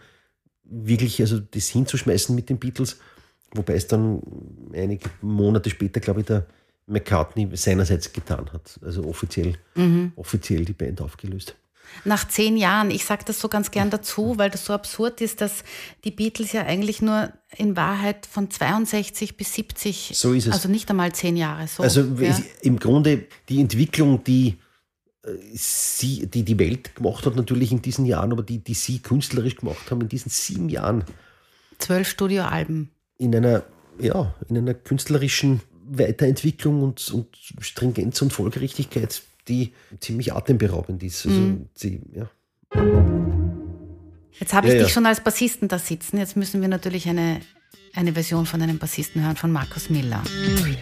wirklich 0.63 1.21
also 1.21 1.39
das 1.39 1.67
hinzuschmeißen 1.67 2.35
mit 2.35 2.49
den 2.49 2.57
Beatles. 2.57 2.97
Wobei 3.53 3.75
es 3.75 3.87
dann 3.87 4.21
einige 4.73 5.09
Monate 5.21 5.69
später, 5.69 5.99
glaube 5.99 6.21
ich, 6.21 6.25
der 6.25 6.45
McCartney 6.87 7.49
seinerseits 7.53 8.11
getan 8.11 8.51
hat. 8.51 8.79
Also 8.83 9.05
offiziell, 9.05 9.57
offiziell 10.15 10.65
die 10.65 10.73
Band 10.73 11.01
aufgelöst. 11.01 11.55
Nach 12.05 12.27
zehn 12.27 12.57
Jahren, 12.57 12.91
ich 12.91 13.05
sage 13.05 13.23
das 13.25 13.39
so 13.39 13.49
ganz 13.49 13.71
gern 13.71 13.89
dazu, 13.89 14.37
weil 14.37 14.49
das 14.49 14.65
so 14.65 14.73
absurd 14.73 15.19
ist, 15.21 15.41
dass 15.41 15.63
die 16.03 16.11
Beatles 16.11 16.51
ja 16.53 16.63
eigentlich 16.63 17.01
nur 17.01 17.33
in 17.57 17.75
Wahrheit 17.75 18.25
von 18.25 18.49
62 18.49 19.35
bis 19.37 19.53
70, 19.53 20.11
So 20.13 20.33
ist 20.33 20.47
es. 20.47 20.53
also 20.53 20.69
nicht 20.69 20.89
einmal 20.89 21.11
zehn 21.13 21.35
Jahre. 21.37 21.67
So, 21.67 21.83
Also 21.83 22.01
ja. 22.19 22.37
im 22.61 22.79
Grunde 22.79 23.25
die 23.49 23.59
Entwicklung, 23.59 24.23
die 24.23 24.57
äh, 25.23 25.29
sie, 25.53 26.27
die 26.27 26.43
die 26.43 26.59
Welt 26.59 26.95
gemacht 26.95 27.25
hat, 27.25 27.35
natürlich 27.35 27.71
in 27.71 27.81
diesen 27.81 28.05
Jahren, 28.05 28.31
aber 28.31 28.43
die, 28.43 28.59
die 28.59 28.73
sie 28.73 28.99
künstlerisch 28.99 29.55
gemacht 29.57 29.89
haben 29.91 30.01
in 30.01 30.09
diesen 30.09 30.29
sieben 30.29 30.69
Jahren, 30.69 31.03
zwölf 31.79 32.07
Studioalben. 32.09 32.89
in 33.17 33.35
einer, 33.35 33.63
ja, 33.99 34.33
in 34.49 34.57
einer 34.57 34.73
künstlerischen 34.73 35.61
Weiterentwicklung 35.89 36.83
und, 36.83 37.09
und 37.11 37.27
Stringenz 37.59 38.21
und 38.21 38.33
Folgerichtigkeit, 38.33 39.21
die 39.47 39.73
ziemlich 39.99 40.33
atemberaubend 40.33 41.01
ist. 41.03 41.25
Also 41.25 41.39
Mhm. 41.39 41.67
sie, 41.73 42.01
ja. 42.13 42.29
Jetzt 44.39 44.53
habe 44.53 44.67
ich 44.67 44.73
Ja, 44.73 44.79
dich 44.79 44.87
ja. 44.89 44.93
schon 44.93 45.05
als 45.05 45.21
Bassisten 45.21 45.67
da 45.67 45.79
sitzen. 45.79 46.17
Jetzt 46.17 46.35
müssen 46.37 46.61
wir 46.61 46.67
natürlich 46.67 47.07
eine, 47.09 47.41
eine 47.95 48.13
Version 48.13 48.45
von 48.45 48.61
einem 48.61 48.77
Bassisten 48.77 49.23
hören, 49.23 49.35
von 49.35 49.51
Markus 49.51 49.89
Miller. 49.89 50.21
Ähm, 50.45 50.77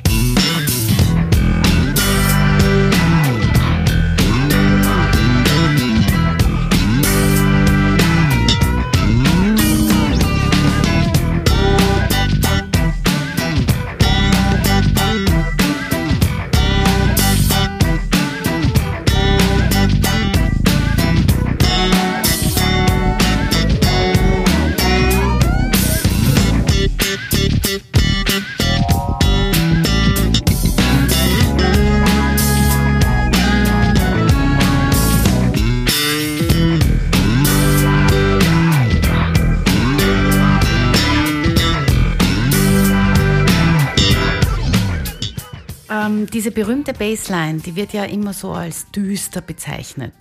diese 46.45 46.53
berühmte 46.53 46.93
Bassline, 46.93 47.59
die 47.59 47.75
wird 47.75 47.93
ja 47.93 48.03
immer 48.03 48.31
so 48.31 48.51
als 48.51 48.91
düster 48.91 49.41
bezeichnet. 49.41 50.13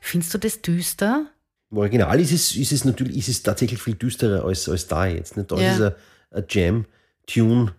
Findest 0.00 0.34
du 0.34 0.38
das 0.38 0.60
düster? 0.60 1.26
Im 1.70 1.78
Original 1.78 2.18
ist 2.18 2.32
es, 2.32 2.56
ist 2.56 2.72
es 2.72 2.84
natürlich 2.84 3.16
ist 3.16 3.28
es 3.28 3.44
tatsächlich 3.44 3.80
viel 3.80 3.94
düsterer 3.94 4.44
als, 4.44 4.68
als 4.68 4.88
da 4.88 5.06
jetzt. 5.06 5.36
Nicht? 5.36 5.52
Da 5.52 5.60
Ja. 5.60 5.70
ist 5.86 5.94
ein 6.32 6.44
Jam-Tune, 6.48 7.72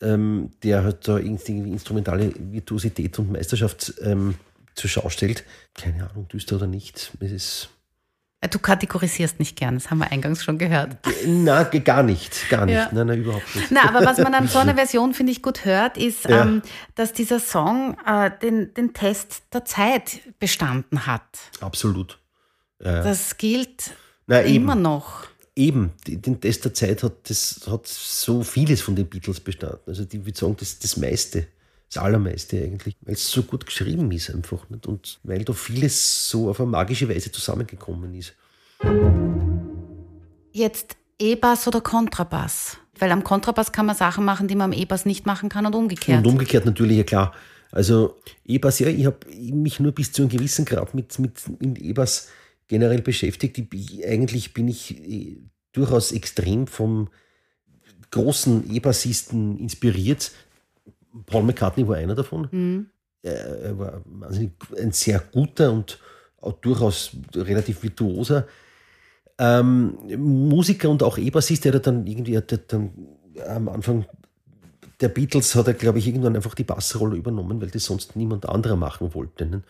ähm, 0.00 0.52
der 0.62 0.84
halt 0.84 1.06
da 1.06 1.18
irgendwie 1.18 1.70
instrumentale 1.70 2.32
Virtuosität 2.34 3.18
und 3.18 3.30
Meisterschaft 3.30 3.92
ähm, 4.00 4.36
zur 4.74 4.88
Schau 4.88 5.10
stellt. 5.10 5.44
Keine 5.74 6.08
Ahnung, 6.08 6.26
düster 6.28 6.56
oder 6.56 6.66
nicht. 6.66 7.12
Es 7.20 7.30
ist. 7.30 7.68
Äh, 8.44 8.48
Du 8.48 8.58
kategorisierst 8.58 9.38
nicht 9.38 9.56
gern, 9.56 9.74
das 9.74 9.90
haben 9.90 9.98
wir 9.98 10.12
eingangs 10.12 10.44
schon 10.44 10.58
gehört. 10.58 10.96
Na, 11.26 11.62
gar 11.64 12.02
nicht. 12.02 12.48
Gar 12.50 12.66
nicht. 12.66 12.74
Ja. 12.74 12.88
Nein, 12.92 13.06
nein, 13.06 13.20
überhaupt 13.22 13.54
nicht. 13.56 13.70
Na, 13.70 13.88
aber 13.88 14.04
was 14.04 14.18
man 14.18 14.34
an 14.34 14.46
so 14.48 14.58
einer 14.58 14.74
Version, 14.76 15.14
finde 15.14 15.32
ich, 15.32 15.42
gut 15.42 15.64
hört, 15.64 15.96
ist, 15.96 16.24
Ja. 16.28 16.42
ähm, 16.42 16.62
dass 16.94 17.12
dieser 17.12 17.40
Song 17.40 17.96
äh, 18.06 18.30
den, 18.42 18.72
den 18.74 18.92
Test 18.92 19.42
der 19.52 19.64
Zeit 19.64 20.20
bestanden 20.38 21.06
hat. 21.06 21.22
Absolut. 21.60 22.18
Ja. 22.82 23.02
Das 23.02 23.36
gilt 23.38 23.92
Na, 24.26 24.42
eben. 24.42 24.54
immer 24.56 24.74
noch. 24.74 25.24
Eben, 25.56 25.92
den 26.06 26.40
Test 26.40 26.64
der 26.64 26.74
Zeit 26.74 27.02
hat, 27.04 27.30
das 27.30 27.60
hat 27.70 27.86
so 27.86 28.42
vieles 28.42 28.80
von 28.82 28.96
den 28.96 29.06
Beatles 29.06 29.38
bestanden. 29.40 29.78
Also 29.86 30.04
die 30.04 30.26
würde 30.26 30.36
sagen, 30.38 30.56
das, 30.58 30.78
das 30.80 30.96
meiste, 30.96 31.46
das 31.94 32.02
Allermeiste 32.02 32.60
eigentlich, 32.60 32.96
weil 33.02 33.14
es 33.14 33.30
so 33.30 33.42
gut 33.42 33.66
geschrieben 33.66 34.10
ist 34.10 34.30
einfach. 34.30 34.68
Nicht? 34.70 34.86
Und 34.86 35.20
weil 35.22 35.44
da 35.44 35.52
vieles 35.52 36.28
so 36.28 36.48
auf 36.50 36.60
eine 36.60 36.70
magische 36.70 37.08
Weise 37.08 37.30
zusammengekommen 37.30 38.14
ist. 38.14 38.34
Jetzt 40.52 40.96
E-Bass 41.18 41.68
oder 41.68 41.80
Kontrabass? 41.80 42.76
Weil 42.98 43.10
am 43.10 43.24
Kontrabass 43.24 43.72
kann 43.72 43.86
man 43.86 43.96
Sachen 43.96 44.24
machen, 44.24 44.48
die 44.48 44.54
man 44.54 44.72
am 44.72 44.78
E-Bass 44.78 45.04
nicht 45.04 45.26
machen 45.26 45.48
kann 45.48 45.66
und 45.66 45.74
umgekehrt. 45.74 46.24
Und 46.24 46.32
umgekehrt 46.32 46.64
natürlich, 46.64 46.98
ja 46.98 47.04
klar. 47.04 47.34
Also 47.70 48.16
E-Bass, 48.44 48.78
ja, 48.78 48.88
ich 48.88 49.06
habe 49.06 49.18
mich 49.36 49.80
nur 49.80 49.92
bis 49.92 50.12
zu 50.12 50.22
einem 50.22 50.28
gewissen 50.28 50.64
Grad 50.64 50.94
mit, 50.94 51.18
mit, 51.18 51.60
mit 51.60 51.78
E-Bass 51.78 52.28
generell 52.68 53.02
beschäftigt. 53.02 53.58
Ich, 53.58 53.66
ich, 53.72 54.06
eigentlich 54.06 54.54
bin 54.54 54.68
ich 54.68 54.96
eh, 54.96 55.38
durchaus 55.72 56.12
extrem 56.12 56.66
vom 56.66 57.08
großen 58.12 58.72
E-Bassisten 58.72 59.58
inspiriert. 59.58 60.30
Paul 61.26 61.44
McCartney 61.44 61.86
war 61.86 61.96
einer 61.96 62.14
davon. 62.14 62.88
Er, 63.22 63.62
er 63.62 63.78
war 63.78 64.02
ein 64.78 64.92
sehr 64.92 65.18
guter 65.18 65.72
und 65.72 65.98
auch 66.40 66.52
durchaus 66.52 67.12
relativ 67.34 67.82
virtuoser 67.82 68.46
ähm, 69.38 69.96
Musiker 70.16 70.90
und 70.90 71.02
auch 71.02 71.18
E-Bassist, 71.18 71.64
der 71.64 71.74
hat 71.74 71.86
dann 71.86 72.06
irgendwie 72.06 72.36
hat 72.36 72.52
er 72.52 72.58
dann 72.58 72.90
am 73.46 73.68
Anfang 73.68 74.06
der 75.00 75.08
Beatles 75.08 75.54
hat 75.56 75.66
er, 75.66 75.74
glaube 75.74 75.98
ich, 75.98 76.06
irgendwann 76.06 76.36
einfach 76.36 76.54
die 76.54 76.62
Bassrolle 76.62 77.16
übernommen, 77.16 77.60
weil 77.60 77.68
das 77.70 77.84
sonst 77.84 78.14
niemand 78.14 78.48
anderer 78.48 78.76
machen 78.76 79.12
wollte. 79.12 79.44
Ne? 79.44 79.62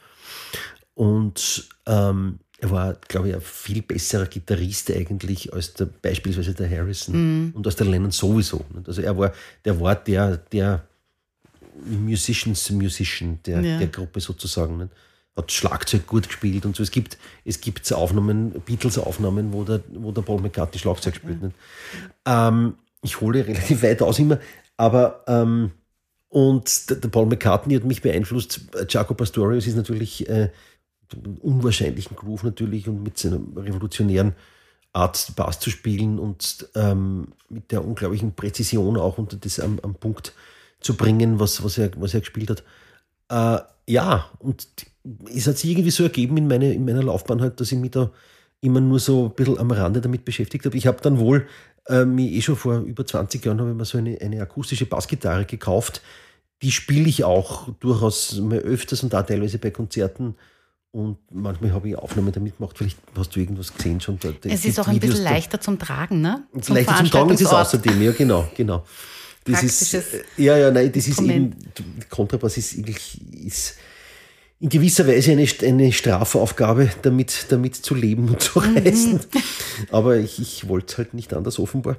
Und 0.95 1.67
ähm, 1.87 2.41
er 2.59 2.71
war, 2.71 2.95
glaube 3.09 3.31
ich, 3.31 3.35
ein 3.35 3.41
viel 3.41 3.81
besserer 3.83 4.27
Gitarrist 4.27 4.91
eigentlich 4.91 5.53
als 5.53 5.73
der, 5.75 5.87
beispielsweise 5.87 6.55
der 6.55 6.71
Harrison 6.71 7.53
und 7.55 7.67
als 7.67 7.77
der 7.77 7.87
Lennon 7.87 8.11
sowieso. 8.11 8.65
nicht? 8.75 8.87
Also 8.87 9.01
er 9.01 9.17
war, 9.17 9.33
der 9.65 9.81
war 9.81 9.97
der, 9.97 10.37
der 10.37 10.85
Musicians 11.87 12.71
Musician 12.71 13.39
der, 13.47 13.61
Ja. 13.61 13.79
der 13.79 13.89
Gruppe 13.89 14.21
sozusagen. 14.21 14.79
Nicht? 14.79 14.91
Hat 15.37 15.51
Schlagzeug 15.51 16.07
gut 16.07 16.29
gespielt 16.29 16.65
und 16.65 16.77
so. 16.77 16.83
Es 16.83 16.91
gibt, 16.91 17.19
es 17.45 17.61
gibt 17.61 17.93
Aufnahmen, 17.93 18.53
Beatles-Aufnahmen, 18.65 19.53
wo 19.53 19.65
der, 19.65 19.83
wo 19.93 20.13
der 20.13 20.23
Paul 20.23 20.41
McCartney 20.41 20.79
Schlagzeug 20.79 21.17
spielt. 21.17 21.43
Nicht? 21.43 21.57
Ähm, 22.25 22.75
ich 23.03 23.21
hole 23.21 23.47
relativ 23.47 23.83
weit 23.83 24.01
aus 24.03 24.19
immer, 24.19 24.39
aber 24.77 25.25
ähm, 25.27 25.73
und 26.29 26.91
der, 26.91 26.97
der 26.97 27.09
Paul 27.09 27.27
McCartney 27.27 27.75
hat 27.75 27.85
mich 27.85 28.03
beeinflusst. 28.03 28.61
Jaco 28.89 29.15
Pastorius 29.15 29.67
ist 29.67 29.77
natürlich 29.77 30.29
äh, 30.29 30.51
unwahrscheinlichen 31.41 32.17
Groove 32.17 32.45
natürlich 32.45 32.89
und 32.89 33.03
mit 33.03 33.19
seiner 33.19 33.41
revolutionären 33.57 34.35
Art 34.93 35.33
Bass 35.37 35.59
zu 35.61 35.71
spielen 35.71 36.19
und 36.19 36.69
ähm, 36.75 37.29
mit 37.49 37.73
der 37.73 37.85
unglaublichen 37.85 38.35
Präzision 38.35 38.97
auch 38.97 39.19
unter 39.19 39.37
das 39.37 39.59
am, 39.61 39.81
am 39.83 39.95
Punkt 39.95 40.33
zu 40.85 40.95
bringen, 40.97 41.41
was, 41.41 41.65
was, 41.65 41.79
er, 41.79 41.91
was 41.97 42.15
er 42.15 42.21
gespielt 42.21 42.51
hat. 42.51 42.63
Äh, 43.31 43.93
ja, 43.93 44.31
und 44.39 44.67
es 45.35 45.47
hat 45.47 45.59
sich 45.59 45.71
irgendwie 45.71 45.91
so 45.91 46.05
ergeben 46.05 46.37
in, 46.37 46.47
meine, 46.47 46.73
in 46.73 46.85
meiner 46.85 47.03
Laufbahn 47.03 47.41
halt, 47.41 47.61
dass 47.61 47.73
ich 47.73 47.79
mich 47.79 47.93
da 47.93 48.11
immer 48.61 48.81
nur 48.81 48.99
so 48.99 49.27
ein 49.27 49.35
bisschen 49.35 49.59
am 49.59 49.71
Rande 49.71 50.01
damit 50.01 50.25
beschäftigt 50.25 50.65
habe. 50.65 50.77
Ich 50.77 50.87
habe 50.87 51.01
dann 51.03 51.19
wohl 51.19 51.47
äh, 51.89 52.05
mir 52.05 52.31
eh 52.31 52.41
schon 52.41 52.57
vor 52.57 52.79
über 52.79 53.07
20 53.07 53.45
Jahren 53.45 53.61
habe 53.61 53.71
ich 53.71 53.77
mir 53.77 53.85
so 53.85 53.99
eine, 53.99 54.19
eine 54.21 54.41
akustische 54.41 54.87
Bassgitarre 54.87 55.45
gekauft. 55.45 56.03
Die 56.63 56.73
spiele 56.73 57.09
ich 57.09 57.25
auch 57.25 57.69
durchaus 57.81 58.39
mal 58.41 58.59
öfters 58.59 59.03
und 59.03 59.13
da 59.13 59.23
teilweise 59.23 59.59
bei 59.59 59.71
Konzerten. 59.71 60.37
Und 60.93 61.19
manchmal 61.31 61.73
habe 61.73 61.89
ich 61.89 61.97
Aufnahmen 61.97 62.33
damit 62.33 62.57
gemacht. 62.57 62.79
Vielleicht 62.79 62.99
hast 63.17 63.35
du 63.35 63.41
irgendwas 63.41 63.75
gesehen 63.75 64.01
schon. 64.01 64.19
Da 64.21 64.31
Es 64.45 64.65
ist 64.65 64.79
auch 64.79 64.87
ein 64.87 64.95
Videos 64.95 65.15
bisschen 65.17 65.25
leichter 65.25 65.61
zum 65.61 65.79
Tragen, 65.79 66.21
ne? 66.21 66.45
Leichter 66.69 66.97
zum 66.97 67.11
Tragen 67.11 67.31
ist 67.31 67.41
es 67.41 67.49
außerdem, 67.49 68.01
ja, 68.01 68.13
genau, 68.13 68.49
genau. 68.55 68.85
Das 69.45 69.63
ist, 69.63 69.93
Praktisches 69.93 70.15
äh, 70.39 70.43
ja, 70.43 70.57
ja, 70.57 70.71
nein, 70.71 70.91
das 70.93 71.07
ist 71.07 71.21
eben. 71.21 71.55
Kontrabass 72.09 72.57
ist 72.57 72.77
eigentlich, 72.79 73.21
ist 73.45 73.77
in 74.61 74.69
gewisser 74.71 75.07
Weise 75.07 75.33
eine, 75.33 75.47
eine 75.63 75.93
Strafaufgabe, 75.93 76.91
damit, 77.03 77.47
damit 77.51 77.75
zu 77.77 77.95
leben 77.95 78.29
und 78.29 78.41
zu 78.41 78.61
Mhm. 78.61 78.77
reisen. 78.79 79.21
Aber 79.91 80.17
ich, 80.17 80.41
ich 80.41 80.69
wollte 80.69 80.93
es 80.93 80.99
halt 80.99 81.15
nicht 81.15 81.35
anders, 81.35 81.59
offenbar. 81.59 81.99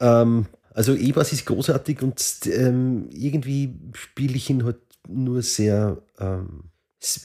Ähm, 0.00 0.46
also 0.72 0.94
E-Bass 0.94 1.32
ist 1.32 1.46
großartig 1.46 2.02
und 2.02 2.20
ähm, 2.46 3.08
irgendwie 3.12 3.74
spiele 3.94 4.34
ich 4.36 4.50
ihn 4.50 4.64
halt 4.64 4.78
nur 5.08 5.42
sehr 5.42 6.02
ähm, 6.18 6.64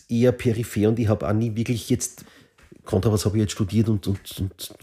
eher 0.09 0.31
peripher 0.31 0.89
und 0.89 0.99
ich 0.99 1.07
habe 1.07 1.27
auch 1.27 1.34
nie 1.34 1.55
wirklich 1.55 1.89
jetzt 1.89 2.23
Kontrabass 2.86 3.25
habe 3.25 3.38
ich 3.38 3.41
jetzt 3.43 3.53
studiert 3.53 3.89
und, 3.89 4.07
und, 4.07 4.19
und 4.39 4.73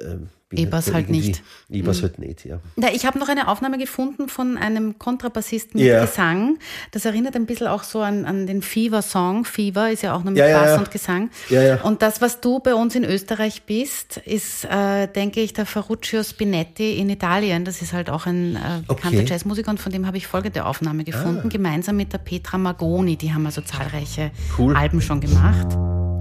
ähm, 0.00 0.28
da 0.50 0.80
halt 0.94 1.10
nicht. 1.10 1.42
E-Bass 1.68 2.02
halt 2.02 2.18
nicht, 2.18 2.44
ja. 2.46 2.60
Ja, 2.76 2.88
ich 2.92 3.04
habe 3.04 3.18
noch 3.18 3.28
eine 3.28 3.48
Aufnahme 3.48 3.76
gefunden 3.76 4.28
von 4.28 4.56
einem 4.56 4.98
Kontrabassisten 4.98 5.78
mit 5.78 5.86
Ja. 5.88 6.00
Gesang. 6.06 6.58
Das 6.90 7.04
erinnert 7.04 7.36
ein 7.36 7.44
bisschen 7.44 7.66
auch 7.66 7.82
so 7.82 8.00
an, 8.00 8.24
an 8.24 8.46
den 8.46 8.62
Fever-Song. 8.62 9.44
Fever 9.44 9.90
ist 9.90 10.02
ja 10.02 10.14
auch 10.14 10.24
noch 10.24 10.30
mit 10.30 10.38
Ja, 10.38 10.48
ja, 10.48 10.58
Bass 10.60 10.70
ja. 10.70 10.78
und 10.78 10.90
Gesang. 10.90 11.30
Ja, 11.50 11.62
ja. 11.62 11.82
Und 11.82 12.00
das, 12.00 12.22
was 12.22 12.40
du 12.40 12.60
bei 12.60 12.74
uns 12.74 12.94
in 12.94 13.04
Österreich 13.04 13.64
bist, 13.64 14.16
ist, 14.24 14.64
äh, 14.64 15.06
denke 15.08 15.40
ich, 15.40 15.52
der 15.52 15.66
Ferruccio 15.66 16.22
Spinetti 16.22 16.96
in 16.98 17.10
Italien. 17.10 17.64
Das 17.66 17.82
ist 17.82 17.92
halt 17.92 18.08
auch 18.08 18.24
ein 18.26 18.56
äh, 18.56 18.58
bekannter 18.86 19.18
Okay. 19.18 19.26
Ah. 19.26 19.30
Jazzmusiker 19.30 19.70
und 19.70 19.80
von 19.80 19.92
dem 19.92 20.06
habe 20.06 20.16
ich 20.16 20.26
folgende 20.26 20.64
Aufnahme 20.64 21.04
gefunden, 21.04 21.50
gemeinsam 21.50 21.96
mit 21.96 22.12
der 22.14 22.18
Petra 22.18 22.56
Magoni. 22.56 23.16
Die 23.16 23.34
haben 23.34 23.44
also 23.44 23.60
zahlreiche 23.60 24.30
Cool. 24.56 24.74
Alben 24.74 25.02
schon 25.02 25.20
gemacht. 25.20 25.66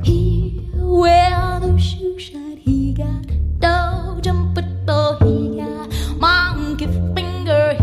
He 0.04 0.60
wear 0.76 1.62
the 1.64 1.82
shoe 1.82 2.20
shine. 2.20 2.58
He 2.64 2.94
got 2.94 3.26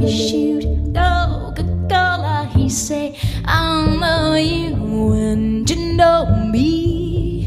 shoot 0.09 0.64
Coca 0.94 1.64
Cola. 1.88 2.50
He 2.55 2.68
say, 2.68 3.16
I 3.44 3.96
know 4.00 4.34
you 4.34 5.12
and 5.12 5.68
you 5.68 5.94
know 5.94 6.26
me. 6.50 7.46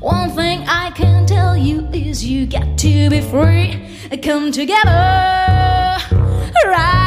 One 0.00 0.30
thing 0.30 0.64
I 0.68 0.90
can 0.92 1.26
tell 1.26 1.56
you 1.56 1.86
is 1.92 2.24
you 2.24 2.46
got 2.46 2.78
to 2.78 3.10
be 3.10 3.20
free. 3.20 3.82
Come 4.22 4.50
together 4.52 5.98
right 6.64 7.05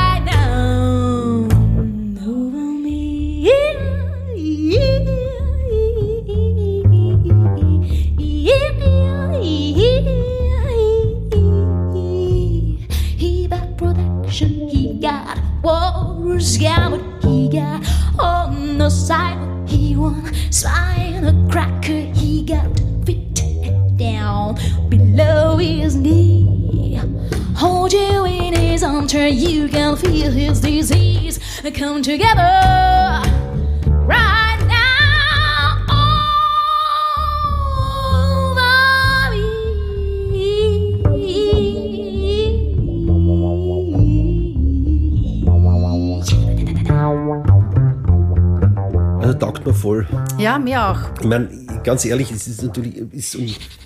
won 20.50 20.54
spine 20.54 21.26
a 21.26 21.52
cracker, 21.52 22.02
he 22.14 22.44
got 22.44 22.66
fit 23.06 23.98
down 23.98 24.58
below 24.90 25.58
his 25.58 25.96
knee. 25.96 27.00
Hold 27.56 27.94
you 27.94 28.26
in 28.26 28.54
his 28.56 28.84
arms, 28.84 29.14
you 29.14 29.68
can 29.68 29.96
feel 29.96 30.32
his 30.32 30.62
disease. 30.62 31.40
Come 31.74 32.02
together 32.02 33.29
Mir 49.70 49.76
voll. 49.76 50.08
Ja, 50.40 50.58
mir 50.58 50.84
auch. 50.84 51.00
Ich 51.22 51.28
meine, 51.28 51.48
ganz 51.84 52.04
ehrlich, 52.04 52.32
es 52.32 52.48
ist 52.48 52.64
natürlich 52.64 52.96
ist 53.14 53.38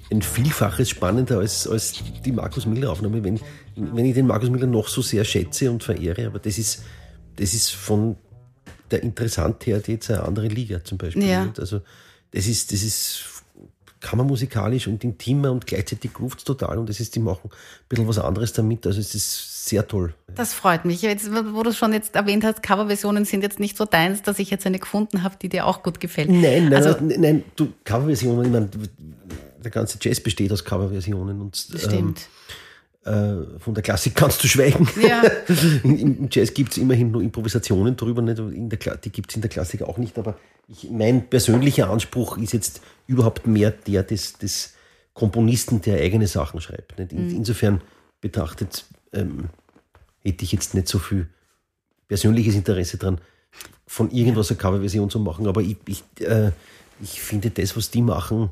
ein 0.10 0.22
Vielfaches 0.22 0.90
spannender 0.90 1.40
als, 1.40 1.68
als 1.68 2.02
die 2.24 2.32
Markus 2.32 2.66
Miller-Aufnahme, 2.66 3.22
wenn, 3.22 3.38
wenn 3.76 4.06
ich 4.06 4.14
den 4.14 4.28
Markus 4.28 4.50
Miller 4.50 4.66
noch 4.66 4.88
so 4.88 5.02
sehr 5.02 5.26
schätze 5.26 5.70
und 5.70 5.84
verehre. 5.84 6.26
Aber 6.26 6.40
das 6.40 6.58
ist, 6.58 6.84
das 7.36 7.54
ist 7.54 7.72
von 7.72 8.16
der 8.92 9.04
Interessantheit 9.04 9.90
jetzt 9.90 10.10
eine 10.10 10.24
andere 10.24 10.48
Liga 10.48 10.82
zum 10.86 10.98
Beispiel. 10.98 11.28
Ja. 11.28 11.52
Also 11.58 11.82
das 12.32 12.48
ist, 12.48 12.72
das 12.72 12.82
ist 12.82 13.26
kammermusikalisch 14.00 14.88
und 14.88 15.04
intimer 15.04 15.52
und 15.52 15.68
gleichzeitig 15.68 16.14
groovt 16.14 16.46
total 16.46 16.78
und 16.78 16.88
das 16.88 17.02
ist, 17.02 17.14
die 17.16 17.20
machen 17.20 17.50
ein 17.52 17.88
bisschen 17.90 18.08
was 18.08 18.20
anderes 18.20 18.54
damit. 18.54 18.88
Also 18.88 19.02
es 19.02 19.14
ist 19.16 19.53
sehr 19.68 19.88
toll. 19.88 20.14
Das 20.36 20.54
freut 20.54 20.84
mich. 20.86 21.02
Jetzt, 21.02 21.30
wo 21.32 21.64
du 21.64 21.70
es 21.70 21.78
schon 21.78 21.94
jetzt 21.94 22.16
erwähnt 22.16 22.44
hast, 22.44 22.62
Coverversionen 22.64 23.24
sind 23.26 23.44
jetzt 23.44 23.60
nicht 23.60 23.78
so 23.78 23.86
deins, 23.86 24.22
dass 24.22 24.40
ich 24.40 24.50
jetzt 24.50 24.66
eine 24.66 24.80
gefunden 24.80 25.24
habe, 25.24 25.36
die 25.42 25.48
dir 25.50 25.66
auch 25.66 25.84
gut 25.84 26.00
gefällt. 26.00 26.30
Nein, 26.30 26.66
nein, 26.70 26.74
Also- 26.74 26.98
nein, 27.02 27.22
nein, 27.22 27.44
du, 27.56 27.72
Coverversionen, 27.86 28.46
ich 28.46 28.52
meine, 28.52 28.70
der 29.64 29.72
ganze 29.72 29.98
Jazz 30.02 30.20
besteht 30.20 30.52
aus 30.52 30.66
Coverversionen 30.66 31.40
und 31.40 31.74
Das 31.74 31.84
stimmt. 31.84 32.28
ähm, 33.06 33.56
äh, 33.56 33.60
von 33.60 33.74
der 33.74 33.84
Klassik 33.84 34.16
kannst 34.16 34.44
du 34.44 34.48
schweigen. 34.48 34.88
Ja. 35.02 35.22
Im, 35.84 36.28
Jazz 36.32 36.54
gibt 36.54 36.72
es 36.74 36.78
immerhin 36.78 37.12
nur 37.12 37.22
Improvisationen 37.22 37.96
drüber, 37.96 38.22
nicht? 38.22 38.40
In 38.40 38.70
der, 38.70 38.80
die 38.98 39.10
gibt 39.12 39.30
es 39.32 39.36
in 39.36 39.42
der 39.42 39.50
Klassik 39.50 39.82
auch 39.84 39.98
nicht, 39.98 40.18
aber 40.18 40.38
ich, 40.68 40.90
mein 40.90 41.30
persönlicher 41.30 41.90
Anspruch 41.90 42.38
ist 42.38 42.54
jetzt 42.54 42.82
überhaupt 43.08 43.48
mehr 43.48 43.72
der 43.72 44.04
des, 44.04 44.34
des 44.38 44.74
Komponisten, 45.14 45.82
der 45.82 46.02
eigene 46.02 46.28
Sachen 46.28 46.60
schreibt. 46.60 46.98
Nicht? 47.00 47.14
In, 47.14 47.30
Insofern 47.32 47.82
betrachtet 48.20 48.86
ähm, 49.14 49.50
hätte 50.24 50.44
ich 50.44 50.52
jetzt 50.52 50.74
nicht 50.74 50.88
so 50.88 51.00
viel 51.00 51.28
persönliches 52.08 52.56
Interesse 52.56 52.98
dran, 52.98 53.20
von 53.88 54.10
irgendwas 54.12 54.50
eine 54.50 54.58
Coverversion 54.58 55.10
zu 55.10 55.20
machen, 55.20 55.48
aber 55.48 55.62
ich, 55.62 55.78
ich, 55.88 56.04
äh, 56.22 56.52
ich 57.02 57.22
finde 57.22 57.50
das, 57.52 57.76
was 57.78 57.92
die 57.92 58.02
machen, 58.02 58.50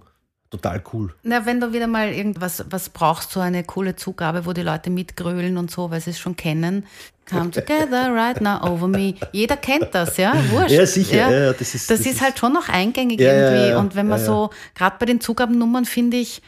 total 0.49 0.83
cool. 0.93 1.13
Na, 1.23 1.45
wenn 1.45 1.59
du 1.61 1.71
wieder 1.73 1.87
mal 1.87 2.11
irgendwas 2.11 2.65
was 2.69 2.89
brauchst, 2.89 3.31
so 3.31 3.39
eine 3.39 3.63
coole 3.63 3.95
Zugabe, 3.95 4.45
wo 4.45 4.53
die 4.53 4.61
Leute 4.63 4.89
mitgrölen 4.89 5.57
und 5.57 5.71
so, 5.71 5.89
weil 5.89 6.01
sie 6.01 6.09
es 6.11 6.19
schon 6.19 6.35
kennen. 6.35 6.85
Come 7.29 7.51
together 7.51 8.13
right 8.13 8.41
now 8.41 8.61
over 8.69 8.87
me. 8.87 9.15
Jeder 9.31 9.55
kennt 9.57 9.89
das, 9.93 10.17
ja? 10.17 10.33
Wurscht. 10.49 10.71
Ja, 10.71 10.85
sicher. 10.85 11.15
Ja, 11.15 11.31
ja, 11.31 11.53
das 11.53 11.73
ist- 11.73 11.89
das 11.89 11.99
das 11.99 11.99
ist 12.07 12.15
ist- 12.15 12.21
halt 12.21 12.37
schon 12.37 12.51
noch 12.53 12.67
eingängig 12.67 13.19
Ja, 13.21 13.31
irgendwie. 13.31 13.75
und 13.79 13.95
wenn 13.95 14.07
man 14.07 14.19
so, 14.23 14.49
gerade 14.75 14.97
bei 14.99 15.05
den 15.05 15.21
Zugabennummern 15.21 15.85
finde 15.85 16.17
ich, 16.17 16.41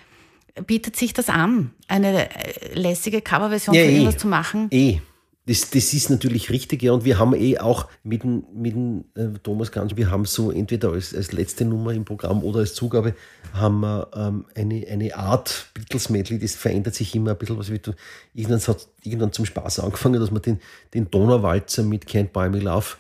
bietet 0.66 0.96
sich 0.96 1.14
das 1.14 1.30
an, 1.30 1.72
eine 1.88 2.30
äh, 2.30 2.74
lässige 2.74 3.22
Coverversion 3.22 3.76
Ja, 3.76 3.84
von 3.84 3.90
eh. 3.90 3.96
irgendwas 3.96 4.18
zu 4.18 4.28
machen? 4.28 4.68
Eh. 4.72 5.00
Das, 5.46 5.70
das 5.72 5.94
ist 5.94 6.10
natürlich 6.10 6.50
richtig, 6.52 6.82
ja. 6.84 6.94
Und 6.94 7.04
wir 7.04 7.20
haben 7.20 7.34
eh 7.36 7.60
auch 7.60 7.90
mit 8.04 8.24
dem, 8.24 8.46
mit 8.54 8.76
äh, 9.16 9.38
Thomas 9.44 9.74
Ganz, 9.74 9.94
wir 9.98 10.10
haben 10.10 10.24
so 10.24 10.52
entweder 10.52 10.94
als, 10.94 11.14
als 11.14 11.34
letzte 11.34 11.66
Nummer 11.66 11.92
im 11.92 12.06
Programm 12.06 12.44
oder 12.44 12.60
als 12.60 12.76
Zugabe, 12.76 13.14
haben 13.54 13.82
wir 13.82 14.08
ähm, 14.16 14.46
eine, 14.56 14.88
eine 14.88 15.18
Art 15.18 15.68
Beatles-Medley, 15.74 16.40
das 16.40 16.56
verändert 16.56 16.96
sich 16.96 17.14
immer 17.14 17.32
ein 17.32 17.38
bisschen. 17.38 17.58
Was 17.58 17.70
wir 17.70 17.82
tun. 17.82 17.96
Irgendwann 18.34 18.62
hat 18.62 18.88
irgendwann 19.04 19.34
zum 19.34 19.46
Spaß 19.46 19.80
angefangen, 19.80 20.22
dass 20.22 20.32
wir 20.32 20.40
den, 20.40 20.62
den 20.94 21.12
Donauwalzer 21.12 21.84
mit 21.84 22.06
Can't 22.06 22.30
Buy 22.30 22.50
Me 22.50 22.60
Love 22.60 22.96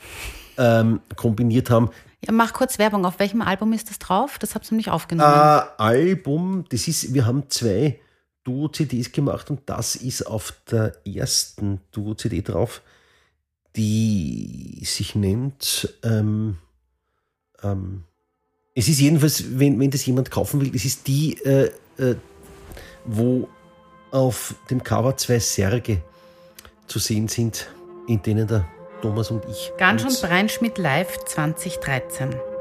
ähm, 0.57 0.99
kombiniert 1.15 1.69
haben. 1.69 1.91
Ja, 2.25 2.31
mach 2.31 2.53
kurz 2.53 2.79
Werbung. 2.79 3.05
Auf 3.05 3.19
welchem 3.19 3.41
Album 3.41 3.73
ist 3.73 3.89
das 3.89 3.99
drauf? 3.99 4.39
Das 4.39 4.55
habt 4.55 4.71
ihr 4.71 4.87
Äh, 4.87 4.89
aufgenommen. 4.89 5.33
Album, 5.77 6.65
das 6.69 6.87
ist, 6.87 7.13
wir 7.13 7.25
haben 7.25 7.49
zwei 7.49 7.99
Duo-CDs 8.43 9.11
gemacht 9.11 9.49
und 9.49 9.61
das 9.65 9.95
ist 9.95 10.25
auf 10.27 10.53
der 10.71 10.93
ersten 11.05 11.81
Duo-CD 11.91 12.41
drauf, 12.41 12.81
die 13.75 14.81
sich 14.85 15.15
nennt, 15.15 15.93
ähm, 16.03 16.57
ähm, 17.61 18.03
es 18.75 18.87
ist 18.87 18.99
jedenfalls, 18.99 19.59
wenn, 19.59 19.79
wenn 19.79 19.91
das 19.91 20.05
jemand 20.05 20.31
kaufen 20.31 20.59
will, 20.59 20.71
das 20.71 20.83
ist 20.83 21.07
die, 21.07 21.37
äh, 21.43 21.71
äh, 21.97 22.15
wo 23.05 23.47
auf 24.11 24.55
dem 24.69 24.83
Cover 24.83 25.15
zwei 25.17 25.39
Särge 25.39 26.01
zu 26.87 26.99
sehen 26.99 27.27
sind, 27.27 27.69
in 28.07 28.21
denen 28.21 28.47
der 28.47 28.65
Thomas 29.03 29.31
und 29.31 29.43
ich 29.49 29.73
Ganz 29.75 30.05
und 30.05 30.21
Breinschmidt 30.21 30.77
Live 30.77 31.17
2013. 31.25 32.52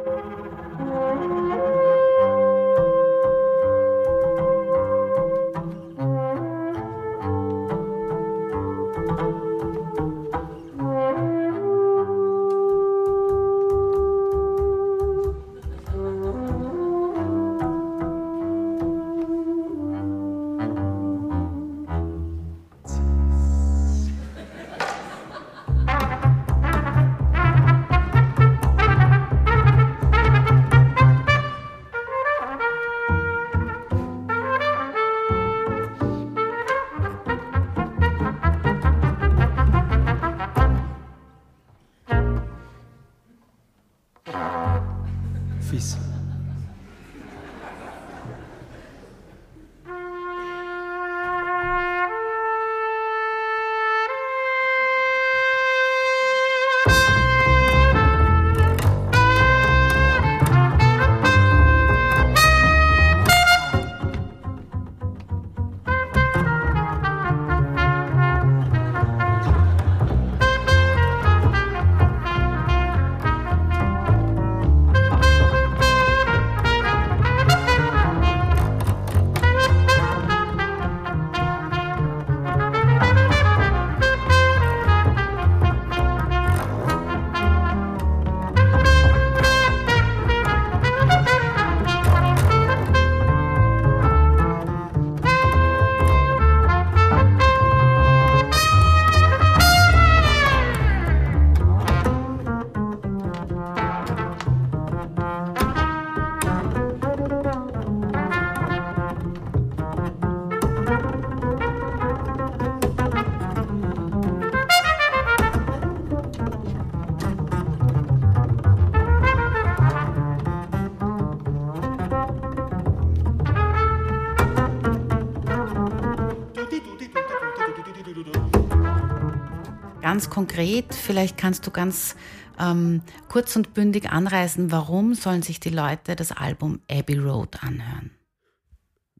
Ganz 130.12 130.28
konkret, 130.28 130.94
vielleicht 130.94 131.38
kannst 131.38 131.66
du 131.66 131.70
ganz 131.70 132.16
ähm, 132.60 133.00
kurz 133.30 133.56
und 133.56 133.72
bündig 133.72 134.10
anreißen, 134.10 134.70
warum 134.70 135.14
sollen 135.14 135.40
sich 135.40 135.58
die 135.58 135.70
Leute 135.70 136.16
das 136.16 136.32
Album 136.32 136.80
Abbey 136.90 137.16
Road 137.16 137.62
anhören? 137.62 138.10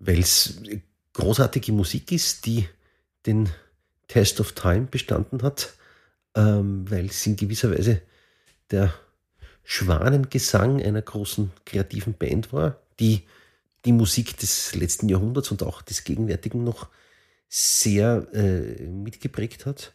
weil 0.05 0.19
es 0.19 0.61
großartige 1.13 1.73
Musik 1.73 2.13
ist, 2.13 2.47
die 2.47 2.69
den 3.27 3.49
Test 4.09 4.41
of 4.41 4.53
Time 4.53 4.83
bestanden 4.91 5.43
hat, 5.43 5.75
ähm, 6.35 6.91
weil 6.91 7.07
es 7.07 7.27
in 7.27 7.37
gewisser 7.37 7.71
Weise 7.71 8.03
der 8.71 8.93
Schwanengesang 9.65 10.83
einer 10.83 11.03
großen 11.03 11.53
kreativen 11.65 12.15
Band 12.15 12.53
war, 12.53 12.77
die 12.99 13.23
die 13.85 13.93
Musik 13.93 14.37
des 14.37 14.75
letzten 14.75 15.09
Jahrhunderts 15.09 15.51
und 15.51 15.63
auch 15.63 15.83
des 15.83 16.05
gegenwärtigen 16.05 16.65
noch 16.65 16.89
sehr 17.49 18.27
äh, 18.35 18.87
mitgeprägt 18.87 19.67
hat. 19.67 19.95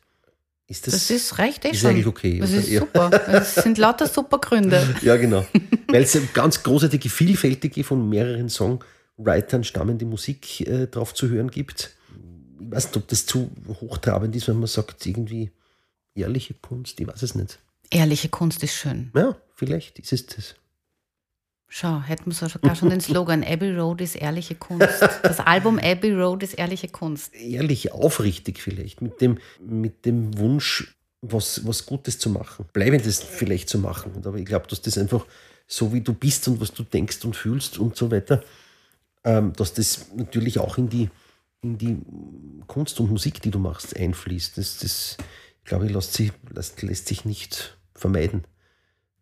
Ist 0.70 0.86
das, 0.86 0.94
Das 0.96 1.10
ist 1.12 1.38
recht 1.38 1.64
eh 1.66 1.70
ist 1.70 1.80
schon. 1.80 1.92
eigentlich 1.92 2.08
okay, 2.08 2.40
Das 2.40 2.50
oder? 2.52 2.60
ist 2.60 2.72
super. 2.74 3.10
Das 3.10 3.56
sind 3.56 3.78
lauter 3.78 4.08
super 4.08 4.38
Gründe. 4.40 4.96
Ja, 5.02 5.16
genau. 5.16 5.46
Weil 5.88 6.04
es 6.04 6.16
eine 6.16 6.26
ganz 6.34 6.62
großartige, 6.62 7.10
vielfältige 7.10 7.84
von 7.86 8.08
mehreren 8.10 8.50
Songwritern 8.50 9.64
stammende 9.64 10.06
Musik 10.06 10.62
äh, 10.68 10.88
drauf 10.88 11.14
zu 11.14 11.30
hören 11.30 11.50
gibt. 11.52 11.92
Ich 12.60 12.72
weiß 12.72 12.88
nicht, 12.88 12.98
ob 12.98 13.08
das 13.08 13.26
zu 13.26 13.50
hochtrabend 13.80 14.36
ist, 14.36 14.48
wenn 14.50 14.58
man 14.58 14.68
sagt, 14.68 15.06
irgendwie 15.06 15.52
ehrliche 16.16 16.54
Kunst, 16.56 17.00
ich 17.00 17.08
weiß 17.08 17.22
es 17.22 17.36
nicht. 17.36 17.60
Ehrliche 17.90 18.28
Kunst 18.28 18.62
ist 18.64 18.74
schön. 18.76 19.12
Ja, 19.16 19.38
vielleicht 19.56 20.00
ist 20.00 20.12
es 20.12 20.26
das. 20.26 20.56
Schau, 21.70 22.02
hätten 22.02 22.32
wir 22.32 22.50
sogar 22.50 22.76
schon 22.76 22.90
den 22.90 23.02
Slogan 23.02 23.44
Abbey 23.44 23.76
Road 23.76 24.00
ist 24.00 24.16
ehrliche 24.16 24.56
Kunst. 24.56 25.02
Das 25.22 25.40
Album 25.42 25.80
Abbey 25.84 26.14
Road 26.14 26.44
ist 26.44 26.54
ehrliche 26.54 26.88
Kunst. 26.88 27.34
Ehrlich, 27.36 27.92
aufrichtig 27.92 28.62
vielleicht, 28.62 29.02
mit 29.02 29.20
dem, 29.20 29.38
mit 29.60 30.06
dem 30.06 30.38
Wunsch, 30.38 30.96
was, 31.22 31.68
was 31.68 31.86
Gutes 31.86 32.20
zu 32.20 32.30
machen, 32.30 32.66
Bleibendes 32.72 33.22
vielleicht 33.22 33.68
zu 33.68 33.80
machen. 33.80 34.14
Aber 34.24 34.38
ich 34.38 34.46
glaube, 34.46 34.68
dass 34.68 34.82
das 34.82 34.98
einfach 34.98 35.26
so 35.68 35.92
wie 35.92 36.02
du 36.02 36.14
bist 36.14 36.48
und 36.48 36.62
was 36.62 36.74
du 36.74 36.84
denkst 36.84 37.26
und 37.26 37.36
fühlst 37.36 37.78
und 37.78 37.98
so 37.98 38.10
weiter, 38.10 38.42
ähm, 39.26 39.52
dass 39.54 39.74
das 39.74 40.08
natürlich 40.16 40.60
auch 40.60 40.78
in 40.78 40.88
die, 40.88 41.10
in 41.62 41.78
die 41.78 41.98
Kunst 42.68 43.00
und 43.02 43.12
Musik, 43.12 43.42
die 43.42 43.52
du 43.52 43.60
machst, 43.60 43.96
einfließt. 43.96 44.58
Das, 44.58 44.78
das 44.78 45.18
glaube 45.66 45.88
ich, 45.88 45.92
lässt 45.92 46.14
sich, 46.14 46.32
lässt, 46.50 46.82
lässt 46.82 47.10
sich 47.10 47.26
nicht 47.26 47.78
vermeiden, 47.94 48.46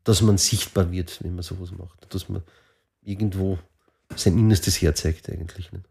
dass 0.05 0.21
man 0.21 0.37
sichtbar 0.37 0.91
wird, 0.91 1.21
wenn 1.23 1.35
man 1.35 1.43
sowas 1.43 1.71
macht. 1.71 2.13
Dass 2.13 2.29
man 2.29 2.41
irgendwo 3.03 3.59
sein 4.15 4.37
Innerstes 4.37 4.81
herzeigt 4.81 5.29
eigentlich. 5.29 5.71
Nicht? 5.73 5.85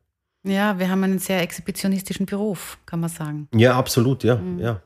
Ja, 0.44 0.78
wir 0.78 0.88
haben 0.88 1.02
einen 1.04 1.18
sehr 1.18 1.42
exhibitionistischen 1.42 2.24
Beruf, 2.24 2.78
kann 2.86 3.00
man 3.00 3.10
sagen. 3.10 3.48
Ja, 3.54 3.76
absolut, 3.76 4.24
ja, 4.24 4.40
ja. 4.58 4.80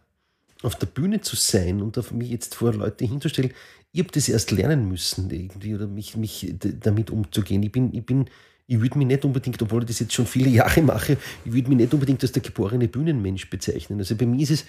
Auf 0.62 0.76
der 0.76 0.86
Bühne 0.86 1.20
zu 1.20 1.36
sein 1.36 1.82
und 1.82 1.98
auf 1.98 2.10
mich 2.10 2.30
jetzt 2.30 2.56
vor 2.56 2.74
Leute 2.74 3.04
hinzustellen, 3.04 3.52
ich 3.92 4.00
habe 4.00 4.10
das 4.12 4.28
erst 4.28 4.50
lernen 4.50 4.88
müssen, 4.88 5.30
irgendwie, 5.30 5.74
oder 5.74 5.86
mich, 5.86 6.16
mich 6.16 6.54
damit 6.58 7.10
umzugehen. 7.10 7.62
Ich 7.62 7.72
bin, 7.72 7.94
ich 7.94 8.04
bin, 8.04 8.28
ich 8.66 8.80
würde 8.80 8.98
mich 8.98 9.06
nicht 9.06 9.24
unbedingt, 9.24 9.60
obwohl 9.62 9.82
ich 9.82 9.88
das 9.88 10.00
jetzt 10.00 10.14
schon 10.14 10.26
viele 10.26 10.48
Jahre 10.50 10.82
mache, 10.82 11.16
ich 11.44 11.52
würde 11.52 11.68
mich 11.68 11.78
nicht 11.78 11.94
unbedingt 11.94 12.22
als 12.22 12.32
der 12.32 12.42
geborene 12.42 12.88
Bühnenmensch 12.88 13.50
bezeichnen. 13.50 13.98
Also 13.98 14.16
bei 14.16 14.26
mir 14.26 14.42
ist 14.42 14.50
es 14.50 14.64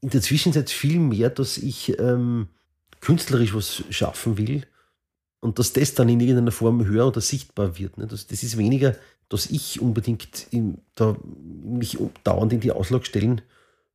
in 0.00 0.10
der 0.10 0.22
Zwischenzeit 0.22 0.70
viel 0.70 0.98
mehr, 0.98 1.30
dass 1.30 1.58
ich 1.58 1.98
ähm, 1.98 2.48
künstlerisch 3.00 3.54
was 3.54 3.84
schaffen 3.90 4.36
will 4.38 4.66
und 5.40 5.58
dass 5.58 5.72
das 5.72 5.94
dann 5.94 6.08
in 6.08 6.20
irgendeiner 6.20 6.52
Form 6.52 6.84
höher 6.84 7.06
oder 7.06 7.20
sichtbar 7.20 7.78
wird. 7.78 7.98
Ne? 7.98 8.06
Das, 8.06 8.26
das 8.26 8.42
ist 8.42 8.58
weniger 8.58 8.96
dass 9.28 9.46
ich 9.46 9.80
unbedingt 9.80 10.46
im, 10.50 10.78
da 10.94 11.16
mich 11.62 11.98
dauernd 12.24 12.52
in 12.52 12.60
die 12.60 12.72
Auslage 12.72 13.04
stellen 13.04 13.42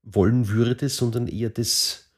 wollen 0.03 0.47
würde, 0.49 0.89
sondern 0.89 1.27
eher 1.27 1.49
das, 1.49 2.11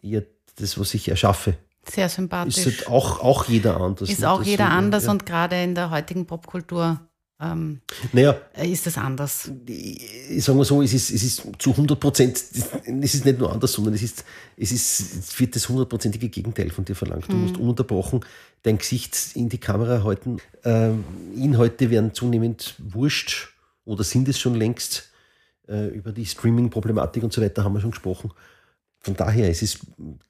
eher 0.00 0.24
das, 0.56 0.78
was 0.78 0.94
ich 0.94 1.08
erschaffe. 1.08 1.56
Sehr 1.88 2.08
sympathisch. 2.08 2.58
Ist 2.58 2.66
halt 2.66 2.88
auch, 2.88 3.20
auch 3.20 3.48
jeder 3.48 3.80
anders. 3.80 4.08
Ist 4.08 4.20
ne? 4.20 4.30
auch 4.30 4.42
jeder 4.42 4.70
anders 4.70 5.04
ja. 5.04 5.10
und 5.10 5.26
gerade 5.26 5.62
in 5.62 5.74
der 5.74 5.90
heutigen 5.90 6.26
Popkultur 6.26 7.00
ähm, 7.42 7.80
Naja, 8.12 8.36
ist 8.62 8.86
es 8.86 8.96
anders. 8.96 9.50
ich 9.66 10.44
sage 10.44 10.56
mal 10.56 10.64
so, 10.64 10.82
es 10.82 10.92
ist, 10.92 11.10
es 11.10 11.22
ist 11.22 11.42
zu 11.58 11.70
100 11.70 11.98
Prozent, 11.98 12.36
es 12.36 13.14
ist 13.14 13.24
nicht 13.24 13.38
nur 13.38 13.52
anders, 13.52 13.72
sondern 13.72 13.94
es 13.94 14.02
ist, 14.02 14.24
es 14.56 14.70
ist, 14.70 15.00
es 15.00 15.40
wird 15.40 15.56
das 15.56 15.68
hundertprozentige 15.68 16.28
Gegenteil 16.28 16.70
von 16.70 16.84
dir 16.84 16.94
verlangt. 16.94 17.26
Du 17.28 17.36
musst 17.36 17.56
ununterbrochen 17.56 18.24
dein 18.62 18.78
Gesicht 18.78 19.16
in 19.34 19.48
die 19.48 19.58
Kamera 19.58 20.04
halten. 20.04 20.38
Ähm, 20.64 21.04
Inhalte 21.36 21.90
werden 21.90 22.14
zunehmend 22.14 22.76
wurscht 22.78 23.48
oder 23.84 24.04
sind 24.04 24.28
es 24.28 24.38
schon 24.38 24.54
längst. 24.54 25.10
Äh, 25.68 25.88
über 25.88 26.12
die 26.12 26.26
Streaming-Problematik 26.26 27.22
und 27.22 27.32
so 27.32 27.40
weiter 27.40 27.64
haben 27.64 27.72
wir 27.74 27.80
schon 27.80 27.92
gesprochen. 27.92 28.32
Von 29.00 29.14
daher 29.14 29.48
es 29.48 29.62
ist 29.62 29.80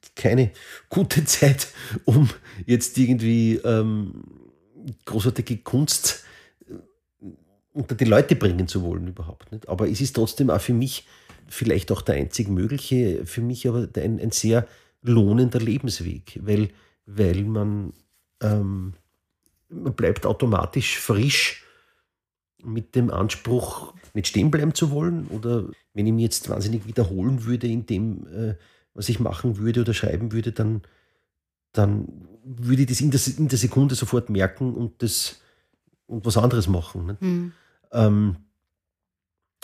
es 0.02 0.14
keine 0.14 0.50
gute 0.88 1.24
Zeit, 1.24 1.68
um 2.04 2.30
jetzt 2.64 2.96
irgendwie 2.96 3.56
ähm, 3.56 4.24
großartige 5.04 5.58
Kunst 5.58 6.24
unter 7.72 7.94
die 7.94 8.04
Leute 8.04 8.36
bringen 8.36 8.68
zu 8.68 8.82
wollen 8.82 9.08
überhaupt 9.08 9.52
nicht. 9.52 9.68
Aber 9.68 9.88
es 9.88 10.00
ist 10.00 10.14
trotzdem 10.14 10.50
auch 10.50 10.60
für 10.60 10.74
mich 10.74 11.06
vielleicht 11.48 11.90
auch 11.92 12.02
der 12.02 12.16
einzig 12.16 12.48
mögliche, 12.48 13.26
für 13.26 13.40
mich 13.40 13.68
aber 13.68 13.88
ein, 13.96 14.20
ein 14.20 14.30
sehr 14.30 14.66
lohnender 15.02 15.60
Lebensweg, 15.60 16.38
weil, 16.42 16.68
weil 17.06 17.44
man, 17.44 17.92
ähm, 18.40 18.94
man 19.68 19.94
bleibt 19.94 20.26
automatisch 20.26 20.98
frisch 20.98 21.64
mit 22.62 22.94
dem 22.94 23.10
Anspruch, 23.10 23.94
nicht 24.14 24.28
stehen 24.28 24.50
bleiben 24.50 24.74
zu 24.74 24.90
wollen 24.90 25.26
oder 25.28 25.68
wenn 25.94 26.06
ich 26.06 26.12
mich 26.12 26.22
jetzt 26.22 26.48
wahnsinnig 26.48 26.86
wiederholen 26.86 27.44
würde 27.44 27.66
in 27.66 27.86
dem, 27.86 28.26
äh, 28.28 28.54
was 28.94 29.08
ich 29.08 29.18
machen 29.18 29.58
würde 29.58 29.80
oder 29.80 29.94
schreiben 29.94 30.32
würde, 30.32 30.52
dann, 30.52 30.82
dann 31.72 32.28
würde 32.44 32.82
ich 32.82 32.88
das 32.88 33.00
in 33.00 33.10
der, 33.10 33.20
in 33.38 33.48
der 33.48 33.58
Sekunde 33.58 33.94
sofort 33.94 34.30
merken 34.30 34.74
und 34.74 35.02
das 35.02 35.40
und 36.06 36.26
was 36.26 36.36
anderes 36.36 36.68
machen. 36.68 37.06
Ne? 37.06 37.16
Hm. 37.92 38.00
Ähm, 38.00 38.36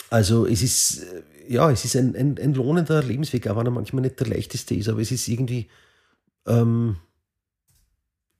also 0.09 0.45
es 0.45 0.61
ist, 0.61 1.05
ja, 1.47 1.69
es 1.71 1.85
ist 1.85 1.95
ein, 1.95 2.15
ein, 2.15 2.37
ein 2.39 2.53
lohnender 2.53 3.03
Lebensweg, 3.03 3.47
auch 3.47 3.57
wenn 3.57 3.67
er 3.67 3.71
manchmal 3.71 4.01
nicht 4.01 4.19
der 4.19 4.27
leichteste 4.27 4.75
ist, 4.75 4.89
aber 4.89 5.01
es 5.01 5.11
ist 5.11 5.27
irgendwie, 5.27 5.67
ähm, 6.47 6.97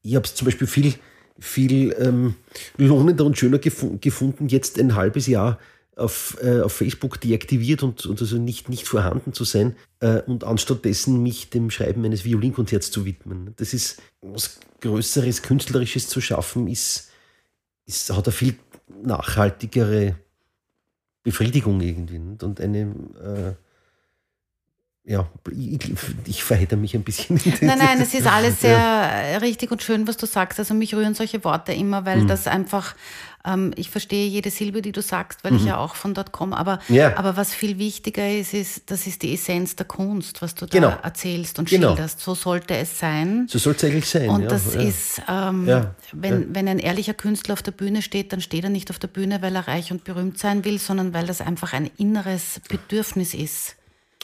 ich 0.02 0.16
habe 0.16 0.26
es 0.26 0.36
zum 0.36 0.46
Beispiel 0.46 0.68
viel, 0.68 0.94
viel 1.40 1.96
ähm, 2.00 2.36
lohnender 2.78 3.26
und 3.26 3.38
schöner 3.38 3.60
gefu 3.60 3.98
gefunden, 4.00 4.48
jetzt 4.48 4.80
ein 4.80 4.96
halbes 4.96 5.28
Jahr 5.28 5.60
auf, 5.96 6.38
äh, 6.42 6.62
auf 6.62 6.74
Facebook 6.74 7.20
deaktiviert 7.22 7.84
und, 7.84 8.06
und 8.06 8.22
also 8.22 8.38
nicht, 8.38 8.70
nicht 8.70 8.88
vorhanden 8.88 9.34
zu 9.34 9.44
sein 9.44 9.76
äh, 10.00 10.22
und 10.22 10.44
anstattdessen 10.44 11.22
mich 11.22 11.50
dem 11.50 11.70
Schreiben 11.70 12.06
eines 12.06 12.26
Violinkonzerts 12.26 12.90
zu 12.90 13.06
widmen. 13.06 13.54
Das 13.58 13.74
ist 13.74 14.02
was 14.22 14.60
Größeres, 14.82 15.42
Künstlerisches 15.42 16.08
zu 16.08 16.22
schaffen, 16.22 16.68
ist, 16.68 17.10
ist, 17.86 18.12
hat 18.12 18.28
eine 18.28 18.32
viel 18.32 18.56
nachhaltigere 18.90 20.16
Befriedigung 21.24 21.82
irgendwie. 21.82 22.18
Und 22.18 22.60
eine, 22.62 22.80
äh, 22.80 23.54
ja, 25.10 25.28
ich, 25.52 25.80
ich 26.28 26.44
verhedder 26.44 26.78
mich 26.78 26.94
ein 26.94 27.04
bisschen. 27.04 27.38
in 27.44 27.68
Nein, 27.68 27.80
nein, 27.80 28.00
es 28.00 28.14
ist 28.14 28.28
alles 28.28 28.62
sehr 28.62 28.72
Ja. 28.78 29.06
äh, 29.10 29.36
richtig 29.38 29.72
und 29.72 29.82
schön, 29.82 30.08
was 30.08 30.18
du 30.18 30.28
sagst. 30.28 30.60
Also 30.60 30.76
mich 30.76 30.94
rühren 30.94 31.16
solche 31.16 31.44
Worte 31.44 31.74
immer, 31.74 32.02
Mhm. 32.02 32.06
weil 32.06 32.26
das 32.28 32.46
einfach, 32.46 32.94
ähm, 33.44 33.72
ich 33.76 33.90
verstehe 33.90 34.28
jede 34.28 34.52
Silbe, 34.52 34.84
die 34.84 34.92
du 34.92 35.02
sagst, 35.02 35.44
weil 35.44 35.56
ich 35.56 35.66
ja 35.66 35.78
auch 35.78 35.96
von 35.96 36.14
dort 36.14 36.32
komme. 36.32 36.56
Aber, 36.56 36.78
Mhm. 36.90 36.96
Ja. 36.96 37.18
aber 37.18 37.36
was 37.38 37.56
viel 37.56 37.80
wichtiger 37.80 38.30
ist, 38.32 38.54
ist, 38.54 38.92
das 38.92 39.08
ist 39.08 39.24
die 39.24 39.34
Essenz 39.34 39.76
der 39.76 39.88
Kunst, 39.88 40.44
was 40.44 40.54
du 40.54 40.68
Genau. 40.68 40.90
da 40.90 41.00
erzählst 41.02 41.58
und 41.58 41.68
Genau. 41.68 41.88
schilderst. 41.96 42.20
So 42.20 42.36
sollte 42.36 42.76
es 42.78 43.00
sein. 43.00 43.48
So 43.50 43.58
soll 43.58 43.74
es 43.74 43.84
eigentlich 43.84 44.06
sein. 44.08 44.30
Und 44.30 44.44
ja, 44.44 44.48
das 44.50 44.76
ist, 44.76 45.24
ähm, 45.28 45.66
wenn, 46.14 46.54
wenn 46.54 46.68
ein 46.68 46.78
ehrlicher 46.78 47.16
Künstler 47.16 47.54
auf 47.54 47.64
der 47.64 47.72
Bühne 47.72 48.04
steht, 48.04 48.32
dann 48.32 48.42
steht 48.42 48.64
er 48.64 48.70
nicht 48.70 48.92
auf 48.92 49.00
der 49.00 49.08
Bühne, 49.08 49.42
weil 49.42 49.56
er 49.56 49.68
reich 49.68 49.92
und 49.92 50.04
berühmt 50.04 50.38
sein 50.38 50.64
will, 50.66 50.78
sondern 50.78 51.16
weil 51.16 51.26
das 51.26 51.42
einfach 51.42 51.74
ein 51.74 51.90
inneres 51.98 52.62
Bedürfnis 52.70 53.34
ist. 53.34 53.76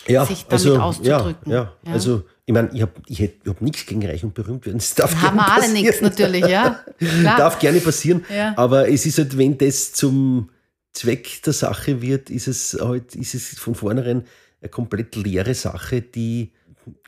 Ja, 0.07 0.25
sich 0.25 0.45
damit 0.45 0.67
auszudrücken. 0.67 1.51
Ja, 1.51 1.73
ja. 1.85 1.91
Also 1.93 2.23
ich 2.45 2.53
meine, 2.53 2.69
ich 2.73 2.81
habe 2.81 2.91
ich 3.07 3.21
hab 3.47 3.61
nichts 3.61 3.85
gegen 3.85 4.05
Reich 4.05 4.23
und 4.23 4.33
Berühmt 4.33 4.65
werden. 4.65 4.77
Das 4.77 4.93
darf 4.95 5.15
Haben 5.15 5.37
gerne 5.37 5.37
wir 5.37 5.53
alle 5.53 5.73
nichts 5.73 6.01
natürlich, 6.01 6.45
ja? 6.45 6.79
Klar. 6.99 7.37
Darf 7.37 7.59
gerne 7.59 7.79
passieren. 7.79 8.23
Aber 8.55 8.87
es 8.89 9.05
ist 9.05 9.17
halt, 9.17 9.37
wenn 9.37 9.57
das 9.57 9.93
zum 9.93 10.49
Zweck 10.93 11.41
der 11.43 11.53
Sache 11.53 12.01
wird, 12.01 12.29
ist 12.29 12.47
es 12.47 12.77
halt, 12.79 13.15
ist 13.15 13.33
es 13.33 13.57
von 13.59 13.75
vornherein 13.75 14.25
eine 14.61 14.69
komplett 14.69 15.15
leere 15.15 15.53
Sache, 15.53 16.01
die 16.01 16.51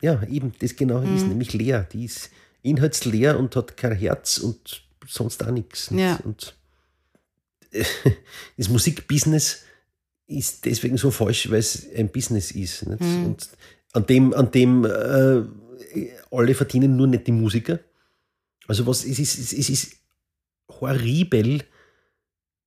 ja 0.02 0.22
eben 0.28 0.54
das 0.60 0.76
genau 0.76 1.02
ist, 1.02 1.24
Mhm. 1.24 1.30
nämlich 1.30 1.54
leer. 1.54 1.88
Die 1.94 2.06
ist 2.06 2.32
inhaltsleer 2.64 3.38
und 3.40 3.56
hat 3.56 3.78
kein 3.78 3.94
Herz 3.94 4.40
und 4.40 4.82
sonst 5.08 5.46
auch 5.46 5.52
nichts. 5.52 5.90
Ja. 5.92 6.20
Und 6.24 6.56
das 8.58 8.70
Musikbusiness 8.70 9.64
ist 10.28 10.66
deswegen 10.66 10.98
so 10.98 11.12
falsch, 11.12 11.50
weil 11.50 11.60
es 11.60 11.88
ein 11.96 12.10
Business 12.10 12.52
ist. 12.52 12.86
Mhm. 12.86 13.26
Und 13.26 13.50
an 13.94 14.06
dem, 14.06 14.34
an 14.34 14.52
dem 14.52 14.84
äh, 14.86 15.44
alle 16.32 16.54
verdienen 16.54 16.96
nur 16.96 17.08
nicht 17.08 17.28
die 17.28 17.32
Musiker. 17.32 17.80
Also 18.68 18.86
was 18.86 19.06
es 19.06 19.20
ist, 19.20 19.40
es 19.40 19.54
ist, 19.54 19.70
ist 19.70 19.94
horribel, 20.70 21.64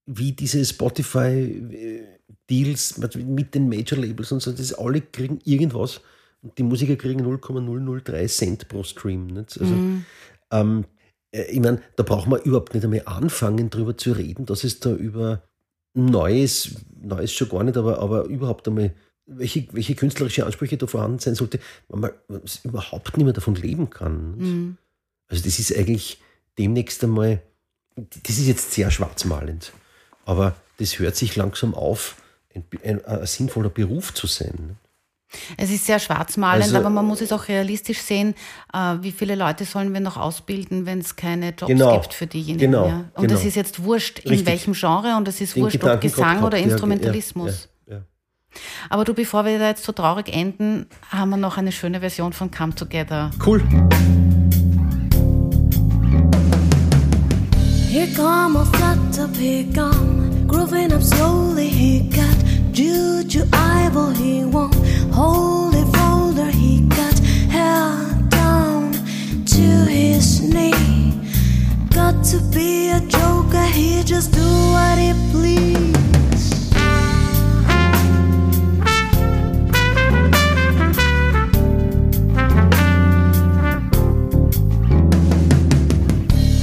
wie 0.07 0.33
diese 0.33 0.65
Spotify-Deals 0.65 2.99
mit 2.99 3.55
den 3.55 3.69
Major-Labels 3.69 4.33
und 4.33 4.41
so, 4.41 4.51
das 4.53 4.73
alle 4.75 5.03
kriegen 5.03 5.39
irgendwas 5.45 6.01
und 6.43 6.57
die 6.59 6.63
Musiker 6.63 6.97
kriegen 6.97 7.23
0,003 7.23 8.27
Cent 8.27 8.69
pro 8.69 8.83
Stream. 8.83 9.27
Nicht? 9.27 9.61
Also, 9.61 9.75
ähm, 10.51 10.85
äh, 11.33 11.43
ich 11.43 11.61
meine, 11.61 11.83
da 11.97 12.03
braucht 12.03 12.29
man 12.29 12.41
überhaupt 12.41 12.75
nicht 12.75 12.85
einmal 12.85 13.03
anfangen, 13.05 13.71
darüber 13.71 13.97
zu 13.97 14.13
reden, 14.13 14.47
dass 14.47 14.65
es 14.65 14.81
da 14.81 14.93
über 14.93 15.43
Neues, 15.95 16.77
Neues 17.03 17.33
schon 17.33 17.49
gar 17.49 17.65
nicht, 17.65 17.77
aber, 17.77 17.99
aber 17.99 18.25
überhaupt 18.25 18.67
einmal, 18.69 18.95
welche, 19.27 19.67
welche 19.73 19.95
künstlerische 19.95 20.45
Ansprüche 20.45 20.77
da 20.77 20.87
vorhanden 20.87 21.19
sein 21.19 21.35
sollte, 21.35 21.61
wenn 21.89 22.01
man 22.01 22.11
überhaupt 22.65 23.17
nicht 23.17 23.25
mehr 23.25 23.33
davon 23.33 23.55
leben 23.55 23.91
kann. 23.91 24.37
Mhm. 24.37 24.77
Also 25.29 25.45
das 25.45 25.59
ist 25.59 25.77
eigentlich 25.77 26.21
demnächst 26.59 27.03
einmal, 27.05 27.41
das 27.97 28.39
ist 28.39 28.47
jetzt 28.47 28.73
sehr 28.73 28.91
schwarzmalend, 28.91 29.73
aber 30.25 30.57
das 30.79 30.99
hört 30.99 31.17
sich 31.17 31.37
langsam 31.37 31.75
auf, 31.75 32.17
ein, 32.55 32.65
ein, 32.83 33.05
ein 33.05 33.27
sinnvoller 33.27 33.69
Beruf 33.71 34.13
zu 34.15 34.27
sein. 34.27 34.77
Es 35.57 35.71
ist 35.71 35.87
sehr 35.87 36.01
schwarzmalend, 36.01 36.65
Also- 36.65 36.77
aber 36.79 36.91
man 36.91 37.07
muss 37.07 37.21
es 37.21 37.33
auch 37.33 37.47
realistisch 37.47 38.01
sehen, 38.01 38.35
äh, 38.75 38.97
wie 39.01 39.13
viele 39.13 39.37
Leute 39.37 39.65
sollen 39.65 39.93
wir 39.95 40.01
noch 40.01 40.17
ausbilden, 40.17 40.87
wenn 40.87 40.99
es 40.99 41.15
keine 41.15 41.51
Jobs 41.51 41.67
Genau. 41.69 41.93
gibt 42.01 42.15
für 42.15 42.27
diejenigen. 42.27 42.73
Genau, 42.73 42.87
Ja? 42.87 43.05
Und 43.15 43.27
es 43.31 43.39
genau. 43.39 43.49
ist 43.49 43.55
jetzt 43.55 43.83
wurscht, 43.85 44.19
in 44.21 44.31
Richtig. 44.31 44.47
welchem 44.49 44.73
Genre 44.75 45.17
und 45.17 45.29
es 45.29 45.41
ist 45.41 45.55
Den 45.55 45.63
wurscht, 45.63 45.77
ob 45.77 45.83
Gedanken 45.83 46.03
Gesang 46.03 46.29
gehabt 46.31 46.45
oder 46.45 46.59
Instrumentalismus. 46.59 47.69
Ja, 47.87 47.95
ja, 47.97 48.01
Aber 48.89 49.05
du, 49.05 49.15
bevor 49.15 49.45
wir 49.45 49.59
da 49.61 49.69
jetzt 49.69 49.85
so 49.85 49.93
traurig 49.93 50.35
enden, 50.35 50.87
haben 51.11 51.31
wir 51.31 51.37
noch 51.37 51.57
eine 51.59 51.71
schöne 51.71 52.01
Version 52.01 52.33
von 52.33 52.51
Come 52.51 52.75
Together. 52.75 53.31
Cool. 53.47 53.63
Here 57.89 58.09
come 58.17 58.57
a 58.59 58.65
flutter 58.65 59.29
pick 59.29 59.77
on, 59.77 60.47
grooving 60.49 60.93
up 60.93 61.03
slowly. 61.03 61.69
He 61.69 62.09
got 62.71 62.77
juju 62.77 63.45
eyeball, 63.53 64.11
he 64.11 64.45
won't 64.45 64.75
hold 65.13 65.75
it 65.75 65.87
folder. 65.97 66.51
He 66.51 66.81
got 66.89 67.19
hair 67.51 68.29
down 68.29 68.93
to 69.47 69.63
his 69.89 70.41
knee. 70.41 71.15
Got 71.91 72.25
to 72.27 72.39
be 72.55 72.91
a 72.91 73.01
joker, 73.01 73.65
he 73.73 74.03
just 74.05 74.33
do 74.33 74.41
what 74.73 74.99
he 74.99 75.13
please. 75.33 76.71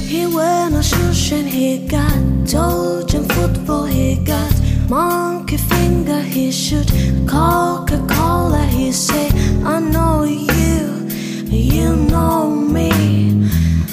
He 0.08 0.26
wear 0.26 0.70
no 0.70 0.82
shoes 0.82 1.32
and 1.32 1.48
he 1.48 1.86
got 1.86 2.12
Trojan 2.46 3.24
football. 3.24 3.84
He 3.84 4.16
got 4.16 4.57
monkey 4.88 5.56
finger. 5.56 6.20
He 6.20 6.50
shoot 6.50 6.88
Coca 7.26 7.98
Cola. 8.08 8.64
He 8.66 8.92
say, 8.92 9.28
I 9.64 9.80
know 9.80 10.24
you, 10.24 11.08
you 11.46 11.96
know 11.96 12.50
me. 12.50 12.90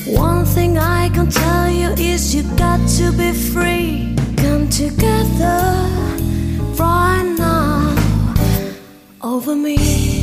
One 0.07 0.45
thing 0.45 0.77
I 0.77 1.09
can 1.09 1.29
tell 1.29 1.69
you 1.69 1.89
is 1.97 2.33
you 2.33 2.43
got 2.55 2.79
to 2.97 3.11
be 3.11 3.31
free. 3.33 4.15
Come 4.37 4.69
together 4.69 5.59
right 6.79 7.35
now 7.37 7.95
over 9.21 9.55
me. 9.55 10.14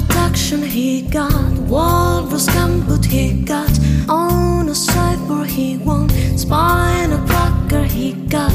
Protection 0.00 0.62
he 0.62 1.00
got, 1.00 1.52
walrus 1.70 2.46
gambut 2.48 3.06
he 3.06 3.32
got, 3.44 3.70
on 4.10 4.68
a 4.68 4.72
cyber 4.72 5.46
he 5.46 5.78
won, 5.78 6.06
spine 6.36 7.12
a 7.12 7.26
cracker 7.26 7.82
he 7.84 8.12
got, 8.28 8.52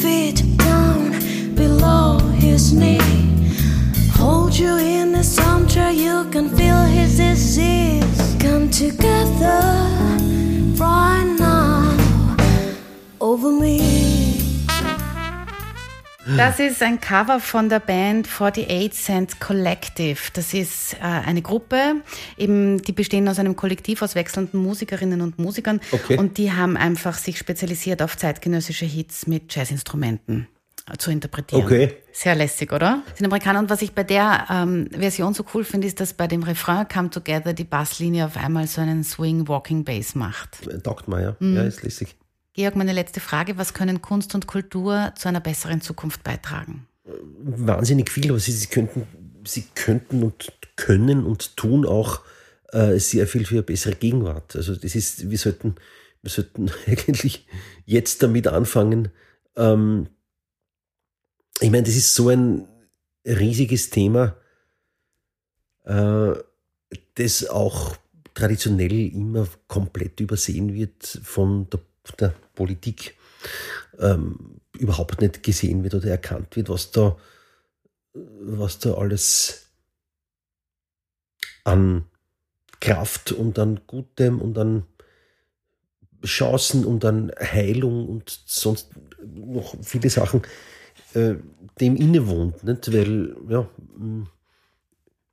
feet 0.00 0.44
down 0.58 1.10
below 1.56 2.18
his 2.38 2.72
knee. 2.72 3.00
Hold 4.12 4.56
you 4.56 4.76
in 4.76 5.12
his 5.14 5.36
armchair, 5.40 5.90
you 5.90 6.24
can 6.30 6.48
feel 6.50 6.82
his 6.84 7.16
disease. 7.16 8.36
Come 8.38 8.70
together 8.70 9.60
right 10.78 11.34
now 11.36 12.36
over 13.20 13.50
me. 13.50 14.15
Das 16.36 16.58
ist 16.58 16.82
ein 16.82 17.00
Cover 17.00 17.38
von 17.38 17.68
der 17.68 17.78
Band 17.78 18.28
48 18.28 18.92
Cent 18.92 19.40
Collective. 19.40 20.18
Das 20.32 20.54
ist 20.54 20.94
äh, 20.94 20.98
eine 21.00 21.40
Gruppe, 21.40 22.02
eben, 22.36 22.82
die 22.82 22.92
bestehen 22.92 23.28
aus 23.28 23.38
einem 23.38 23.54
Kollektiv 23.54 24.02
aus 24.02 24.14
wechselnden 24.14 24.60
Musikerinnen 24.60 25.20
und 25.20 25.38
Musikern. 25.38 25.80
Okay. 25.92 26.18
Und 26.18 26.38
die 26.38 26.52
haben 26.52 26.76
einfach 26.76 27.16
sich 27.16 27.38
spezialisiert 27.38 28.02
auf 28.02 28.16
zeitgenössische 28.16 28.86
Hits 28.86 29.26
mit 29.26 29.54
Jazzinstrumenten 29.54 30.48
äh, 30.90 30.96
zu 30.96 31.12
interpretieren. 31.12 31.64
Okay. 31.64 31.96
Sehr 32.12 32.34
lässig, 32.34 32.72
oder? 32.72 33.02
Sind 33.14 33.26
Amerikaner. 33.26 33.60
Und 33.60 33.70
was 33.70 33.82
ich 33.82 33.92
bei 33.92 34.02
der 34.02 34.46
ähm, 34.50 34.88
Version 34.90 35.32
so 35.32 35.44
cool 35.54 35.62
finde, 35.64 35.86
ist, 35.86 36.00
dass 36.00 36.14
bei 36.14 36.26
dem 36.26 36.42
Refrain 36.42 36.88
Come 36.88 37.10
Together 37.10 37.52
die 37.52 37.64
Basslinie 37.64 38.26
auf 38.26 38.36
einmal 38.36 38.66
so 38.66 38.80
einen 38.80 39.04
Swing 39.04 39.46
Walking 39.46 39.84
Bass 39.84 40.14
macht. 40.16 40.58
Taugt 40.82 41.06
man, 41.06 41.22
ja. 41.22 41.36
Ja, 41.40 41.62
ist 41.62 41.82
lässig. 41.82 42.16
Georg, 42.56 42.74
meine 42.74 42.92
letzte 42.92 43.20
Frage. 43.20 43.58
Was 43.58 43.72
können 43.74 44.02
Kunst 44.02 44.34
und 44.34 44.46
Kultur 44.46 45.12
zu 45.16 45.28
einer 45.28 45.40
besseren 45.40 45.80
Zukunft 45.80 46.24
beitragen? 46.24 46.86
wahnsinnig 47.06 48.10
viel, 48.10 48.30
aber 48.30 48.40
sie, 48.40 48.52
sie, 48.52 48.66
könnten, 48.66 49.06
sie 49.44 49.64
könnten 49.74 50.22
und 50.22 50.52
können 50.76 51.24
und 51.24 51.56
tun 51.56 51.86
auch 51.86 52.20
äh, 52.72 52.98
sehr 52.98 53.26
viel 53.26 53.46
für 53.46 53.56
eine 53.56 53.62
bessere 53.62 53.94
Gegenwart. 53.94 54.56
Also 54.56 54.74
das 54.74 54.94
ist, 54.94 55.30
wir 55.30 55.38
sollten, 55.38 55.76
wir 56.22 56.30
sollten 56.30 56.70
eigentlich 56.86 57.46
jetzt 57.84 58.22
damit 58.22 58.48
anfangen. 58.48 59.10
Ähm, 59.56 60.08
ich 61.60 61.70
meine, 61.70 61.84
das 61.84 61.96
ist 61.96 62.14
so 62.14 62.28
ein 62.28 62.66
riesiges 63.24 63.90
Thema, 63.90 64.36
äh, 65.84 66.32
das 67.14 67.48
auch 67.48 67.96
traditionell 68.34 68.92
immer 68.92 69.48
komplett 69.68 70.20
übersehen 70.20 70.74
wird 70.74 71.20
von 71.22 71.70
der, 71.70 71.80
der 72.18 72.34
Politik 72.56 73.14
ähm, 74.00 74.60
überhaupt 74.76 75.20
nicht 75.20 75.44
gesehen 75.44 75.84
wird 75.84 75.94
oder 75.94 76.10
erkannt 76.10 76.56
wird, 76.56 76.68
was 76.68 76.90
da, 76.90 77.16
was 78.12 78.80
da 78.80 78.94
alles 78.94 79.68
an 81.62 82.06
Kraft 82.80 83.32
und 83.32 83.58
an 83.58 83.80
Gutem 83.86 84.40
und 84.40 84.58
an 84.58 84.84
Chancen 86.24 86.84
und 86.84 87.04
an 87.04 87.30
Heilung 87.40 88.08
und 88.08 88.40
sonst 88.46 88.90
noch 89.22 89.74
viele 89.82 90.10
Sachen 90.10 90.42
äh, 91.14 91.34
dem 91.80 91.96
innewohnt. 91.96 92.64
Nicht? 92.64 92.92
Weil, 92.92 93.36
ja, 93.48 93.68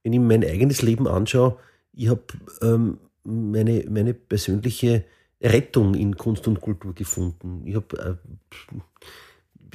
wenn 0.04 0.14
ich 0.14 0.20
mein 0.20 0.44
eigenes 0.44 0.82
Leben 0.82 1.08
anschaue, 1.08 1.58
ich 1.94 2.10
habe 2.10 2.24
ähm, 2.62 3.00
meine, 3.24 3.86
meine 3.90 4.14
persönliche 4.14 5.06
Rettung 5.44 5.94
in 5.96 6.18
Kunst 6.18 6.48
und 6.48 6.62
Kultur 6.62 6.94
gefunden. 6.96 7.64
Ich 7.66 7.76
habe, 7.76 8.20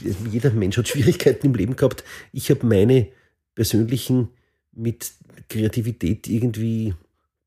äh, 0.02 0.10
jeder 0.30 0.50
Mensch 0.50 0.78
hat 0.78 0.88
Schwierigkeiten 0.88 1.46
im 1.46 1.54
Leben 1.54 1.76
gehabt. 1.76 2.04
Ich 2.32 2.50
habe 2.50 2.64
meine 2.66 3.08
persönlichen 3.54 4.28
mit 4.72 5.12
Kreativität 5.48 6.28
irgendwie 6.28 6.94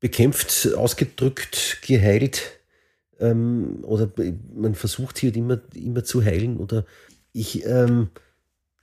bekämpft, 0.00 0.68
ausgedrückt, 0.76 1.78
geheilt. 1.86 2.60
Ähm, 3.18 3.78
oder 3.82 4.10
man 4.54 4.74
versucht 4.74 5.18
hier 5.18 5.34
immer, 5.34 5.60
immer 5.74 6.04
zu 6.04 6.22
heilen. 6.22 6.58
Oder 6.58 6.84
ich 7.32 7.64
ähm, 7.64 8.10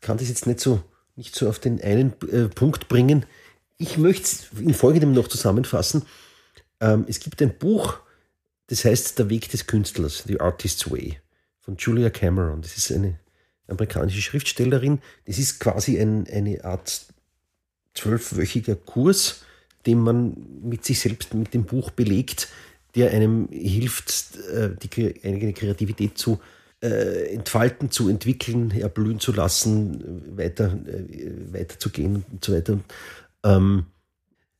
kann 0.01 0.17
das 0.17 0.29
jetzt 0.29 0.47
nicht 0.47 0.59
so, 0.59 0.81
nicht 1.15 1.35
so 1.35 1.47
auf 1.47 1.59
den 1.59 1.81
einen 1.81 2.13
äh, 2.31 2.47
Punkt 2.47 2.89
bringen. 2.89 3.25
Ich 3.77 3.97
möchte 3.97 4.23
es 4.23 4.47
in 4.59 4.73
folgendem 4.73 5.13
noch 5.13 5.27
zusammenfassen. 5.27 6.03
Ähm, 6.81 7.05
es 7.07 7.19
gibt 7.19 7.41
ein 7.41 7.57
Buch, 7.57 7.99
das 8.69 8.85
heißt 8.85 9.19
Der 9.19 9.29
Weg 9.29 9.49
des 9.49 9.67
Künstlers, 9.67 10.23
The 10.27 10.39
Artist's 10.39 10.89
Way, 10.89 11.19
von 11.59 11.75
Julia 11.77 12.09
Cameron. 12.09 12.61
Das 12.61 12.77
ist 12.77 12.91
eine 12.91 13.19
amerikanische 13.67 14.21
Schriftstellerin. 14.21 14.99
Das 15.25 15.37
ist 15.37 15.59
quasi 15.59 15.99
ein, 15.99 16.27
eine 16.27 16.63
Art 16.63 17.05
zwölfwöchiger 17.93 18.75
Kurs, 18.75 19.43
den 19.85 19.99
man 19.99 20.35
mit 20.61 20.85
sich 20.85 20.99
selbst 20.99 21.33
mit 21.33 21.53
dem 21.53 21.65
Buch 21.65 21.89
belegt, 21.91 22.47
der 22.95 23.11
einem 23.11 23.47
hilft, 23.49 24.37
äh, 24.53 24.71
die 24.81 25.23
eigene 25.23 25.53
Kreativität 25.53 26.17
zu 26.17 26.39
äh, 26.81 27.33
entfalten, 27.33 27.91
zu 27.91 28.07
entwickeln, 28.07 28.71
erblühen 28.71 29.19
zu 29.19 29.31
lassen, 29.31 30.37
weiter, 30.37 30.77
äh, 30.87 31.53
weiterzugehen 31.53 32.23
und 32.31 32.45
so 32.45 32.53
weiter. 32.53 32.79
Ähm, 33.43 33.85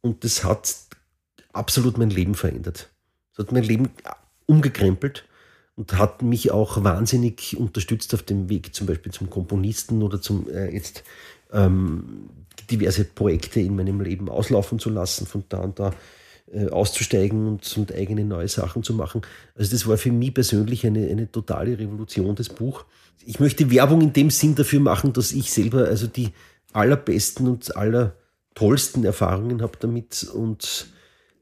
und 0.02 0.24
das 0.24 0.44
hat 0.44 0.76
absolut 1.54 1.98
mein 1.98 2.10
Leben 2.10 2.36
verändert. 2.36 2.90
Das 3.40 3.48
hat 3.48 3.54
mein 3.54 3.64
Leben 3.64 3.90
umgekrempelt 4.48 5.24
und 5.78 5.98
hat 5.98 6.22
mich 6.24 6.52
auch 6.52 6.84
wahnsinnig 6.84 7.56
unterstützt 7.58 8.14
auf 8.14 8.22
dem 8.22 8.50
Weg 8.50 8.76
zum 8.76 8.86
Beispiel 8.86 9.14
zum 9.14 9.30
Komponisten 9.30 10.04
oder 10.04 10.22
zum 10.22 10.50
äh, 10.50 10.70
jetzt 10.74 11.06
ähm, 11.54 12.30
diverse 12.70 13.06
Projekte 13.06 13.62
in 13.62 13.78
meinem 13.78 14.02
Leben 14.02 14.28
auslaufen 14.28 14.78
zu 14.78 14.90
lassen, 14.90 15.26
von 15.26 15.46
da 15.48 15.60
und 15.60 15.80
da 15.80 15.94
äh, 16.52 16.68
auszusteigen 16.68 17.48
und, 17.48 17.78
und 17.78 17.96
eigene 17.96 18.26
neue 18.26 18.50
Sachen 18.50 18.84
zu 18.84 18.94
machen. 18.94 19.22
Also 19.56 19.72
das 19.72 19.88
war 19.88 19.98
für 19.98 20.12
mich 20.12 20.34
persönlich 20.34 20.86
eine, 20.86 21.08
eine 21.08 21.32
totale 21.32 21.80
Revolution, 21.80 22.36
das 22.36 22.50
Buch. 22.50 22.84
Ich 23.26 23.40
möchte 23.40 23.72
Werbung 23.72 24.02
in 24.02 24.12
dem 24.12 24.32
Sinn 24.32 24.56
dafür 24.56 24.82
machen, 24.82 25.14
dass 25.14 25.32
ich 25.32 25.50
selber 25.50 25.86
also 25.86 26.08
die 26.08 26.32
allerbesten 26.74 27.48
und 27.48 27.74
allertollsten 27.78 29.06
Erfahrungen 29.06 29.62
habe 29.62 29.78
damit 29.80 30.26
und 30.34 30.90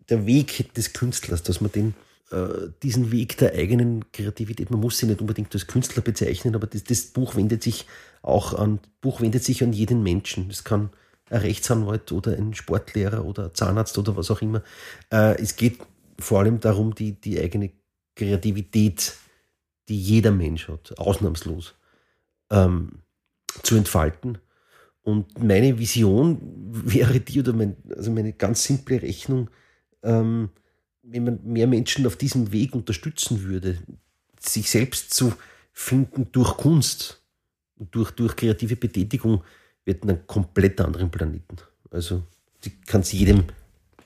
der 0.10 0.26
Weg 0.26 0.74
des 0.74 0.94
Künstlers, 0.94 1.44
dass 1.44 1.62
man 1.62 1.72
den 1.72 1.94
äh, 2.32 2.70
diesen 2.84 3.12
Weg 3.12 3.38
der 3.38 3.54
eigenen 3.54 4.12
Kreativität, 4.12 4.70
man 4.70 4.82
muss 4.82 4.98
sie 4.98 5.06
nicht 5.06 5.22
unbedingt 5.22 5.54
als 5.54 5.68
Künstler 5.68 6.02
bezeichnen, 6.02 6.56
aber 6.56 6.68
das, 6.68 6.84
das 6.84 7.06
Buch 7.06 7.36
wendet 7.36 7.64
sich 7.64 7.86
auch 8.22 8.54
an, 8.54 8.80
Buch 9.00 9.22
wendet 9.22 9.46
sich 9.46 9.64
an 9.64 9.72
jeden 9.72 10.04
Menschen. 10.04 10.50
Das 10.50 10.66
kann 10.66 10.90
ein 11.30 11.40
Rechtsanwalt 11.40 12.12
oder 12.12 12.34
ein 12.34 12.54
Sportlehrer 12.54 13.24
oder 13.24 13.46
ein 13.46 13.54
Zahnarzt 13.54 13.98
oder 13.98 14.18
was 14.18 14.30
auch 14.30 14.42
immer. 14.42 14.62
Äh, 15.10 15.42
es 15.42 15.56
geht 15.56 15.80
vor 16.20 16.40
allem 16.40 16.60
darum, 16.60 16.94
die, 16.96 17.14
die 17.14 17.40
eigene 17.40 17.72
Kreativität, 18.16 19.14
die 19.88 19.98
jeder 19.98 20.32
Mensch 20.32 20.68
hat, 20.68 20.98
ausnahmslos, 20.98 21.76
ähm, 22.50 23.04
zu 23.64 23.76
entfalten. 23.76 24.40
Und 25.02 25.42
meine 25.42 25.80
Vision 25.80 26.40
wäre 26.72 27.22
die, 27.22 27.40
oder 27.40 27.54
mein, 27.54 27.78
also 27.96 28.12
meine 28.12 28.34
ganz 28.34 28.66
simple 28.66 29.02
Rechnung, 29.02 29.50
ähm, 30.04 30.50
wenn 31.04 31.24
man 31.24 31.40
mehr 31.44 31.68
Menschen 31.68 32.06
auf 32.06 32.16
diesem 32.16 32.52
Weg 32.52 32.76
unterstützen 32.76 33.44
würde, 33.44 33.78
sich 34.40 34.70
selbst 34.70 35.14
zu 35.14 35.34
finden 35.74 36.32
durch 36.32 36.58
Kunst, 36.58 37.22
durch, 37.78 38.12
durch 38.12 38.36
kreative 38.36 38.76
Betätigung, 38.76 39.44
wird 39.86 40.04
einen 40.04 40.26
komplett 40.28 40.82
anderen 40.82 41.10
Planeten. 41.10 41.58
Also 41.92 42.24
ich 42.64 42.82
kann 42.86 43.02
es 43.02 43.12
jedem, 43.12 43.46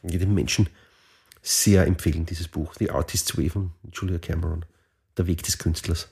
jedem 0.04 0.34
Menschen 0.34 0.70
sehr 1.42 1.88
empfehlen, 1.88 2.26
dieses 2.26 2.48
Buch. 2.48 2.74
The 2.78 2.92
Artist's 2.92 3.36
Way 3.38 3.50
von 3.50 3.72
Julia 3.92 4.20
Cameron. 4.20 4.66
Der 5.18 5.28
Weg 5.28 5.44
des 5.44 5.58
Künstlers. 5.58 6.10